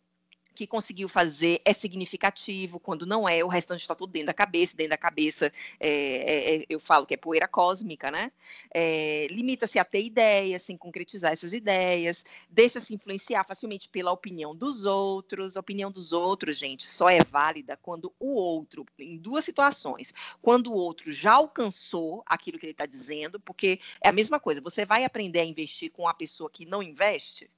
que 0.53 0.67
conseguiu 0.67 1.07
fazer 1.07 1.61
é 1.63 1.73
significativo, 1.73 2.79
quando 2.79 3.05
não 3.05 3.27
é, 3.27 3.43
o 3.43 3.47
restante 3.47 3.81
está 3.81 3.95
tudo 3.95 4.11
dentro 4.11 4.27
da 4.27 4.33
cabeça, 4.33 4.75
dentro 4.75 4.91
da 4.91 4.97
cabeça, 4.97 5.51
é, 5.79 5.89
é, 5.89 6.55
é 6.55 6.65
eu 6.69 6.79
falo 6.79 7.05
que 7.05 7.13
é 7.13 7.17
poeira 7.17 7.47
cósmica, 7.47 8.11
né? 8.11 8.31
É, 8.73 9.27
Limita-se 9.29 9.79
a 9.79 9.85
ter 9.85 10.03
ideias, 10.03 10.63
sem 10.63 10.77
concretizar 10.77 11.33
essas 11.33 11.53
ideias, 11.53 12.25
deixa-se 12.49 12.93
influenciar 12.93 13.43
facilmente 13.45 13.89
pela 13.89 14.11
opinião 14.11 14.55
dos 14.55 14.85
outros. 14.85 15.57
A 15.57 15.59
opinião 15.59 15.91
dos 15.91 16.13
outros, 16.13 16.57
gente, 16.57 16.85
só 16.85 17.09
é 17.09 17.23
válida 17.23 17.77
quando 17.77 18.13
o 18.19 18.33
outro, 18.33 18.85
em 18.99 19.17
duas 19.17 19.45
situações, 19.45 20.13
quando 20.41 20.71
o 20.71 20.75
outro 20.75 21.11
já 21.11 21.33
alcançou 21.33 22.23
aquilo 22.25 22.59
que 22.59 22.65
ele 22.65 22.71
está 22.71 22.85
dizendo, 22.85 23.39
porque 23.39 23.79
é 24.01 24.09
a 24.09 24.13
mesma 24.13 24.39
coisa, 24.39 24.61
você 24.61 24.85
vai 24.85 25.03
aprender 25.03 25.39
a 25.39 25.45
investir 25.45 25.91
com 25.91 26.07
a 26.07 26.13
pessoa 26.13 26.49
que 26.49 26.65
não 26.65 26.83
investe? 26.83 27.49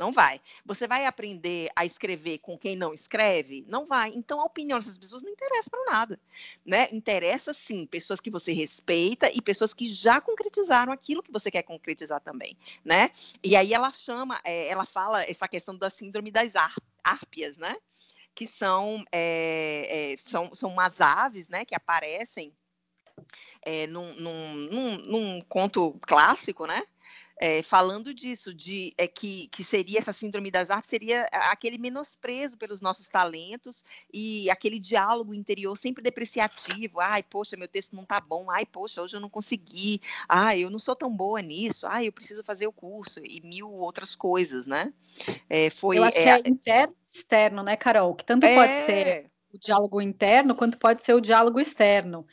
Não 0.00 0.12
vai. 0.12 0.40
Você 0.64 0.88
vai 0.88 1.04
aprender 1.04 1.68
a 1.76 1.84
escrever 1.84 2.38
com 2.38 2.56
quem 2.56 2.74
não 2.74 2.94
escreve? 2.94 3.66
Não 3.68 3.86
vai. 3.86 4.10
Então 4.16 4.40
a 4.40 4.46
opinião 4.46 4.78
dessas 4.78 4.96
pessoas 4.96 5.22
não 5.22 5.30
interessa 5.30 5.68
para 5.68 5.92
nada, 5.92 6.18
né? 6.64 6.88
Interessa 6.90 7.52
sim 7.52 7.84
pessoas 7.84 8.18
que 8.18 8.30
você 8.30 8.54
respeita 8.54 9.30
e 9.30 9.42
pessoas 9.42 9.74
que 9.74 9.86
já 9.86 10.18
concretizaram 10.18 10.90
aquilo 10.90 11.22
que 11.22 11.30
você 11.30 11.50
quer 11.50 11.64
concretizar 11.64 12.18
também, 12.22 12.56
né? 12.82 13.10
E 13.44 13.54
aí 13.54 13.74
ela 13.74 13.92
chama, 13.92 14.40
é, 14.42 14.68
ela 14.68 14.86
fala 14.86 15.22
essa 15.24 15.46
questão 15.46 15.76
da 15.76 15.90
síndrome 15.90 16.30
das 16.30 16.54
árpias, 17.04 17.58
né? 17.58 17.76
Que 18.34 18.46
são, 18.46 19.04
é, 19.12 20.12
é, 20.12 20.16
são, 20.16 20.54
são 20.54 20.70
umas 20.70 20.98
aves, 20.98 21.46
né? 21.46 21.66
Que 21.66 21.74
aparecem 21.74 22.54
é, 23.60 23.86
num, 23.86 24.14
num, 24.14 24.54
num, 24.54 24.96
num 24.96 25.40
conto 25.42 25.92
clássico, 26.00 26.64
né? 26.64 26.86
É, 27.42 27.62
falando 27.62 28.12
disso, 28.12 28.52
de 28.52 28.92
é, 28.98 29.06
que, 29.06 29.48
que 29.48 29.64
seria 29.64 29.98
essa 29.98 30.12
síndrome 30.12 30.50
das 30.50 30.68
artes, 30.70 30.90
seria 30.90 31.24
aquele 31.32 31.78
menosprezo 31.78 32.58
pelos 32.58 32.82
nossos 32.82 33.08
talentos 33.08 33.82
e 34.12 34.50
aquele 34.50 34.78
diálogo 34.78 35.32
interior 35.32 35.74
sempre 35.74 36.02
depreciativo. 36.02 37.00
Ai, 37.00 37.22
poxa, 37.22 37.56
meu 37.56 37.66
texto 37.66 37.96
não 37.96 38.04
tá 38.04 38.20
bom. 38.20 38.50
Ai, 38.50 38.66
poxa, 38.66 39.00
hoje 39.00 39.16
eu 39.16 39.20
não 39.20 39.30
consegui. 39.30 40.02
Ai, 40.28 40.60
eu 40.60 40.68
não 40.68 40.78
sou 40.78 40.94
tão 40.94 41.10
boa 41.10 41.40
nisso. 41.40 41.86
Ai, 41.86 42.08
eu 42.08 42.12
preciso 42.12 42.44
fazer 42.44 42.66
o 42.66 42.72
curso 42.72 43.20
e 43.24 43.40
mil 43.40 43.72
outras 43.72 44.14
coisas, 44.14 44.66
né? 44.66 44.92
É, 45.48 45.70
foi, 45.70 45.96
eu 45.96 46.04
acho 46.04 46.18
é, 46.18 46.22
que 46.22 46.28
é 46.28 46.50
interno 46.50 46.94
e 46.94 47.16
externo, 47.16 47.62
né, 47.62 47.74
Carol? 47.74 48.14
Que 48.14 48.24
tanto 48.26 48.46
pode 48.46 48.74
ser 48.84 49.06
é. 49.06 49.26
o 49.50 49.58
diálogo 49.58 50.02
interno 50.02 50.54
quanto 50.54 50.76
pode 50.76 51.02
ser 51.02 51.14
o 51.14 51.20
diálogo 51.22 51.58
externo. 51.58 52.26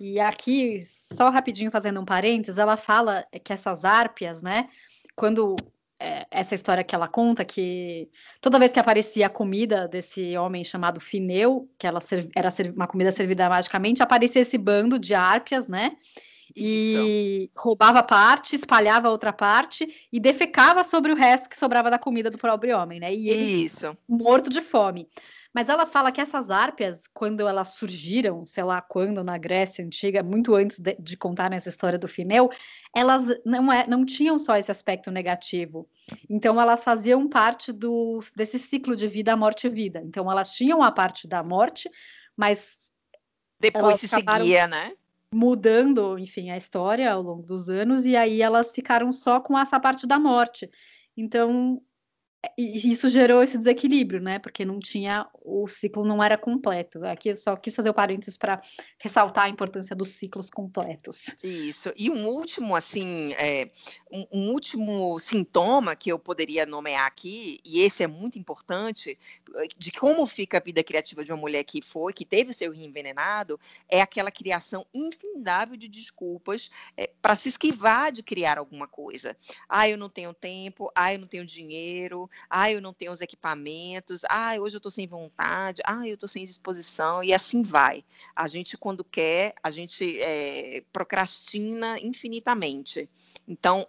E 0.00 0.18
aqui, 0.18 0.80
só 0.82 1.30
rapidinho 1.30 1.70
fazendo 1.70 2.00
um 2.00 2.04
parênteses, 2.04 2.58
ela 2.58 2.76
fala 2.76 3.26
que 3.44 3.52
essas 3.52 3.84
árpias, 3.84 4.42
né? 4.42 4.68
Quando 5.14 5.54
é, 6.00 6.26
essa 6.30 6.54
história 6.54 6.82
que 6.82 6.94
ela 6.94 7.06
conta, 7.06 7.44
que 7.44 8.10
toda 8.40 8.58
vez 8.58 8.72
que 8.72 8.80
aparecia 8.80 9.26
a 9.26 9.30
comida 9.30 9.86
desse 9.86 10.36
homem 10.36 10.64
chamado 10.64 11.00
Fineu, 11.00 11.70
que 11.78 11.86
ela 11.86 12.00
era 12.34 12.48
uma 12.74 12.88
comida 12.88 13.12
servida 13.12 13.48
magicamente, 13.48 14.02
aparecia 14.02 14.42
esse 14.42 14.58
bando 14.58 14.98
de 14.98 15.14
árpias, 15.14 15.68
né? 15.68 15.96
E 16.54 17.44
Isso. 17.44 17.50
roubava 17.56 18.02
parte, 18.02 18.56
espalhava 18.56 19.10
outra 19.10 19.32
parte 19.32 20.08
e 20.12 20.20
defecava 20.20 20.84
sobre 20.84 21.12
o 21.12 21.16
resto 21.16 21.48
que 21.48 21.56
sobrava 21.56 21.90
da 21.90 21.98
comida 21.98 22.30
do 22.30 22.38
pobre 22.38 22.72
homem, 22.72 23.00
né? 23.00 23.12
E 23.14 23.28
ele 23.28 23.64
Isso. 23.64 23.96
morto 24.08 24.50
de 24.50 24.60
fome. 24.60 25.08
Mas 25.54 25.68
ela 25.68 25.84
fala 25.84 26.10
que 26.10 26.20
essas 26.20 26.50
árpias, 26.50 27.06
quando 27.06 27.46
elas 27.46 27.68
surgiram, 27.68 28.46
sei 28.46 28.64
lá 28.64 28.80
quando, 28.80 29.22
na 29.22 29.36
Grécia 29.36 29.84
Antiga, 29.84 30.22
muito 30.22 30.54
antes 30.54 30.78
de, 30.78 30.96
de 30.98 31.16
contar 31.16 31.50
nessa 31.50 31.68
história 31.68 31.98
do 31.98 32.08
Fineu, 32.08 32.50
elas 32.96 33.26
não, 33.44 33.70
é, 33.70 33.86
não 33.86 34.04
tinham 34.04 34.38
só 34.38 34.56
esse 34.56 34.70
aspecto 34.70 35.10
negativo. 35.10 35.86
Então, 36.28 36.58
elas 36.58 36.82
faziam 36.82 37.28
parte 37.28 37.70
do, 37.70 38.20
desse 38.34 38.58
ciclo 38.58 38.96
de 38.96 39.06
vida, 39.06 39.36
morte 39.36 39.66
e 39.66 39.70
vida. 39.70 40.00
Então, 40.02 40.30
elas 40.30 40.52
tinham 40.52 40.82
a 40.82 40.90
parte 40.90 41.28
da 41.28 41.42
morte, 41.42 41.90
mas. 42.36 42.90
Depois 43.60 44.00
se 44.00 44.08
seguia, 44.08 44.66
né? 44.66 44.92
Mudando, 45.34 46.18
enfim, 46.18 46.50
a 46.50 46.56
história 46.56 47.10
ao 47.10 47.22
longo 47.22 47.42
dos 47.42 47.70
anos, 47.70 48.04
e 48.04 48.14
aí 48.16 48.42
elas 48.42 48.70
ficaram 48.72 49.10
só 49.12 49.40
com 49.40 49.58
essa 49.58 49.80
parte 49.80 50.06
da 50.06 50.18
morte. 50.18 50.70
Então, 51.16 51.82
isso 52.58 53.08
gerou 53.08 53.42
esse 53.42 53.56
desequilíbrio, 53.56 54.20
né? 54.20 54.38
Porque 54.38 54.64
não 54.64 54.80
tinha, 54.80 55.28
o 55.44 55.68
ciclo 55.68 56.04
não 56.04 56.22
era 56.22 56.36
completo. 56.36 57.04
Aqui 57.04 57.28
eu 57.28 57.36
só 57.36 57.54
quis 57.54 57.74
fazer 57.74 57.90
o 57.90 57.94
parênteses 57.94 58.36
para 58.36 58.60
ressaltar 58.98 59.44
a 59.44 59.48
importância 59.48 59.94
dos 59.94 60.10
ciclos 60.10 60.50
completos. 60.50 61.36
Isso. 61.42 61.92
E 61.96 62.10
um 62.10 62.26
último, 62.26 62.74
assim, 62.74 63.32
é, 63.34 63.70
um, 64.10 64.26
um, 64.32 64.50
último 64.50 65.20
sintoma 65.20 65.94
que 65.94 66.10
eu 66.10 66.18
poderia 66.18 66.66
nomear 66.66 67.06
aqui, 67.06 67.60
e 67.64 67.80
esse 67.80 68.02
é 68.02 68.08
muito 68.08 68.38
importante, 68.38 69.16
de 69.78 69.92
como 69.92 70.26
fica 70.26 70.58
a 70.58 70.60
vida 70.60 70.82
criativa 70.82 71.22
de 71.22 71.32
uma 71.32 71.40
mulher 71.40 71.62
que 71.62 71.80
foi, 71.80 72.12
que 72.12 72.24
teve 72.24 72.50
o 72.50 72.54
seu 72.54 72.72
rim 72.72 72.86
envenenado, 72.86 73.58
é 73.88 74.00
aquela 74.00 74.32
criação 74.32 74.84
infindável 74.92 75.76
de 75.76 75.86
desculpas 75.86 76.70
é, 76.96 77.10
para 77.20 77.36
se 77.36 77.48
esquivar 77.48 78.10
de 78.10 78.22
criar 78.22 78.58
alguma 78.58 78.88
coisa. 78.88 79.36
Ah, 79.68 79.88
eu 79.88 79.96
não 79.96 80.08
tenho 80.08 80.34
tempo, 80.34 80.90
ah, 80.94 81.12
eu 81.14 81.20
não 81.20 81.28
tenho 81.28 81.46
dinheiro, 81.46 82.28
ah, 82.48 82.70
eu 82.70 82.80
não 82.80 82.92
tenho 82.92 83.12
os 83.12 83.20
equipamentos, 83.20 84.22
ah, 84.28 84.54
hoje 84.58 84.76
eu 84.76 84.78
estou 84.78 84.90
sem 84.90 85.06
vontade, 85.06 85.82
ah, 85.84 86.06
eu 86.06 86.14
estou 86.14 86.28
sem 86.28 86.44
disposição, 86.44 87.22
e 87.22 87.32
assim 87.32 87.62
vai. 87.62 88.04
A 88.34 88.46
gente, 88.46 88.76
quando 88.76 89.04
quer, 89.04 89.54
a 89.62 89.70
gente 89.70 90.20
é, 90.20 90.82
procrastina 90.92 91.98
infinitamente. 92.00 93.08
Então, 93.46 93.86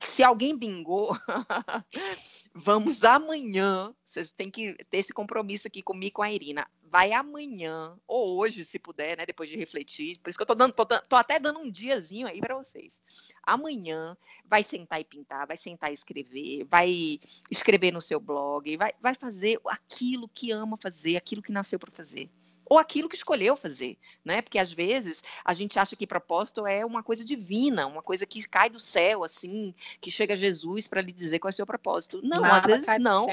se 0.00 0.22
alguém 0.22 0.56
bingou, 0.56 1.16
vamos 2.54 3.04
amanhã. 3.04 3.94
Vocês 4.04 4.30
têm 4.30 4.50
que 4.50 4.74
ter 4.90 4.98
esse 4.98 5.12
compromisso 5.12 5.68
aqui 5.68 5.82
comigo 5.82 6.16
com 6.16 6.22
a 6.22 6.32
Irina. 6.32 6.66
Vai 6.90 7.12
amanhã, 7.12 7.96
ou 8.06 8.38
hoje, 8.38 8.64
se 8.64 8.78
puder, 8.78 9.16
né? 9.16 9.26
Depois 9.26 9.48
de 9.48 9.56
refletir. 9.56 10.18
Por 10.18 10.30
isso 10.30 10.38
que 10.38 10.42
eu 10.42 10.46
tô 10.46 10.54
dando, 10.54 10.72
tô, 10.72 10.84
tô 10.86 11.16
até 11.16 11.38
dando 11.38 11.60
um 11.60 11.70
diazinho 11.70 12.26
aí 12.26 12.40
para 12.40 12.56
vocês. 12.56 13.00
Amanhã 13.42 14.16
vai 14.44 14.62
sentar 14.62 15.00
e 15.00 15.04
pintar, 15.04 15.46
vai 15.46 15.56
sentar 15.56 15.90
e 15.90 15.94
escrever, 15.94 16.64
vai 16.64 17.20
escrever 17.50 17.92
no 17.92 18.00
seu 18.00 18.20
blog, 18.20 18.76
vai, 18.76 18.92
vai 19.00 19.14
fazer 19.14 19.60
aquilo 19.66 20.28
que 20.28 20.50
ama 20.52 20.76
fazer, 20.76 21.16
aquilo 21.16 21.42
que 21.42 21.52
nasceu 21.52 21.78
para 21.78 21.90
fazer 21.90 22.30
ou 22.68 22.78
aquilo 22.78 23.08
que 23.08 23.14
escolheu 23.14 23.56
fazer, 23.56 23.96
né? 24.24 24.42
Porque 24.42 24.58
às 24.58 24.72
vezes 24.72 25.22
a 25.44 25.52
gente 25.52 25.78
acha 25.78 25.94
que 25.94 26.06
propósito 26.06 26.66
é 26.66 26.84
uma 26.84 27.02
coisa 27.02 27.24
divina, 27.24 27.86
uma 27.86 28.02
coisa 28.02 28.26
que 28.26 28.42
cai 28.42 28.68
do 28.68 28.80
céu, 28.80 29.22
assim, 29.22 29.72
que 30.00 30.10
chega 30.10 30.36
Jesus 30.36 30.88
para 30.88 31.00
lhe 31.00 31.12
dizer 31.12 31.38
qual 31.38 31.48
é 31.50 31.52
o 31.52 31.56
seu 31.56 31.66
propósito. 31.66 32.20
Não, 32.22 32.42
Nada 32.42 32.56
às 32.58 32.66
vezes 32.66 32.98
não. 32.98 33.24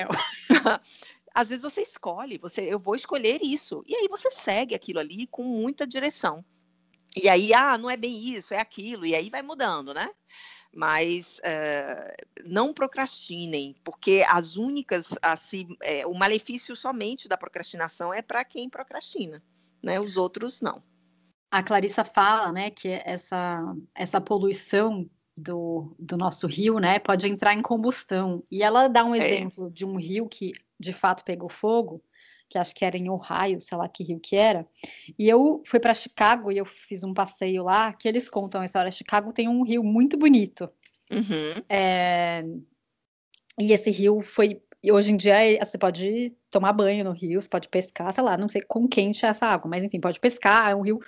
às 1.33 1.49
vezes 1.49 1.63
você 1.63 1.81
escolhe, 1.81 2.37
você, 2.37 2.61
eu 2.61 2.79
vou 2.79 2.95
escolher 2.95 3.41
isso, 3.41 3.83
e 3.87 3.95
aí 3.95 4.07
você 4.07 4.29
segue 4.29 4.75
aquilo 4.75 4.99
ali 4.99 5.27
com 5.27 5.43
muita 5.43 5.87
direção. 5.87 6.43
E 7.15 7.29
aí, 7.29 7.53
ah, 7.53 7.77
não 7.77 7.89
é 7.89 7.97
bem 7.97 8.17
isso, 8.17 8.53
é 8.53 8.59
aquilo, 8.59 9.05
e 9.05 9.15
aí 9.15 9.29
vai 9.29 9.41
mudando, 9.41 9.93
né? 9.93 10.09
mas 10.75 11.39
uh, 11.39 12.49
não 12.49 12.73
procrastinem, 12.73 13.75
porque 13.83 14.25
as 14.27 14.57
únicas, 14.57 15.11
assim, 15.21 15.67
é, 15.81 16.05
o 16.05 16.13
malefício 16.13 16.75
somente 16.75 17.27
da 17.27 17.37
procrastinação 17.37 18.13
é 18.13 18.21
para 18.21 18.43
quem 18.43 18.69
procrastina, 18.69 19.41
né? 19.83 19.99
Os 19.99 20.17
outros 20.17 20.61
não. 20.61 20.81
A 21.51 21.61
Clarissa 21.61 22.03
fala, 22.03 22.51
né, 22.51 22.71
que 22.71 22.87
essa 23.05 23.61
essa 23.93 24.19
poluição 24.19 25.07
do, 25.37 25.95
do 25.97 26.15
nosso 26.17 26.47
rio, 26.47 26.79
né, 26.79 26.99
pode 26.99 27.27
entrar 27.27 27.53
em 27.53 27.61
combustão. 27.61 28.43
E 28.51 28.61
ela 28.61 28.87
dá 28.87 29.03
um 29.03 29.15
é. 29.15 29.19
exemplo 29.19 29.67
é. 29.67 29.69
de 29.71 29.85
um 29.85 29.95
rio 29.95 30.27
que 30.27 30.51
de 30.79 30.93
fato 30.93 31.23
pegou 31.23 31.49
fogo, 31.49 32.03
que 32.49 32.57
acho 32.57 32.75
que 32.75 32.85
era 32.85 32.97
em 32.97 33.09
Ohio, 33.09 33.59
sei 33.59 33.77
lá 33.77 33.87
que 33.87 34.03
rio 34.03 34.19
que 34.19 34.35
era. 34.35 34.67
E 35.17 35.27
eu 35.27 35.61
fui 35.65 35.79
para 35.79 35.93
Chicago 35.93 36.51
e 36.51 36.57
eu 36.57 36.65
fiz 36.65 37.03
um 37.03 37.13
passeio 37.13 37.63
lá, 37.63 37.93
que 37.93 38.07
eles 38.07 38.29
contam 38.29 38.61
a 38.61 38.65
história. 38.65 38.91
Chicago 38.91 39.33
tem 39.33 39.47
um 39.47 39.63
rio 39.63 39.83
muito 39.83 40.17
bonito. 40.17 40.69
Uhum. 41.11 41.63
É... 41.67 42.43
E 43.59 43.71
esse 43.71 43.89
rio 43.91 44.21
foi. 44.21 44.61
Hoje 44.91 45.13
em 45.13 45.17
dia 45.17 45.35
você 45.63 45.77
pode 45.77 46.33
tomar 46.51 46.73
banho 46.73 47.05
no 47.05 47.11
rio, 47.11 47.41
você 47.41 47.47
pode 47.47 47.69
pescar, 47.69 48.11
sei 48.11 48.23
lá, 48.23 48.37
não 48.37 48.49
sei 48.49 48.61
com 48.61 48.87
quente 48.87 49.25
é 49.25 49.29
essa 49.29 49.45
água, 49.45 49.69
mas 49.69 49.83
enfim, 49.83 49.99
pode 49.99 50.19
pescar, 50.19 50.69
é 50.71 50.75
um 50.75 50.81
rio 50.81 50.99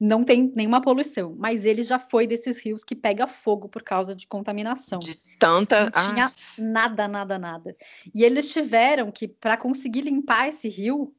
não 0.00 0.24
tem 0.24 0.50
nenhuma 0.56 0.80
poluição, 0.80 1.36
mas 1.38 1.66
ele 1.66 1.82
já 1.82 1.98
foi 1.98 2.26
desses 2.26 2.58
rios 2.64 2.82
que 2.82 2.96
pega 2.96 3.26
fogo 3.26 3.68
por 3.68 3.82
causa 3.82 4.16
de 4.16 4.26
contaminação. 4.26 4.98
De 4.98 5.14
tanta. 5.38 5.84
Não 5.84 5.90
tinha 5.90 6.26
ah. 6.26 6.32
nada, 6.56 7.06
nada, 7.06 7.38
nada. 7.38 7.76
E 8.14 8.24
eles 8.24 8.50
tiveram 8.50 9.12
que, 9.12 9.28
para 9.28 9.58
conseguir 9.58 10.00
limpar 10.00 10.48
esse 10.48 10.70
rio, 10.70 11.14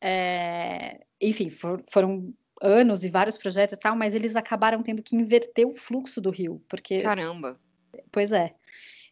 é... 0.00 1.00
enfim, 1.20 1.48
for, 1.48 1.80
foram 1.88 2.34
anos 2.60 3.04
e 3.04 3.08
vários 3.08 3.38
projetos 3.38 3.76
e 3.76 3.78
tal, 3.78 3.94
mas 3.94 4.16
eles 4.16 4.34
acabaram 4.34 4.82
tendo 4.82 5.00
que 5.00 5.14
inverter 5.14 5.64
o 5.64 5.74
fluxo 5.74 6.20
do 6.20 6.30
rio, 6.30 6.60
porque. 6.68 7.00
Caramba! 7.00 7.56
Pois 8.10 8.32
é. 8.32 8.52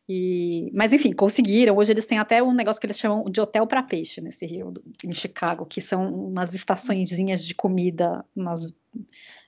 E, 0.09 0.71
mas 0.73 0.93
enfim, 0.93 1.13
conseguiram. 1.13 1.77
Hoje 1.77 1.93
eles 1.93 2.07
têm 2.07 2.19
até 2.19 2.43
um 2.43 2.53
negócio 2.53 2.81
que 2.81 2.87
eles 2.87 2.99
chamam 2.99 3.25
de 3.25 3.41
hotel 3.41 3.67
para 3.67 3.83
peixe 3.83 4.21
nesse 4.21 4.47
rio, 4.47 4.73
em 5.03 5.13
Chicago, 5.13 5.67
que 5.67 5.81
são 5.81 6.27
umas 6.29 6.55
estaçõezinhas 6.55 7.45
de 7.45 7.55
comida, 7.55 8.25
umas, 8.35 8.73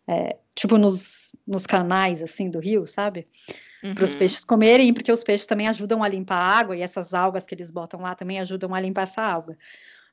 é, 0.07 0.37
tipo 0.57 0.77
nos, 0.77 1.35
nos 1.47 1.67
canais 1.67 2.23
assim 2.23 2.51
do 2.51 2.59
rio, 2.59 2.87
sabe? 2.87 3.29
Uhum. 3.85 3.95
Para 3.95 4.05
os 4.05 4.15
peixes 4.17 4.45
comerem, 4.45 4.93
porque 4.93 5.13
os 5.13 5.23
peixes 5.23 5.47
também 5.47 5.69
ajudam 5.69 6.03
a 6.03 6.09
limpar 6.09 6.39
a 6.39 6.59
água 6.59 6.77
e 6.77 6.83
essas 6.83 7.15
algas 7.15 7.47
que 7.47 7.55
eles 7.55 7.71
botam 7.71 8.01
lá 8.01 8.17
também 8.17 8.41
ajudam 8.41 8.75
a 8.75 8.81
limpar 8.81 9.03
essa 9.03 9.23
água. 9.23 9.57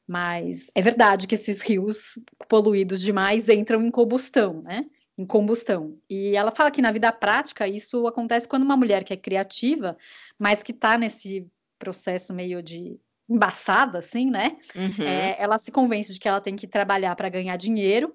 Mas 0.07 0.69
é 0.75 0.81
verdade 0.83 1.25
que 1.25 1.33
esses 1.33 1.61
rios 1.63 2.19
poluídos 2.47 3.01
demais 3.01 3.49
entram 3.49 3.81
em 3.81 3.89
combustão, 3.89 4.61
né? 4.61 4.85
Em 5.17 5.25
combustão. 5.25 5.97
E 6.09 6.35
ela 6.35 6.51
fala 6.51 6.71
que 6.71 6.81
na 6.81 6.91
vida 6.91 7.11
prática 7.11 7.67
isso 7.67 8.05
acontece 8.07 8.47
quando 8.47 8.63
uma 8.63 8.77
mulher 8.77 9.03
que 9.03 9.13
é 9.13 9.17
criativa, 9.17 9.97
mas 10.37 10.61
que 10.61 10.71
está 10.71 10.97
nesse 10.97 11.47
processo 11.79 12.33
meio 12.33 12.61
de 12.61 12.99
embaçada, 13.27 13.99
assim, 13.99 14.29
né? 14.29 14.57
Uhum. 14.75 15.05
É, 15.05 15.35
ela 15.39 15.57
se 15.57 15.71
convence 15.71 16.13
de 16.13 16.19
que 16.19 16.27
ela 16.27 16.41
tem 16.41 16.55
que 16.55 16.67
trabalhar 16.67 17.15
para 17.15 17.29
ganhar 17.29 17.55
dinheiro 17.57 18.13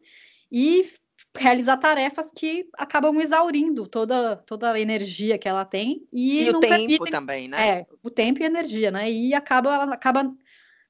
e 0.52 0.88
realizar 1.36 1.76
tarefas 1.76 2.30
que 2.34 2.68
acabam 2.76 3.20
exaurindo 3.20 3.86
toda, 3.86 4.36
toda 4.36 4.72
a 4.72 4.80
energia 4.80 5.38
que 5.38 5.48
ela 5.48 5.64
tem 5.64 6.06
e, 6.12 6.44
e 6.44 6.50
o 6.50 6.60
tempo 6.60 6.74
permitem, 6.76 7.10
também, 7.10 7.48
né? 7.48 7.68
É, 7.68 7.86
o 8.02 8.10
tempo 8.10 8.40
e 8.40 8.44
a 8.44 8.46
energia, 8.46 8.90
né? 8.90 9.10
E 9.10 9.34
acaba 9.34 9.74
ela 9.74 9.94
acaba 9.94 10.32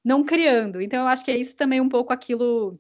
não 0.05 0.25
criando. 0.25 0.81
Então 0.81 1.03
eu 1.03 1.09
acho 1.09 1.25
que 1.25 1.31
é 1.31 1.37
isso 1.37 1.57
também 1.57 1.81
um 1.81 1.89
pouco 1.89 2.13
aquilo 2.13 2.79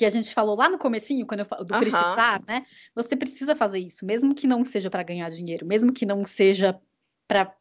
que 0.00 0.04
a 0.06 0.10
gente 0.10 0.32
falou 0.32 0.56
lá 0.56 0.66
no 0.66 0.78
comecinho, 0.78 1.26
quando 1.26 1.40
eu 1.40 1.44
falo 1.44 1.62
do 1.62 1.74
uhum. 1.74 1.80
precisar, 1.80 2.42
né? 2.48 2.64
Você 2.94 3.14
precisa 3.14 3.54
fazer 3.54 3.80
isso, 3.80 4.06
mesmo 4.06 4.34
que 4.34 4.46
não 4.46 4.64
seja 4.64 4.88
para 4.88 5.02
ganhar 5.02 5.28
dinheiro, 5.28 5.66
mesmo 5.66 5.92
que 5.92 6.06
não 6.06 6.24
seja 6.24 6.80
para 7.28 7.54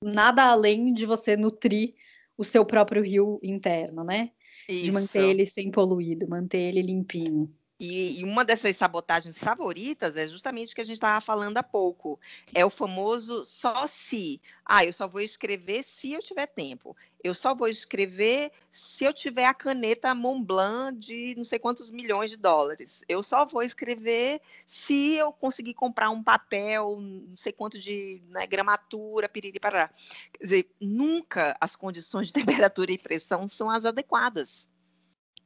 nada 0.00 0.44
além 0.44 0.94
de 0.94 1.04
você 1.04 1.36
nutrir 1.36 1.94
o 2.38 2.44
seu 2.44 2.64
próprio 2.64 3.02
rio 3.02 3.40
interno, 3.42 4.04
né? 4.04 4.30
Isso. 4.68 4.84
De 4.84 4.92
manter 4.92 5.28
ele 5.28 5.44
sem 5.44 5.72
poluído, 5.72 6.28
manter 6.28 6.68
ele 6.68 6.82
limpinho. 6.82 7.52
E, 7.80 8.20
e, 8.20 8.24
uma 8.24 8.44
dessas 8.44 8.76
sabotagens 8.76 9.38
favoritas 9.38 10.14
é 10.14 10.28
justamente 10.28 10.72
o 10.72 10.74
que 10.74 10.82
a 10.82 10.84
gente 10.84 10.96
estava 10.96 11.18
falando 11.18 11.56
há 11.56 11.62
pouco. 11.62 12.20
É 12.54 12.62
o 12.62 12.68
famoso 12.68 13.42
só 13.42 13.86
se. 13.86 14.38
Ah, 14.66 14.84
eu 14.84 14.92
só 14.92 15.08
vou 15.08 15.22
escrever 15.22 15.82
se 15.82 16.12
eu 16.12 16.22
tiver 16.22 16.46
tempo. 16.46 16.94
Eu 17.24 17.34
só 17.34 17.54
vou 17.54 17.68
escrever 17.68 18.52
se 18.70 19.04
eu 19.04 19.14
tiver 19.14 19.46
a 19.46 19.54
caneta 19.54 20.14
Montblanc 20.14 20.98
de 20.98 21.34
não 21.34 21.44
sei 21.44 21.58
quantos 21.58 21.90
milhões 21.90 22.30
de 22.30 22.36
dólares. 22.36 23.02
Eu 23.08 23.22
só 23.22 23.46
vou 23.46 23.62
escrever 23.62 24.42
se 24.66 25.14
eu 25.14 25.32
conseguir 25.32 25.72
comprar 25.72 26.10
um 26.10 26.22
papel, 26.22 26.98
não 27.00 27.36
sei 27.36 27.50
quanto 27.50 27.78
de 27.78 28.20
né, 28.28 28.46
gramatura, 28.46 29.26
piriri, 29.26 29.58
parará. 29.58 29.88
Quer 30.34 30.44
dizer, 30.44 30.70
nunca 30.78 31.56
as 31.58 31.74
condições 31.74 32.26
de 32.26 32.34
temperatura 32.44 32.92
e 32.92 32.98
pressão 32.98 33.48
são 33.48 33.70
as 33.70 33.86
adequadas. 33.86 34.68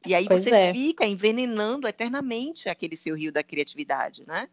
E 0.07 0.14
aí 0.14 0.26
pois 0.26 0.42
você 0.42 0.50
é. 0.50 0.72
fica 0.72 1.07
envenenando 1.07 1.88
eternamente 1.88 2.68
aquele 2.68 2.96
seu 2.96 3.14
rio 3.16 3.32
da 3.32 3.42
criatividade, 3.42 4.24
né? 4.26 4.48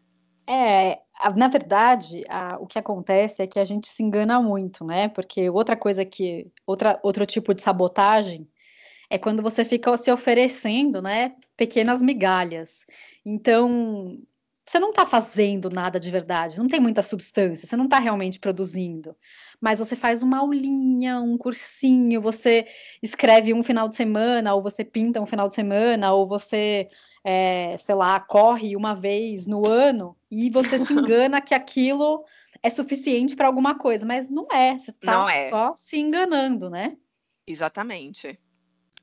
É, 0.46 0.98
na 1.36 1.46
verdade, 1.46 2.24
a, 2.28 2.58
o 2.60 2.66
que 2.66 2.78
acontece 2.78 3.42
é 3.42 3.46
que 3.46 3.60
a 3.60 3.64
gente 3.64 3.88
se 3.88 4.02
engana 4.02 4.40
muito, 4.40 4.84
né? 4.84 5.08
Porque 5.08 5.48
outra 5.48 5.76
coisa 5.76 6.04
que, 6.04 6.50
outra, 6.66 6.98
outro 7.02 7.24
tipo 7.24 7.54
de 7.54 7.62
sabotagem 7.62 8.48
é 9.08 9.18
quando 9.18 9.42
você 9.42 9.64
fica 9.64 9.94
se 9.96 10.10
oferecendo, 10.10 11.02
né, 11.02 11.34
pequenas 11.56 12.02
migalhas. 12.02 12.86
Então, 13.24 14.18
você 14.64 14.78
não 14.78 14.90
está 14.90 15.04
fazendo 15.04 15.68
nada 15.68 15.98
de 15.98 16.10
verdade, 16.10 16.58
não 16.58 16.68
tem 16.68 16.80
muita 16.80 17.02
substância, 17.02 17.66
você 17.66 17.76
não 17.76 17.84
está 17.84 17.98
realmente 17.98 18.38
produzindo. 18.38 19.16
Mas 19.60 19.80
você 19.80 19.96
faz 19.96 20.22
uma 20.22 20.38
aulinha, 20.38 21.20
um 21.20 21.36
cursinho, 21.36 22.20
você 22.20 22.66
escreve 23.02 23.52
um 23.52 23.62
final 23.62 23.88
de 23.88 23.96
semana, 23.96 24.54
ou 24.54 24.62
você 24.62 24.84
pinta 24.84 25.20
um 25.20 25.26
final 25.26 25.48
de 25.48 25.54
semana, 25.54 26.12
ou 26.12 26.26
você, 26.26 26.86
é, 27.24 27.76
sei 27.78 27.94
lá, 27.94 28.20
corre 28.20 28.76
uma 28.76 28.94
vez 28.94 29.46
no 29.46 29.68
ano, 29.68 30.16
e 30.30 30.48
você 30.48 30.78
se 30.78 30.92
engana 30.94 31.40
que 31.40 31.54
aquilo 31.54 32.24
é 32.62 32.70
suficiente 32.70 33.34
para 33.34 33.48
alguma 33.48 33.76
coisa, 33.76 34.06
mas 34.06 34.30
não 34.30 34.46
é, 34.52 34.78
você 34.78 34.92
está 34.92 35.34
é. 35.34 35.50
só 35.50 35.74
se 35.74 35.98
enganando, 35.98 36.70
né? 36.70 36.96
Exatamente. 37.46 38.38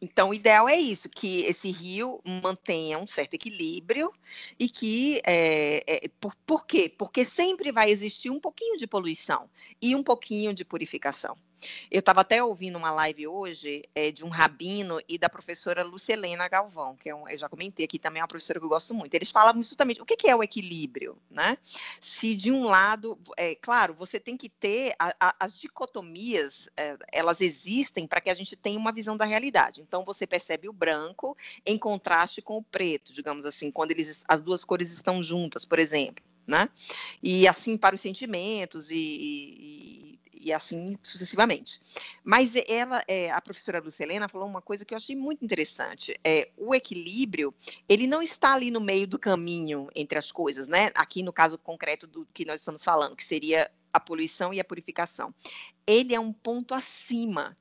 Então, 0.01 0.29
o 0.29 0.33
ideal 0.33 0.69
é 0.69 0.77
isso, 0.77 1.09
que 1.09 1.41
esse 1.41 1.69
rio 1.71 2.21
mantenha 2.41 2.97
um 2.97 3.07
certo 3.07 3.33
equilíbrio 3.33 4.13
e 4.57 4.69
que. 4.69 5.21
É, 5.25 5.83
é, 6.05 6.07
por, 6.19 6.35
por 6.45 6.65
quê? 6.65 6.93
Porque 6.97 7.25
sempre 7.25 7.71
vai 7.71 7.89
existir 7.89 8.29
um 8.29 8.39
pouquinho 8.39 8.77
de 8.77 8.87
poluição 8.87 9.49
e 9.81 9.95
um 9.95 10.03
pouquinho 10.03 10.53
de 10.53 10.63
purificação. 10.63 11.37
Eu 11.91 11.99
estava 11.99 12.21
até 12.21 12.43
ouvindo 12.43 12.77
uma 12.77 12.91
live 12.91 13.27
hoje 13.27 13.83
é, 13.93 14.11
de 14.11 14.23
um 14.23 14.29
rabino 14.29 15.01
e 15.07 15.17
da 15.17 15.29
professora 15.29 15.83
Lucelena 15.83 16.47
Galvão, 16.47 16.95
que 16.95 17.09
é 17.09 17.15
um, 17.15 17.27
eu 17.27 17.37
já 17.37 17.49
comentei 17.49 17.85
aqui 17.85 17.99
também, 17.99 18.19
é 18.19 18.23
uma 18.23 18.27
professora 18.27 18.59
que 18.59 18.65
eu 18.65 18.69
gosto 18.69 18.93
muito. 18.93 19.13
Eles 19.13 19.31
falavam 19.31 19.61
justamente 19.61 20.01
o 20.01 20.05
que, 20.05 20.15
que 20.15 20.29
é 20.29 20.35
o 20.35 20.43
equilíbrio, 20.43 21.17
né? 21.29 21.57
Se 21.99 22.35
de 22.35 22.51
um 22.51 22.63
lado, 22.63 23.19
é 23.37 23.55
claro, 23.55 23.93
você 23.93 24.19
tem 24.19 24.37
que 24.37 24.49
ter 24.49 24.93
a, 24.97 25.13
a, 25.19 25.35
as 25.39 25.57
dicotomias, 25.57 26.69
é, 26.77 26.97
elas 27.11 27.41
existem 27.41 28.07
para 28.07 28.21
que 28.21 28.29
a 28.29 28.33
gente 28.33 28.55
tenha 28.55 28.79
uma 28.79 28.91
visão 28.91 29.17
da 29.17 29.25
realidade. 29.25 29.81
Então 29.81 30.03
você 30.03 30.25
percebe 30.25 30.69
o 30.69 30.73
branco 30.73 31.35
em 31.65 31.77
contraste 31.77 32.41
com 32.41 32.57
o 32.57 32.63
preto, 32.63 33.13
digamos 33.13 33.45
assim, 33.45 33.71
quando 33.71 33.91
eles, 33.91 34.23
as 34.27 34.41
duas 34.41 34.63
cores 34.63 34.91
estão 34.91 35.21
juntas, 35.21 35.65
por 35.65 35.79
exemplo. 35.79 36.23
Né? 36.47 36.67
E 37.21 37.47
assim 37.47 37.77
para 37.77 37.93
os 37.93 38.01
sentimentos 38.01 38.89
e, 38.89 38.97
e 38.97 40.18
e 40.39 40.53
assim 40.53 40.97
sucessivamente. 41.03 41.81
Mas 42.23 42.53
ela, 42.67 43.03
é, 43.07 43.29
a 43.31 43.41
professora 43.41 43.79
Lucelena 43.79 44.29
falou 44.29 44.47
uma 44.47 44.61
coisa 44.61 44.85
que 44.85 44.93
eu 44.93 44.97
achei 44.97 45.15
muito 45.15 45.43
interessante. 45.43 46.19
É, 46.23 46.49
o 46.57 46.73
equilíbrio, 46.73 47.53
ele 47.87 48.07
não 48.07 48.21
está 48.21 48.53
ali 48.53 48.71
no 48.71 48.79
meio 48.79 49.05
do 49.05 49.19
caminho 49.19 49.89
entre 49.93 50.17
as 50.17 50.31
coisas, 50.31 50.67
né? 50.67 50.91
Aqui 50.95 51.21
no 51.21 51.33
caso 51.33 51.57
concreto 51.57 52.07
do 52.07 52.25
que 52.33 52.45
nós 52.45 52.61
estamos 52.61 52.83
falando, 52.83 53.15
que 53.15 53.25
seria 53.25 53.69
a 53.93 53.99
poluição 53.99 54.53
e 54.53 54.59
a 54.59 54.63
purificação. 54.63 55.33
Ele 55.85 56.15
é 56.15 56.19
um 56.19 56.31
ponto 56.31 56.73
acima, 56.73 57.57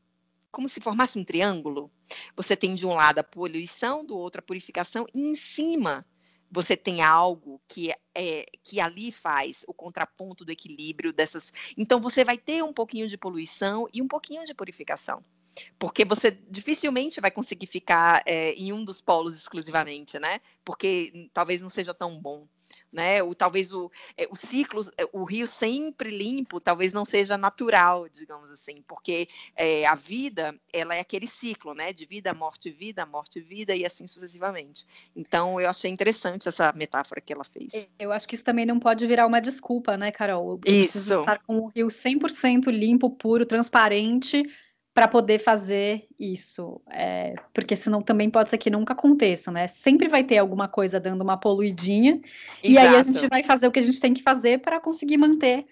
como 0.50 0.68
se 0.68 0.80
formasse 0.80 1.18
um 1.18 1.24
triângulo. 1.24 1.90
Você 2.36 2.56
tem 2.56 2.74
de 2.74 2.86
um 2.86 2.94
lado 2.94 3.18
a 3.18 3.24
poluição, 3.24 4.04
do 4.04 4.16
outro 4.16 4.40
a 4.40 4.42
purificação, 4.42 5.06
e 5.14 5.20
em 5.20 5.34
cima 5.34 6.06
você 6.50 6.76
tem 6.76 7.02
algo 7.02 7.60
que 7.68 7.92
é, 8.14 8.46
que 8.62 8.80
ali 8.80 9.12
faz 9.12 9.64
o 9.66 9.74
contraponto 9.74 10.44
do 10.44 10.52
equilíbrio 10.52 11.12
dessas. 11.12 11.52
Então 11.76 12.00
você 12.00 12.24
vai 12.24 12.38
ter 12.38 12.62
um 12.62 12.72
pouquinho 12.72 13.08
de 13.08 13.16
poluição 13.16 13.88
e 13.92 14.02
um 14.02 14.08
pouquinho 14.08 14.44
de 14.44 14.54
purificação. 14.54 15.22
Porque 15.78 16.04
você 16.04 16.30
dificilmente 16.30 17.20
vai 17.20 17.30
conseguir 17.30 17.66
ficar 17.66 18.22
é, 18.24 18.52
em 18.52 18.72
um 18.72 18.84
dos 18.84 19.00
polos 19.00 19.36
exclusivamente, 19.36 20.18
né? 20.18 20.40
Porque 20.64 21.28
talvez 21.32 21.60
não 21.60 21.68
seja 21.68 21.92
tão 21.92 22.20
bom 22.20 22.46
né? 22.92 23.22
O, 23.22 23.34
talvez 23.34 23.72
o, 23.72 23.90
é, 24.16 24.26
o 24.30 24.36
ciclo, 24.36 24.82
é, 24.96 25.08
o 25.12 25.24
rio 25.24 25.46
sempre 25.46 26.10
limpo, 26.10 26.60
talvez 26.60 26.92
não 26.92 27.04
seja 27.04 27.36
natural, 27.36 28.08
digamos 28.08 28.50
assim, 28.50 28.82
porque 28.86 29.28
é, 29.54 29.86
a 29.86 29.94
vida, 29.94 30.54
ela 30.72 30.94
é 30.94 31.00
aquele 31.00 31.26
ciclo, 31.26 31.74
né? 31.74 31.92
De 31.92 32.04
vida, 32.04 32.32
morte, 32.34 32.70
vida, 32.70 33.04
morte, 33.04 33.40
vida 33.40 33.74
e 33.74 33.84
assim 33.84 34.06
sucessivamente. 34.06 34.86
Então, 35.14 35.60
eu 35.60 35.68
achei 35.68 35.90
interessante 35.90 36.48
essa 36.48 36.72
metáfora 36.72 37.20
que 37.20 37.32
ela 37.32 37.44
fez. 37.44 37.74
É, 37.74 37.88
eu 37.98 38.12
acho 38.12 38.26
que 38.26 38.34
isso 38.34 38.44
também 38.44 38.66
não 38.66 38.78
pode 38.78 39.06
virar 39.06 39.26
uma 39.26 39.40
desculpa, 39.40 39.96
né, 39.96 40.10
Carol? 40.10 40.52
Eu 40.52 40.58
preciso 40.58 41.12
isso. 41.12 41.20
estar 41.20 41.38
com 41.40 41.58
o 41.58 41.66
rio 41.66 41.88
100% 41.88 42.70
limpo, 42.70 43.10
puro, 43.10 43.44
transparente, 43.44 44.44
para 44.98 45.06
poder 45.06 45.38
fazer 45.38 46.08
isso, 46.18 46.80
é, 46.90 47.36
porque 47.54 47.76
senão 47.76 48.02
também 48.02 48.28
pode 48.28 48.48
ser 48.48 48.58
que 48.58 48.68
nunca 48.68 48.94
aconteça, 48.94 49.48
né? 49.48 49.68
Sempre 49.68 50.08
vai 50.08 50.24
ter 50.24 50.38
alguma 50.38 50.66
coisa 50.66 50.98
dando 50.98 51.22
uma 51.22 51.36
poluidinha, 51.36 52.14
Exato. 52.14 52.62
e 52.64 52.76
aí 52.76 52.96
a 52.96 53.02
gente 53.04 53.24
vai 53.28 53.44
fazer 53.44 53.68
o 53.68 53.70
que 53.70 53.78
a 53.78 53.82
gente 53.82 54.00
tem 54.00 54.12
que 54.12 54.24
fazer 54.24 54.58
para 54.58 54.80
conseguir 54.80 55.16
manter 55.16 55.66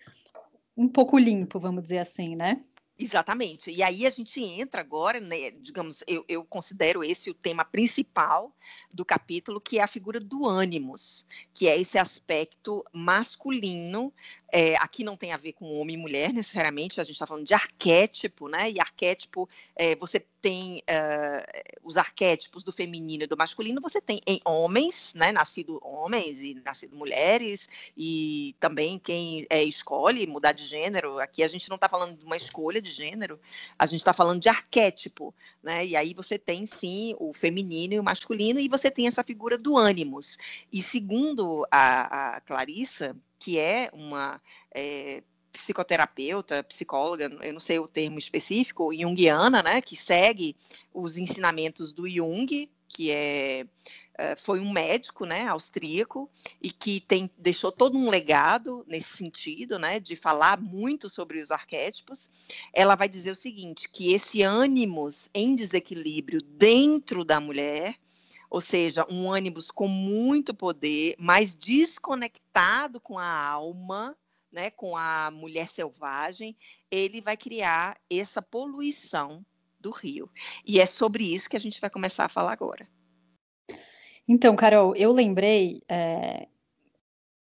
um 0.77 0.87
pouco 0.87 1.19
limpo, 1.19 1.59
vamos 1.59 1.83
dizer 1.83 1.99
assim, 1.99 2.37
né? 2.37 2.61
Exatamente. 2.99 3.71
E 3.71 3.83
aí 3.83 4.07
a 4.07 4.11
gente 4.11 4.41
entra 4.43 4.81
agora, 4.81 5.21
né, 5.21 5.51
digamos, 5.51 6.03
eu, 6.07 6.25
eu, 6.27 6.43
considero 6.45 7.05
esse 7.05 7.29
o 7.29 7.35
tema 7.35 7.63
principal 7.63 8.57
do 8.91 9.05
capítulo, 9.05 9.61
que 9.61 9.79
é 9.79 9.83
a 9.83 9.87
figura 9.87 10.19
do 10.19 10.49
ânimos, 10.49 11.27
que 11.53 11.69
é 11.69 11.79
esse 11.79 11.99
aspecto 11.99 12.83
masculino. 12.95 14.11
É, 14.51 14.77
aqui 14.77 15.05
não 15.05 15.15
tem 15.15 15.33
a 15.33 15.37
ver 15.37 15.53
com 15.53 15.79
homem 15.79 15.95
e 15.95 15.99
mulher 15.99 16.33
necessariamente, 16.33 16.99
a 16.99 17.05
gente 17.05 17.17
está 17.17 17.27
falando 17.27 17.47
de 17.47 17.53
arquétipo, 17.53 18.49
né? 18.49 18.71
E 18.71 18.81
arquétipo, 18.81 19.47
é, 19.75 19.95
você 19.95 20.25
tem 20.47 20.77
uh, 20.79 21.79
os 21.83 21.97
arquétipos 21.97 22.63
do 22.63 22.73
feminino 22.73 23.25
e 23.25 23.27
do 23.27 23.37
masculino, 23.37 23.81
você 23.81 24.01
tem 24.01 24.21
em 24.25 24.41
homens, 24.45 25.13
né, 25.13 25.33
nascido 25.33 25.81
homens 25.83 26.41
e 26.41 26.55
nascido 26.65 26.95
mulheres, 26.95 27.69
e 27.97 28.55
também 28.61 28.97
quem 28.97 29.45
é, 29.51 29.65
escolhe 29.65 30.25
mudar 30.25 30.53
de 30.53 30.65
gênero. 30.65 31.19
Aqui 31.19 31.43
a 31.43 31.49
gente 31.49 31.69
não 31.69 31.75
está 31.75 31.89
falando 31.89 32.17
de 32.17 32.25
uma 32.25 32.37
escolha 32.37 32.81
de 32.87 32.93
gênero, 32.95 33.41
a 33.79 33.87
gente 33.87 34.01
está 34.01 34.13
falando 34.13 34.41
de 34.41 34.49
arquétipo, 34.49 35.35
né? 35.63 35.85
E 35.85 35.97
aí 35.97 36.15
você 36.15 36.39
tem 36.39 36.65
sim 36.67 37.15
o 37.19 37.35
feminino 37.35 37.95
e 37.95 38.01
o 38.01 38.05
masculino, 38.05 38.61
e 38.61 38.69
você 38.69 38.91
tem 38.91 39.07
essa 39.07 39.23
figura 39.23 39.59
do 39.59 39.77
ânimos. 39.77 40.39
E 40.73 40.81
segundo 40.81 41.67
a, 41.71 42.37
a 42.37 42.41
Clarissa, 42.41 43.17
que 43.39 43.59
é 43.59 43.91
uma 43.93 44.41
é, 44.75 45.23
psicoterapeuta, 45.53 46.63
psicóloga, 46.65 47.31
eu 47.43 47.53
não 47.53 47.61
sei 47.61 47.79
o 47.79 47.89
termo 47.89 48.19
específico, 48.19 48.95
junguiana, 48.95 49.63
né, 49.63 49.81
que 49.81 49.97
segue 49.97 50.57
os 50.93 51.17
ensinamentos 51.17 51.93
do 51.93 52.09
Jung, 52.09 52.69
que 52.89 53.11
é, 53.11 53.67
é 54.15 54.37
foi 54.37 54.61
um 54.61 54.71
médico, 54.71 55.25
né, 55.25 55.47
austríaco 55.47 56.31
e 56.63 56.71
que 56.71 57.01
tem 57.01 57.31
deixou 57.39 57.73
todo 57.73 57.97
um 57.97 58.11
legado 58.11 58.85
nesse 58.87 59.17
sentido, 59.17 59.79
né, 59.79 60.01
de 60.01 60.17
falar 60.17 60.61
muito 60.61 61.09
sobre 61.09 61.41
os 61.41 61.51
arquétipos. 61.51 62.31
Ela 62.73 62.95
vai 62.95 63.09
dizer 63.09 63.31
o 63.31 63.37
seguinte, 63.37 63.89
que 63.89 64.13
esse 64.13 64.43
ânimos 64.43 65.29
em 65.35 65.55
desequilíbrio 65.55 66.41
dentro 66.43 67.25
da 67.25 67.41
mulher 67.41 67.97
ou 68.49 68.61
seja, 68.61 69.05
um 69.11 69.31
ânimos 69.31 69.71
com 69.71 69.89
muito 69.89 70.55
poder, 70.55 71.15
mas 71.19 71.55
desconectado 71.55 73.01
com 73.01 73.19
a 73.19 73.29
alma, 73.29 74.17
né, 74.51 74.71
com 74.71 74.97
a 74.97 75.31
mulher 75.31 75.69
selvagem, 75.69 76.57
ele 76.91 77.21
vai 77.21 77.37
criar 77.37 77.99
essa 78.09 78.41
poluição 78.41 79.45
do 79.81 79.91
rio. 79.91 80.31
E 80.65 80.81
é 80.81 80.87
sobre 80.87 81.25
isso 81.25 81.49
que 81.49 81.57
a 81.57 81.61
gente 81.61 81.81
vai 81.81 81.91
começar 81.91 82.25
a 82.25 82.29
falar 82.29 82.53
agora. 82.53 82.87
Então, 84.29 84.57
Carol, 84.57 84.95
eu 84.97 85.13
lembrei 85.13 85.83
é, 85.89 86.49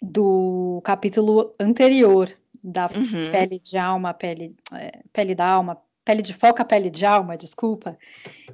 do 0.01 0.81
capítulo 0.83 1.53
anterior 1.59 2.29
da 2.63 2.85
uhum. 2.85 3.31
pele 3.31 3.59
de 3.59 3.77
alma, 3.77 4.13
pele, 4.13 4.55
é, 4.73 5.01
pele 5.11 5.33
da 5.33 5.47
alma, 5.47 5.81
pele 6.05 6.21
de 6.21 6.33
foca, 6.33 6.63
pele 6.63 6.89
de 6.89 7.05
alma, 7.05 7.37
desculpa, 7.37 7.97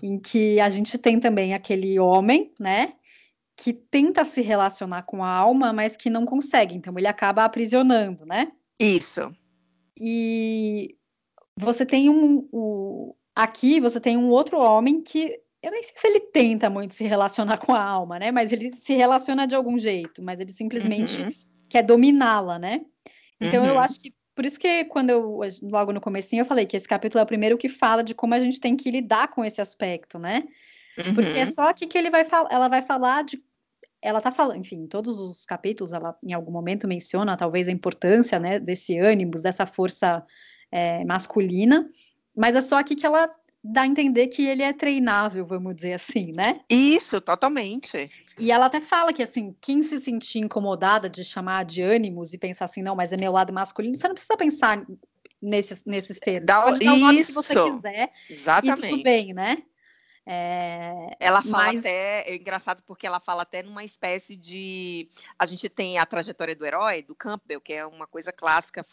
em 0.01 0.19
que 0.19 0.59
a 0.59 0.69
gente 0.69 0.97
tem 0.97 1.19
também 1.19 1.53
aquele 1.53 1.99
homem, 1.99 2.51
né, 2.59 2.93
que 3.55 3.73
tenta 3.73 4.25
se 4.25 4.41
relacionar 4.41 5.03
com 5.03 5.23
a 5.23 5.29
alma, 5.29 5.71
mas 5.71 5.95
que 5.95 6.09
não 6.09 6.25
consegue. 6.25 6.75
Então 6.75 6.97
ele 6.97 7.07
acaba 7.07 7.43
aprisionando, 7.43 8.25
né? 8.25 8.51
Isso. 8.79 9.29
E 9.99 10.97
você 11.55 11.85
tem 11.85 12.09
um, 12.09 12.47
aqui 13.35 13.79
você 13.79 13.99
tem 13.99 14.17
um 14.17 14.29
outro 14.29 14.57
homem 14.59 15.01
que 15.01 15.39
eu 15.61 15.71
nem 15.71 15.81
sei 15.81 15.93
se 15.95 16.07
ele 16.07 16.19
tenta 16.19 16.69
muito 16.69 16.93
se 16.93 17.05
relacionar 17.05 17.57
com 17.65 17.73
a 17.73 17.83
alma, 17.83 18.19
né? 18.19 18.31
Mas 18.31 18.51
ele 18.51 18.73
se 18.75 18.93
relaciona 18.93 19.47
de 19.47 19.55
algum 19.55 19.79
jeito, 19.79 20.21
mas 20.21 20.39
ele 20.39 20.51
simplesmente 20.51 21.21
uhum. 21.21 21.31
quer 21.69 21.83
dominá-la, 21.83 22.59
né? 22.59 22.81
Então 23.39 23.63
uhum. 23.63 23.69
eu 23.69 23.79
acho 23.79 23.99
que 23.99 24.13
por 24.35 24.45
isso 24.45 24.59
que 24.59 24.85
quando 24.85 25.11
eu 25.11 25.39
logo 25.61 25.93
no 25.93 26.01
comecinho 26.01 26.41
eu 26.41 26.45
falei 26.45 26.65
que 26.65 26.75
esse 26.75 26.87
capítulo 26.87 27.19
é 27.19 27.23
o 27.23 27.27
primeiro 27.27 27.57
que 27.57 27.69
fala 27.69 28.03
de 28.03 28.15
como 28.15 28.33
a 28.33 28.39
gente 28.39 28.59
tem 28.59 28.75
que 28.75 28.89
lidar 28.89 29.29
com 29.29 29.45
esse 29.45 29.61
aspecto, 29.61 30.19
né? 30.19 30.43
Uhum. 30.97 31.15
Porque 31.15 31.37
é 31.37 31.45
uhum. 31.45 31.53
só 31.53 31.69
aqui 31.69 31.87
que 31.87 31.97
ele 31.97 32.09
vai 32.09 32.25
ela 32.49 32.67
vai 32.67 32.81
falar 32.81 33.23
de 33.23 33.41
ela 34.01 34.19
tá 34.19 34.31
falando, 34.33 34.57
enfim, 34.57 34.81
em 34.81 34.87
todos 34.87 35.17
os 35.17 35.45
capítulos 35.45 35.93
ela 35.93 36.17
em 36.21 36.33
algum 36.33 36.51
momento 36.51 36.87
menciona 36.87 37.37
talvez 37.37 37.69
a 37.69 37.71
importância, 37.71 38.37
né, 38.37 38.59
desse 38.59 38.97
ânimo, 38.97 39.31
dessa 39.41 39.65
força 39.65 40.25
é, 40.69 41.05
masculina, 41.05 41.89
mas 42.35 42.55
é 42.55 42.61
só 42.61 42.77
aqui 42.77 42.95
que 42.95 43.05
ela 43.05 43.29
dá 43.63 43.83
a 43.83 43.87
entender 43.87 44.27
que 44.27 44.45
ele 44.45 44.61
é 44.61 44.73
treinável, 44.73 45.45
vamos 45.45 45.73
dizer 45.75 45.93
assim, 45.93 46.33
né? 46.33 46.59
Isso, 46.69 47.21
totalmente. 47.21 48.09
E 48.37 48.51
ela 48.51 48.65
até 48.65 48.81
fala 48.81 49.13
que, 49.13 49.23
assim, 49.23 49.55
quem 49.61 49.81
se 49.81 49.99
sentir 49.99 50.39
incomodada 50.39 51.09
de 51.09 51.23
chamar 51.23 51.63
de 51.63 51.81
ânimos 51.81 52.33
e 52.33 52.37
pensar 52.37 52.65
assim, 52.65 52.81
não, 52.81 52.95
mas 52.95 53.13
é 53.13 53.17
meu 53.17 53.31
lado 53.31 53.53
masculino, 53.53 53.95
você 53.95 54.07
não 54.07 54.15
precisa 54.15 54.35
pensar 54.35 54.85
nesses, 55.41 55.85
nesses 55.85 56.19
termos. 56.19 56.45
Dá, 56.45 56.61
pode 56.61 56.83
dar 56.83 56.93
o 56.93 56.97
nome 56.97 57.23
que 57.23 57.31
você 57.31 57.53
quiser. 57.53 58.11
Exatamente. 58.29 58.85
E 58.85 58.89
tudo 58.89 59.03
bem, 59.03 59.33
né? 59.33 59.63
É, 60.25 61.17
ela 61.19 61.41
fala 61.41 61.65
mas... 61.65 61.81
até, 61.81 62.21
é 62.29 62.35
engraçado 62.35 62.81
porque 62.83 63.05
ela 63.05 63.19
fala 63.19 63.41
até 63.41 63.61
numa 63.61 63.83
espécie 63.83 64.37
de. 64.37 65.09
A 65.37 65.45
gente 65.45 65.67
tem 65.67 65.97
a 65.97 66.05
trajetória 66.05 66.55
do 66.55 66.65
herói, 66.65 67.01
do 67.01 67.13
Campbell, 67.13 67.59
que 67.59 67.73
é 67.73 67.85
uma 67.85 68.07
coisa 68.07 68.31
clássica, 68.31 68.85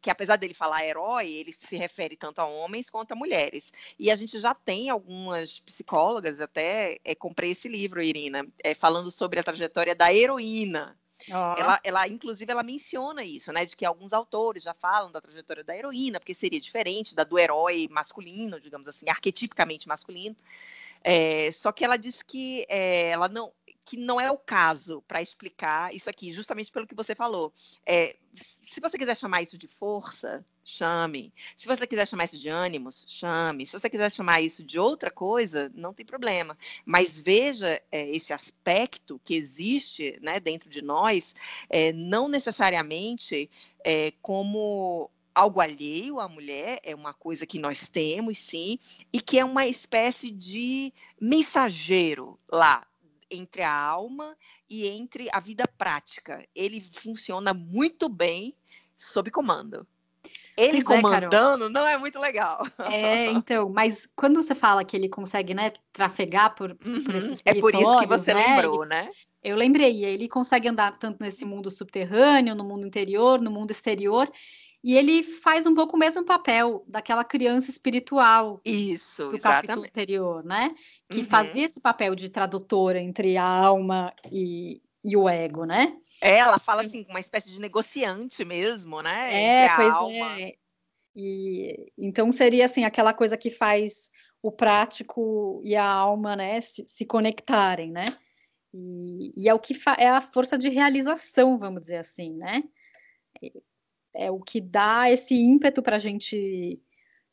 que 0.00 0.10
apesar 0.10 0.36
dele 0.36 0.54
falar 0.54 0.84
herói, 0.84 1.30
ele 1.30 1.52
se 1.52 1.76
refere 1.76 2.16
tanto 2.16 2.40
a 2.40 2.46
homens 2.46 2.90
quanto 2.90 3.12
a 3.12 3.16
mulheres. 3.16 3.72
E 3.96 4.10
a 4.10 4.16
gente 4.16 4.40
já 4.40 4.54
tem 4.54 4.90
algumas 4.90 5.60
psicólogas, 5.60 6.40
até 6.40 6.98
é, 7.04 7.14
comprei 7.14 7.52
esse 7.52 7.68
livro, 7.68 8.02
Irina, 8.02 8.44
é, 8.62 8.74
falando 8.74 9.10
sobre 9.10 9.38
a 9.38 9.44
trajetória 9.44 9.94
da 9.94 10.12
heroína. 10.12 10.98
Oh. 11.30 11.60
Ela, 11.60 11.80
ela, 11.84 12.08
inclusive, 12.08 12.50
ela 12.50 12.62
menciona 12.62 13.24
isso, 13.24 13.52
né? 13.52 13.64
De 13.64 13.76
que 13.76 13.84
alguns 13.84 14.12
autores 14.12 14.62
já 14.62 14.74
falam 14.74 15.12
da 15.12 15.20
trajetória 15.20 15.64
da 15.64 15.76
heroína, 15.76 16.18
porque 16.18 16.34
seria 16.34 16.60
diferente 16.60 17.14
da 17.14 17.24
do 17.24 17.38
herói 17.38 17.88
masculino, 17.90 18.60
digamos 18.60 18.88
assim, 18.88 19.08
arquetipicamente 19.08 19.88
masculino. 19.88 20.36
É, 21.04 21.50
só 21.50 21.72
que 21.72 21.84
ela 21.84 21.96
diz 21.96 22.22
que 22.22 22.64
é, 22.68 23.10
ela 23.10 23.28
não, 23.28 23.52
que 23.84 23.96
não 23.96 24.20
é 24.20 24.30
o 24.30 24.38
caso 24.38 25.02
para 25.02 25.20
explicar 25.20 25.94
isso 25.94 26.08
aqui, 26.08 26.32
justamente 26.32 26.70
pelo 26.70 26.86
que 26.86 26.94
você 26.94 27.14
falou. 27.14 27.52
É, 27.84 28.16
se 28.34 28.80
você 28.80 28.96
quiser 28.96 29.16
chamar 29.16 29.42
isso 29.42 29.58
de 29.58 29.68
força, 29.68 30.44
chame. 30.64 31.32
Se 31.56 31.66
você 31.66 31.86
quiser 31.86 32.06
chamar 32.06 32.24
isso 32.24 32.38
de 32.38 32.48
ânimos, 32.48 33.04
chame. 33.08 33.66
Se 33.66 33.78
você 33.78 33.90
quiser 33.90 34.10
chamar 34.10 34.40
isso 34.40 34.62
de 34.62 34.78
outra 34.78 35.10
coisa, 35.10 35.70
não 35.74 35.92
tem 35.92 36.06
problema. 36.06 36.56
Mas 36.84 37.18
veja 37.18 37.80
é, 37.90 38.08
esse 38.10 38.32
aspecto 38.32 39.20
que 39.24 39.34
existe 39.34 40.18
né, 40.22 40.38
dentro 40.38 40.68
de 40.68 40.82
nós, 40.82 41.34
é, 41.68 41.92
não 41.92 42.28
necessariamente 42.28 43.50
é, 43.84 44.12
como 44.22 45.10
algo 45.34 45.60
alheio 45.60 46.20
à 46.20 46.28
mulher, 46.28 46.78
é 46.82 46.94
uma 46.94 47.14
coisa 47.14 47.46
que 47.46 47.58
nós 47.58 47.88
temos, 47.88 48.38
sim, 48.38 48.78
e 49.12 49.20
que 49.20 49.38
é 49.38 49.44
uma 49.44 49.66
espécie 49.66 50.30
de 50.30 50.92
mensageiro 51.20 52.38
lá 52.50 52.86
entre 53.30 53.62
a 53.62 53.74
alma 53.74 54.36
e 54.68 54.86
entre 54.86 55.28
a 55.32 55.40
vida 55.40 55.66
prática. 55.66 56.46
Ele 56.54 56.80
funciona 56.80 57.54
muito 57.54 58.08
bem 58.08 58.54
sob 58.98 59.30
comando. 59.30 59.86
Ele 60.56 60.82
pois 60.84 60.98
é, 60.98 61.02
comandando 61.02 61.66
é, 61.66 61.68
não 61.68 61.86
é 61.86 61.98
muito 61.98 62.18
legal. 62.18 62.66
É, 62.92 63.30
então, 63.30 63.70
mas 63.70 64.08
quando 64.14 64.42
você 64.42 64.54
fala 64.54 64.84
que 64.84 64.96
ele 64.96 65.08
consegue, 65.08 65.54
né, 65.54 65.72
trafegar 65.92 66.54
por, 66.54 66.76
uhum, 66.84 67.04
por 67.04 67.14
esses 67.14 67.40
É 67.44 67.54
por 67.54 67.74
isso 67.74 68.00
que 68.00 68.06
você 68.06 68.34
né, 68.34 68.56
lembrou, 68.56 68.84
né? 68.84 69.10
Eu 69.42 69.56
lembrei, 69.56 70.04
ele 70.04 70.28
consegue 70.28 70.68
andar 70.68 70.98
tanto 70.98 71.22
nesse 71.22 71.44
mundo 71.44 71.70
subterrâneo, 71.70 72.54
no 72.54 72.64
mundo 72.64 72.86
interior, 72.86 73.40
no 73.40 73.50
mundo 73.50 73.70
exterior, 73.70 74.30
e 74.84 74.96
ele 74.96 75.22
faz 75.22 75.66
um 75.66 75.74
pouco 75.74 75.96
o 75.96 75.98
mesmo 75.98 76.24
papel 76.24 76.84
daquela 76.86 77.24
criança 77.24 77.70
espiritual. 77.70 78.60
Isso, 78.64 79.30
do 79.30 79.36
exatamente. 79.36 79.66
capítulo 79.66 79.86
anterior, 79.86 80.44
né? 80.44 80.74
Que 81.08 81.18
uhum. 81.18 81.24
fazia 81.24 81.64
esse 81.64 81.80
papel 81.80 82.14
de 82.14 82.28
tradutora 82.28 83.00
entre 83.00 83.36
a 83.36 83.44
alma 83.44 84.12
e, 84.30 84.80
e 85.04 85.16
o 85.16 85.28
ego, 85.28 85.64
né? 85.64 85.96
É, 86.20 86.38
ela 86.38 86.58
fala 86.58 86.82
assim, 86.82 87.04
uma 87.08 87.20
espécie 87.20 87.50
de 87.50 87.60
negociante 87.60 88.44
mesmo, 88.44 89.02
né? 89.02 89.64
É, 89.64 89.76
pois 89.76 89.94
alma. 89.94 90.40
é. 90.40 90.54
E 91.14 91.92
então 91.98 92.32
seria 92.32 92.64
assim 92.64 92.84
aquela 92.84 93.12
coisa 93.12 93.36
que 93.36 93.50
faz 93.50 94.10
o 94.40 94.50
prático 94.50 95.60
e 95.64 95.76
a 95.76 95.84
alma, 95.84 96.34
né, 96.34 96.60
se, 96.60 96.84
se 96.88 97.04
conectarem, 97.04 97.90
né? 97.92 98.06
E, 98.74 99.32
e, 99.36 99.48
é 99.48 99.52
o 99.54 99.58
que 99.58 99.78
é 99.98 100.08
a 100.08 100.20
força 100.20 100.56
de 100.56 100.70
realização, 100.70 101.58
vamos 101.58 101.82
dizer 101.82 101.98
assim, 101.98 102.32
né? 102.32 102.64
é 104.14 104.30
o 104.30 104.40
que 104.40 104.60
dá 104.60 105.10
esse 105.10 105.34
ímpeto 105.34 105.82
para 105.82 105.96
a 105.96 105.98
gente 105.98 106.80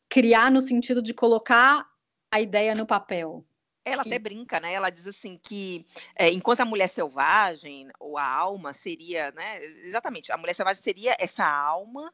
criar 0.07 0.49
no 0.51 0.61
sentido 0.61 1.01
de 1.01 1.13
colocar 1.13 1.87
a 2.31 2.41
ideia 2.41 2.73
no 2.73 2.85
papel. 2.85 3.45
Ela 3.89 4.03
até 4.03 4.19
brinca, 4.19 4.59
né? 4.59 4.73
Ela 4.73 4.89
diz 4.89 5.07
assim 5.07 5.37
que 5.37 5.85
é, 6.15 6.29
enquanto 6.29 6.61
a 6.61 6.65
mulher 6.65 6.87
selvagem 6.87 7.89
ou 7.99 8.17
a 8.17 8.25
alma 8.25 8.73
seria, 8.73 9.31
né? 9.31 9.63
Exatamente, 9.83 10.31
a 10.31 10.37
mulher 10.37 10.53
selvagem 10.53 10.83
seria 10.83 11.15
essa 11.19 11.45
alma 11.45 12.13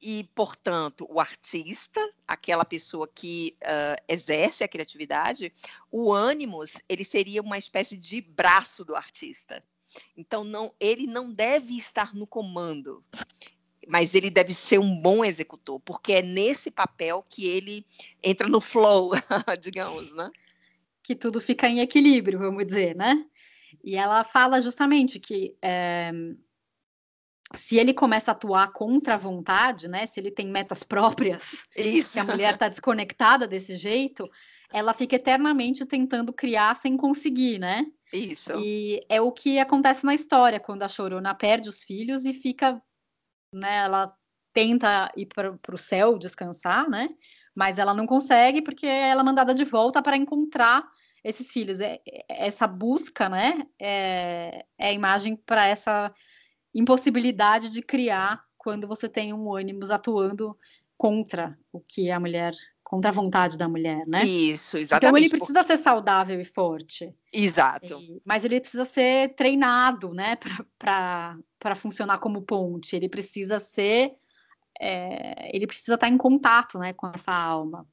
e, 0.00 0.24
portanto, 0.34 1.06
o 1.08 1.18
artista, 1.18 2.00
aquela 2.28 2.64
pessoa 2.64 3.08
que 3.08 3.56
uh, 3.62 4.02
exerce 4.06 4.62
a 4.62 4.68
criatividade, 4.68 5.50
o 5.90 6.12
ânimos, 6.12 6.74
ele 6.88 7.04
seria 7.04 7.40
uma 7.40 7.56
espécie 7.56 7.96
de 7.96 8.20
braço 8.20 8.84
do 8.84 8.94
artista. 8.94 9.64
Então, 10.16 10.44
não, 10.44 10.74
ele 10.78 11.06
não 11.06 11.32
deve 11.32 11.76
estar 11.76 12.14
no 12.14 12.26
comando 12.26 13.02
mas 13.86 14.14
ele 14.14 14.30
deve 14.30 14.54
ser 14.54 14.78
um 14.78 14.98
bom 14.98 15.24
executor, 15.24 15.80
porque 15.80 16.14
é 16.14 16.22
nesse 16.22 16.70
papel 16.70 17.22
que 17.28 17.46
ele 17.46 17.84
entra 18.22 18.48
no 18.48 18.60
flow, 18.60 19.12
digamos, 19.60 20.10
né? 20.14 20.30
Que 21.04 21.14
tudo 21.14 21.40
fica 21.40 21.68
em 21.68 21.78
equilíbrio, 21.78 22.38
vamos 22.38 22.66
dizer, 22.66 22.96
né? 22.96 23.24
E 23.82 23.96
ela 23.96 24.24
fala 24.24 24.60
justamente 24.60 25.20
que 25.20 25.54
é, 25.62 26.10
se 27.54 27.76
ele 27.76 27.92
começa 27.92 28.30
a 28.30 28.32
atuar 28.32 28.72
contra 28.72 29.14
a 29.14 29.18
vontade, 29.18 29.86
né? 29.86 30.06
Se 30.06 30.18
ele 30.18 30.30
tem 30.30 30.48
metas 30.48 30.82
próprias, 30.82 31.66
Isso. 31.76 32.12
que 32.12 32.18
a 32.18 32.24
mulher 32.24 32.54
está 32.54 32.68
desconectada 32.68 33.46
desse 33.46 33.76
jeito, 33.76 34.28
ela 34.72 34.92
fica 34.92 35.16
eternamente 35.16 35.84
tentando 35.84 36.32
criar 36.32 36.74
sem 36.74 36.96
conseguir, 36.96 37.58
né? 37.58 37.86
Isso. 38.12 38.52
E 38.56 39.00
é 39.08 39.20
o 39.20 39.30
que 39.30 39.58
acontece 39.58 40.04
na 40.04 40.14
história, 40.14 40.58
quando 40.58 40.82
a 40.82 40.88
Chorona 40.88 41.34
perde 41.34 41.68
os 41.68 41.82
filhos 41.82 42.24
e 42.24 42.32
fica 42.32 42.82
né? 43.54 43.84
Ela 43.84 44.14
tenta 44.52 45.10
ir 45.16 45.26
para 45.26 45.58
o 45.72 45.78
céu 45.78 46.18
descansar, 46.18 46.88
né? 46.88 47.08
Mas 47.54 47.78
ela 47.78 47.94
não 47.94 48.06
consegue 48.06 48.62
porque 48.62 48.86
ela 48.86 49.20
é 49.20 49.24
mandada 49.24 49.54
de 49.54 49.64
volta 49.64 50.02
para 50.02 50.16
encontrar 50.16 50.86
esses 51.22 51.52
filhos. 51.52 51.80
É, 51.80 52.00
é, 52.06 52.46
essa 52.46 52.66
busca, 52.66 53.28
né? 53.28 53.66
É, 53.80 54.64
é 54.78 54.88
a 54.88 54.92
imagem 54.92 55.36
para 55.36 55.66
essa 55.66 56.12
impossibilidade 56.74 57.70
de 57.70 57.80
criar 57.82 58.40
quando 58.58 58.88
você 58.88 59.08
tem 59.08 59.32
um 59.32 59.54
ânimos 59.54 59.90
atuando 59.90 60.58
contra 60.96 61.56
o 61.72 61.80
que 61.80 62.10
a 62.10 62.18
mulher 62.18 62.54
contra 62.84 63.10
a 63.10 63.14
vontade 63.14 63.56
da 63.56 63.66
mulher, 63.66 64.06
né? 64.06 64.24
Isso, 64.24 64.76
exatamente. 64.76 65.06
Então 65.06 65.16
ele 65.16 65.28
precisa 65.28 65.64
ser 65.64 65.78
saudável 65.78 66.38
e 66.38 66.44
forte. 66.44 67.12
Exato. 67.32 67.98
E, 67.98 68.20
mas 68.24 68.44
ele 68.44 68.60
precisa 68.60 68.84
ser 68.84 69.34
treinado, 69.34 70.12
né, 70.12 70.36
para 70.78 71.74
funcionar 71.74 72.18
como 72.18 72.42
ponte. 72.42 72.94
Ele 72.94 73.08
precisa 73.08 73.58
ser, 73.58 74.12
é, 74.80 75.50
ele 75.54 75.66
precisa 75.66 75.94
estar 75.94 76.08
em 76.08 76.18
contato, 76.18 76.78
né, 76.78 76.92
com 76.92 77.08
essa 77.08 77.32
alma. 77.32 77.86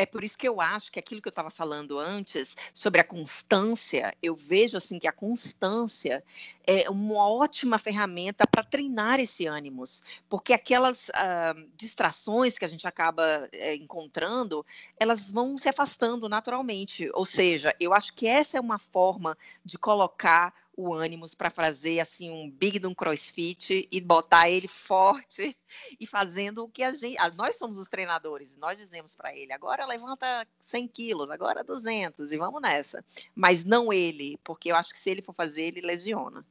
É 0.00 0.06
por 0.06 0.24
isso 0.24 0.38
que 0.38 0.48
eu 0.48 0.62
acho 0.62 0.90
que 0.90 0.98
aquilo 0.98 1.20
que 1.20 1.28
eu 1.28 1.30
estava 1.30 1.50
falando 1.50 1.98
antes 1.98 2.56
sobre 2.72 3.02
a 3.02 3.04
constância, 3.04 4.16
eu 4.22 4.34
vejo 4.34 4.78
assim 4.78 4.98
que 4.98 5.06
a 5.06 5.12
constância 5.12 6.24
é 6.66 6.88
uma 6.88 7.28
ótima 7.28 7.78
ferramenta 7.78 8.46
para 8.46 8.64
treinar 8.64 9.20
esse 9.20 9.46
ânimos, 9.46 10.02
porque 10.26 10.54
aquelas 10.54 11.10
uh, 11.10 11.68
distrações 11.76 12.58
que 12.58 12.64
a 12.64 12.68
gente 12.68 12.88
acaba 12.88 13.46
é, 13.52 13.74
encontrando, 13.74 14.64
elas 14.98 15.30
vão 15.30 15.58
se 15.58 15.68
afastando 15.68 16.30
naturalmente. 16.30 17.10
Ou 17.12 17.26
seja, 17.26 17.76
eu 17.78 17.92
acho 17.92 18.14
que 18.14 18.26
essa 18.26 18.56
é 18.56 18.60
uma 18.60 18.78
forma 18.78 19.36
de 19.62 19.76
colocar 19.76 20.54
o 20.80 20.94
ânimos 20.94 21.34
para 21.34 21.50
fazer 21.50 22.00
assim 22.00 22.30
um 22.30 22.50
big 22.50 22.78
de 22.78 22.86
um 22.86 22.94
crossfit 22.94 23.88
e 23.90 24.00
botar 24.00 24.48
ele 24.48 24.66
forte 24.66 25.56
e 26.00 26.06
fazendo 26.06 26.64
o 26.64 26.68
que 26.68 26.82
a 26.82 26.92
gente. 26.92 27.18
Nós 27.36 27.56
somos 27.56 27.78
os 27.78 27.88
treinadores, 27.88 28.56
nós 28.56 28.78
dizemos 28.78 29.14
para 29.14 29.36
ele: 29.36 29.52
agora 29.52 29.84
levanta 29.86 30.46
100 30.60 30.88
quilos, 30.88 31.30
agora 31.30 31.62
200 31.62 32.32
e 32.32 32.36
vamos 32.36 32.62
nessa. 32.62 33.04
Mas 33.34 33.64
não 33.64 33.92
ele, 33.92 34.38
porque 34.42 34.70
eu 34.70 34.76
acho 34.76 34.92
que 34.92 35.00
se 35.00 35.10
ele 35.10 35.22
for 35.22 35.34
fazer, 35.34 35.62
ele 35.62 35.80
lesiona. 35.80 36.44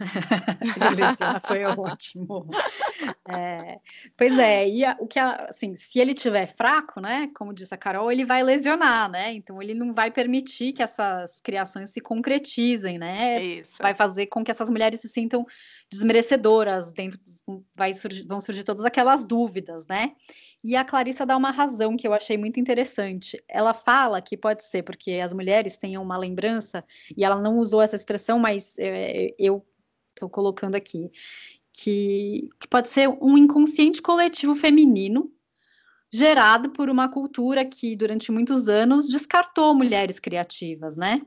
lesiona, 0.96 1.40
foi 1.40 1.64
ótimo. 1.64 2.46
É, 3.32 3.78
pois 4.16 4.36
é, 4.38 4.68
e 4.68 4.84
a, 4.84 4.96
o 4.98 5.06
que 5.06 5.18
a, 5.18 5.46
assim, 5.48 5.74
se 5.74 6.00
ele 6.00 6.12
tiver 6.14 6.46
fraco, 6.46 7.00
né, 7.00 7.30
como 7.34 7.54
disse 7.54 7.72
a 7.72 7.76
Carol, 7.76 8.10
ele 8.10 8.24
vai 8.24 8.42
lesionar, 8.42 9.08
né? 9.08 9.32
Então 9.32 9.62
ele 9.62 9.72
não 9.72 9.94
vai 9.94 10.10
permitir 10.10 10.72
que 10.72 10.82
essas 10.82 11.40
criações 11.40 11.92
se 11.92 12.00
concretizem, 12.00 12.98
né? 12.98 13.42
Isso. 13.42 13.76
Vai 13.80 13.94
fazer 13.94 14.26
com 14.26 14.42
que 14.42 14.50
essas 14.50 14.68
mulheres 14.68 15.00
se 15.00 15.08
sintam 15.08 15.46
desmerecedoras, 15.90 16.92
dentro 16.92 17.18
vai 17.74 17.94
surgir, 17.94 18.26
vão 18.26 18.40
surgir 18.40 18.64
todas 18.64 18.84
aquelas 18.84 19.24
dúvidas, 19.24 19.86
né? 19.86 20.12
E 20.62 20.76
a 20.76 20.84
Clarissa 20.84 21.24
dá 21.24 21.36
uma 21.36 21.50
razão 21.50 21.96
que 21.96 22.06
eu 22.06 22.12
achei 22.12 22.36
muito 22.36 22.60
interessante. 22.60 23.42
Ela 23.48 23.72
fala 23.72 24.20
que 24.20 24.36
pode 24.36 24.64
ser 24.64 24.82
porque 24.82 25.12
as 25.12 25.32
mulheres 25.32 25.78
tenham 25.78 26.02
uma 26.02 26.18
lembrança, 26.18 26.84
e 27.16 27.24
ela 27.24 27.40
não 27.40 27.58
usou 27.58 27.80
essa 27.80 27.96
expressão, 27.96 28.38
mas 28.38 28.76
é, 28.78 29.34
eu 29.38 29.64
estou 30.20 30.28
colocando 30.28 30.74
aqui, 30.74 31.10
que, 31.72 32.48
que 32.60 32.68
pode 32.68 32.88
ser 32.88 33.08
um 33.08 33.38
inconsciente 33.38 34.02
coletivo 34.02 34.54
feminino 34.54 35.32
gerado 36.12 36.70
por 36.70 36.90
uma 36.90 37.08
cultura 37.08 37.64
que 37.64 37.94
durante 37.94 38.32
muitos 38.32 38.68
anos 38.68 39.08
descartou 39.08 39.74
mulheres 39.74 40.18
criativas, 40.18 40.96
né? 40.96 41.22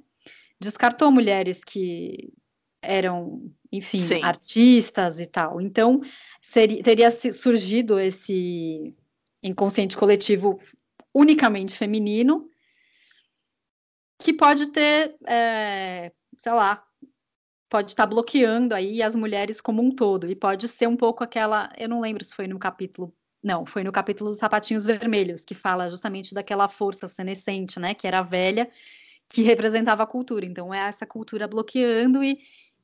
Descartou 0.59 1.11
mulheres 1.11 1.63
que 1.63 2.33
eram, 2.81 3.49
enfim, 3.71 4.03
Sim. 4.03 4.21
artistas 4.21 5.19
e 5.19 5.25
tal. 5.25 5.61
Então, 5.61 6.01
seria, 6.41 6.83
teria 6.83 7.09
surgido 7.09 7.97
esse 7.97 8.93
inconsciente 9.41 9.95
coletivo 9.95 10.59
unicamente 11.13 11.75
feminino, 11.75 12.49
que 14.19 14.33
pode 14.33 14.67
ter, 14.67 15.15
é, 15.27 16.11
sei 16.37 16.51
lá, 16.51 16.85
pode 17.73 17.89
estar 17.89 18.05
bloqueando 18.05 18.75
aí 18.75 19.01
as 19.01 19.15
mulheres 19.15 19.59
como 19.59 19.81
um 19.81 19.89
todo, 19.89 20.29
e 20.29 20.35
pode 20.35 20.67
ser 20.67 20.87
um 20.87 20.95
pouco 20.95 21.23
aquela, 21.23 21.73
eu 21.75 21.89
não 21.89 21.99
lembro 21.99 22.23
se 22.23 22.35
foi 22.35 22.45
no 22.45 22.59
capítulo, 22.59 23.11
não, 23.43 23.65
foi 23.65 23.83
no 23.83 23.91
capítulo 23.91 24.29
dos 24.29 24.37
sapatinhos 24.37 24.85
vermelhos, 24.85 25.43
que 25.43 25.55
fala 25.55 25.89
justamente 25.89 26.35
daquela 26.35 26.67
força 26.67 27.07
senescente, 27.07 27.79
né, 27.79 27.95
que 27.95 28.05
era 28.05 28.21
velha, 28.21 28.69
que 29.27 29.41
representava 29.41 30.03
a 30.03 30.05
cultura, 30.05 30.45
então 30.45 30.71
é 30.71 30.87
essa 30.87 31.03
cultura 31.03 31.47
bloqueando 31.47 32.23
e, 32.23 32.37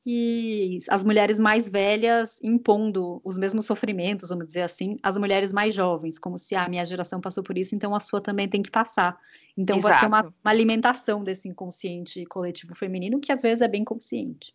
e 0.04 0.78
as 0.88 1.04
mulheres 1.04 1.38
mais 1.38 1.68
velhas 1.68 2.40
impondo 2.42 3.20
os 3.22 3.38
mesmos 3.38 3.66
sofrimentos, 3.66 4.30
vamos 4.30 4.46
dizer 4.48 4.62
assim, 4.62 4.96
às 5.04 5.16
mulheres 5.16 5.52
mais 5.52 5.72
jovens, 5.72 6.18
como 6.18 6.36
se 6.36 6.56
a 6.56 6.68
minha 6.68 6.84
geração 6.84 7.20
passou 7.20 7.44
por 7.44 7.56
isso, 7.56 7.76
então 7.76 7.94
a 7.94 8.00
sua 8.00 8.20
também 8.20 8.48
tem 8.48 8.60
que 8.60 8.72
passar. 8.72 9.16
Então 9.56 9.76
Exato. 9.76 9.88
pode 9.88 10.00
ser 10.00 10.06
uma, 10.06 10.22
uma 10.22 10.50
alimentação 10.50 11.22
desse 11.22 11.48
inconsciente 11.48 12.26
coletivo 12.26 12.74
feminino, 12.74 13.20
que 13.20 13.30
às 13.30 13.40
vezes 13.40 13.62
é 13.62 13.68
bem 13.68 13.84
consciente. 13.84 14.52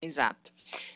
Exato. 0.00 0.52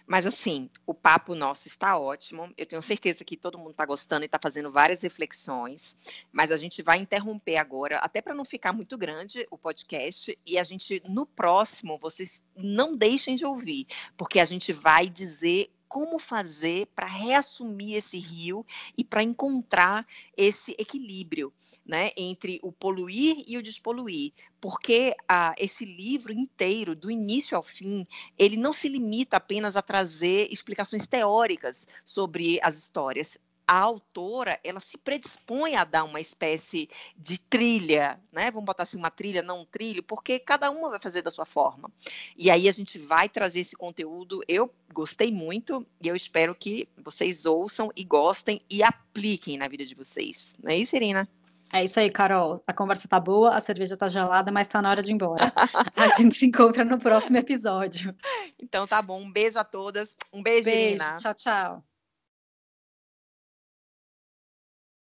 Mas 0.06 0.26
assim, 0.26 0.68
o 0.86 0.92
papo 0.92 1.34
nosso 1.34 1.66
está 1.66 1.98
ótimo. 1.98 2.52
Eu 2.56 2.66
tenho 2.66 2.82
certeza 2.82 3.24
que 3.24 3.36
todo 3.36 3.58
mundo 3.58 3.70
está 3.70 3.86
gostando 3.86 4.24
e 4.24 4.26
está 4.26 4.38
fazendo 4.40 4.70
várias 4.70 5.02
reflexões. 5.02 5.96
Mas 6.30 6.52
a 6.52 6.56
gente 6.56 6.82
vai 6.82 6.98
interromper 6.98 7.56
agora, 7.56 7.96
até 7.98 8.20
para 8.20 8.34
não 8.34 8.44
ficar 8.44 8.72
muito 8.72 8.98
grande 8.98 9.46
o 9.50 9.56
podcast. 9.56 10.38
E 10.44 10.58
a 10.58 10.62
gente, 10.62 11.02
no 11.08 11.24
próximo, 11.24 11.98
vocês 11.98 12.42
não 12.54 12.94
deixem 12.94 13.36
de 13.36 13.46
ouvir, 13.46 13.86
porque 14.18 14.38
a 14.38 14.44
gente 14.44 14.72
vai 14.72 15.08
dizer 15.08 15.70
como 15.90 16.20
fazer 16.20 16.86
para 16.94 17.04
reassumir 17.04 17.96
esse 17.96 18.16
rio 18.16 18.64
e 18.96 19.02
para 19.02 19.24
encontrar 19.24 20.06
esse 20.36 20.70
equilíbrio 20.78 21.52
né, 21.84 22.12
entre 22.16 22.60
o 22.62 22.70
poluir 22.70 23.42
e 23.44 23.58
o 23.58 23.62
despoluir. 23.62 24.32
Porque 24.60 25.16
ah, 25.28 25.52
esse 25.58 25.84
livro 25.84 26.32
inteiro, 26.32 26.94
do 26.94 27.10
início 27.10 27.56
ao 27.56 27.62
fim, 27.64 28.06
ele 28.38 28.56
não 28.56 28.72
se 28.72 28.88
limita 28.88 29.38
apenas 29.38 29.74
a 29.74 29.82
trazer 29.82 30.46
explicações 30.52 31.08
teóricas 31.08 31.88
sobre 32.06 32.60
as 32.62 32.78
histórias 32.78 33.36
a 33.70 33.78
autora 33.78 34.58
ela 34.64 34.80
se 34.80 34.98
predispõe 34.98 35.76
a 35.76 35.84
dar 35.84 36.02
uma 36.02 36.20
espécie 36.20 36.90
de 37.16 37.38
trilha, 37.38 38.20
né? 38.32 38.50
Vamos 38.50 38.64
botar 38.66 38.82
assim 38.82 38.98
uma 38.98 39.12
trilha, 39.12 39.42
não 39.42 39.60
um 39.60 39.64
trilho, 39.64 40.02
porque 40.02 40.40
cada 40.40 40.72
uma 40.72 40.90
vai 40.90 40.98
fazer 41.00 41.22
da 41.22 41.30
sua 41.30 41.46
forma. 41.46 41.88
E 42.36 42.50
aí 42.50 42.68
a 42.68 42.72
gente 42.72 42.98
vai 42.98 43.28
trazer 43.28 43.60
esse 43.60 43.76
conteúdo. 43.76 44.42
Eu 44.48 44.74
gostei 44.92 45.30
muito 45.30 45.86
e 46.02 46.08
eu 46.08 46.16
espero 46.16 46.52
que 46.52 46.88
vocês 46.98 47.46
ouçam 47.46 47.92
e 47.94 48.02
gostem 48.02 48.60
e 48.68 48.82
apliquem 48.82 49.56
na 49.56 49.68
vida 49.68 49.84
de 49.84 49.94
vocês. 49.94 50.52
Não 50.60 50.72
é 50.72 50.76
isso, 50.76 50.96
Irina? 50.96 51.28
É 51.72 51.84
isso 51.84 52.00
aí, 52.00 52.10
Carol. 52.10 52.60
A 52.66 52.72
conversa 52.72 53.06
tá 53.06 53.20
boa, 53.20 53.54
a 53.54 53.60
cerveja 53.60 53.96
tá 53.96 54.08
gelada, 54.08 54.50
mas 54.50 54.66
tá 54.66 54.82
na 54.82 54.90
hora 54.90 55.00
de 55.00 55.12
ir 55.12 55.14
embora. 55.14 55.52
A 55.94 56.08
gente 56.20 56.34
se 56.34 56.46
encontra 56.46 56.84
no 56.84 56.98
próximo 56.98 57.36
episódio. 57.36 58.12
Então 58.58 58.84
tá 58.84 59.00
bom. 59.00 59.20
Um 59.20 59.30
beijo 59.30 59.60
a 59.60 59.64
todas. 59.64 60.16
Um 60.32 60.42
beijo, 60.42 60.64
beijo 60.64 60.88
Irina. 60.88 61.14
Tchau, 61.14 61.34
tchau. 61.34 61.89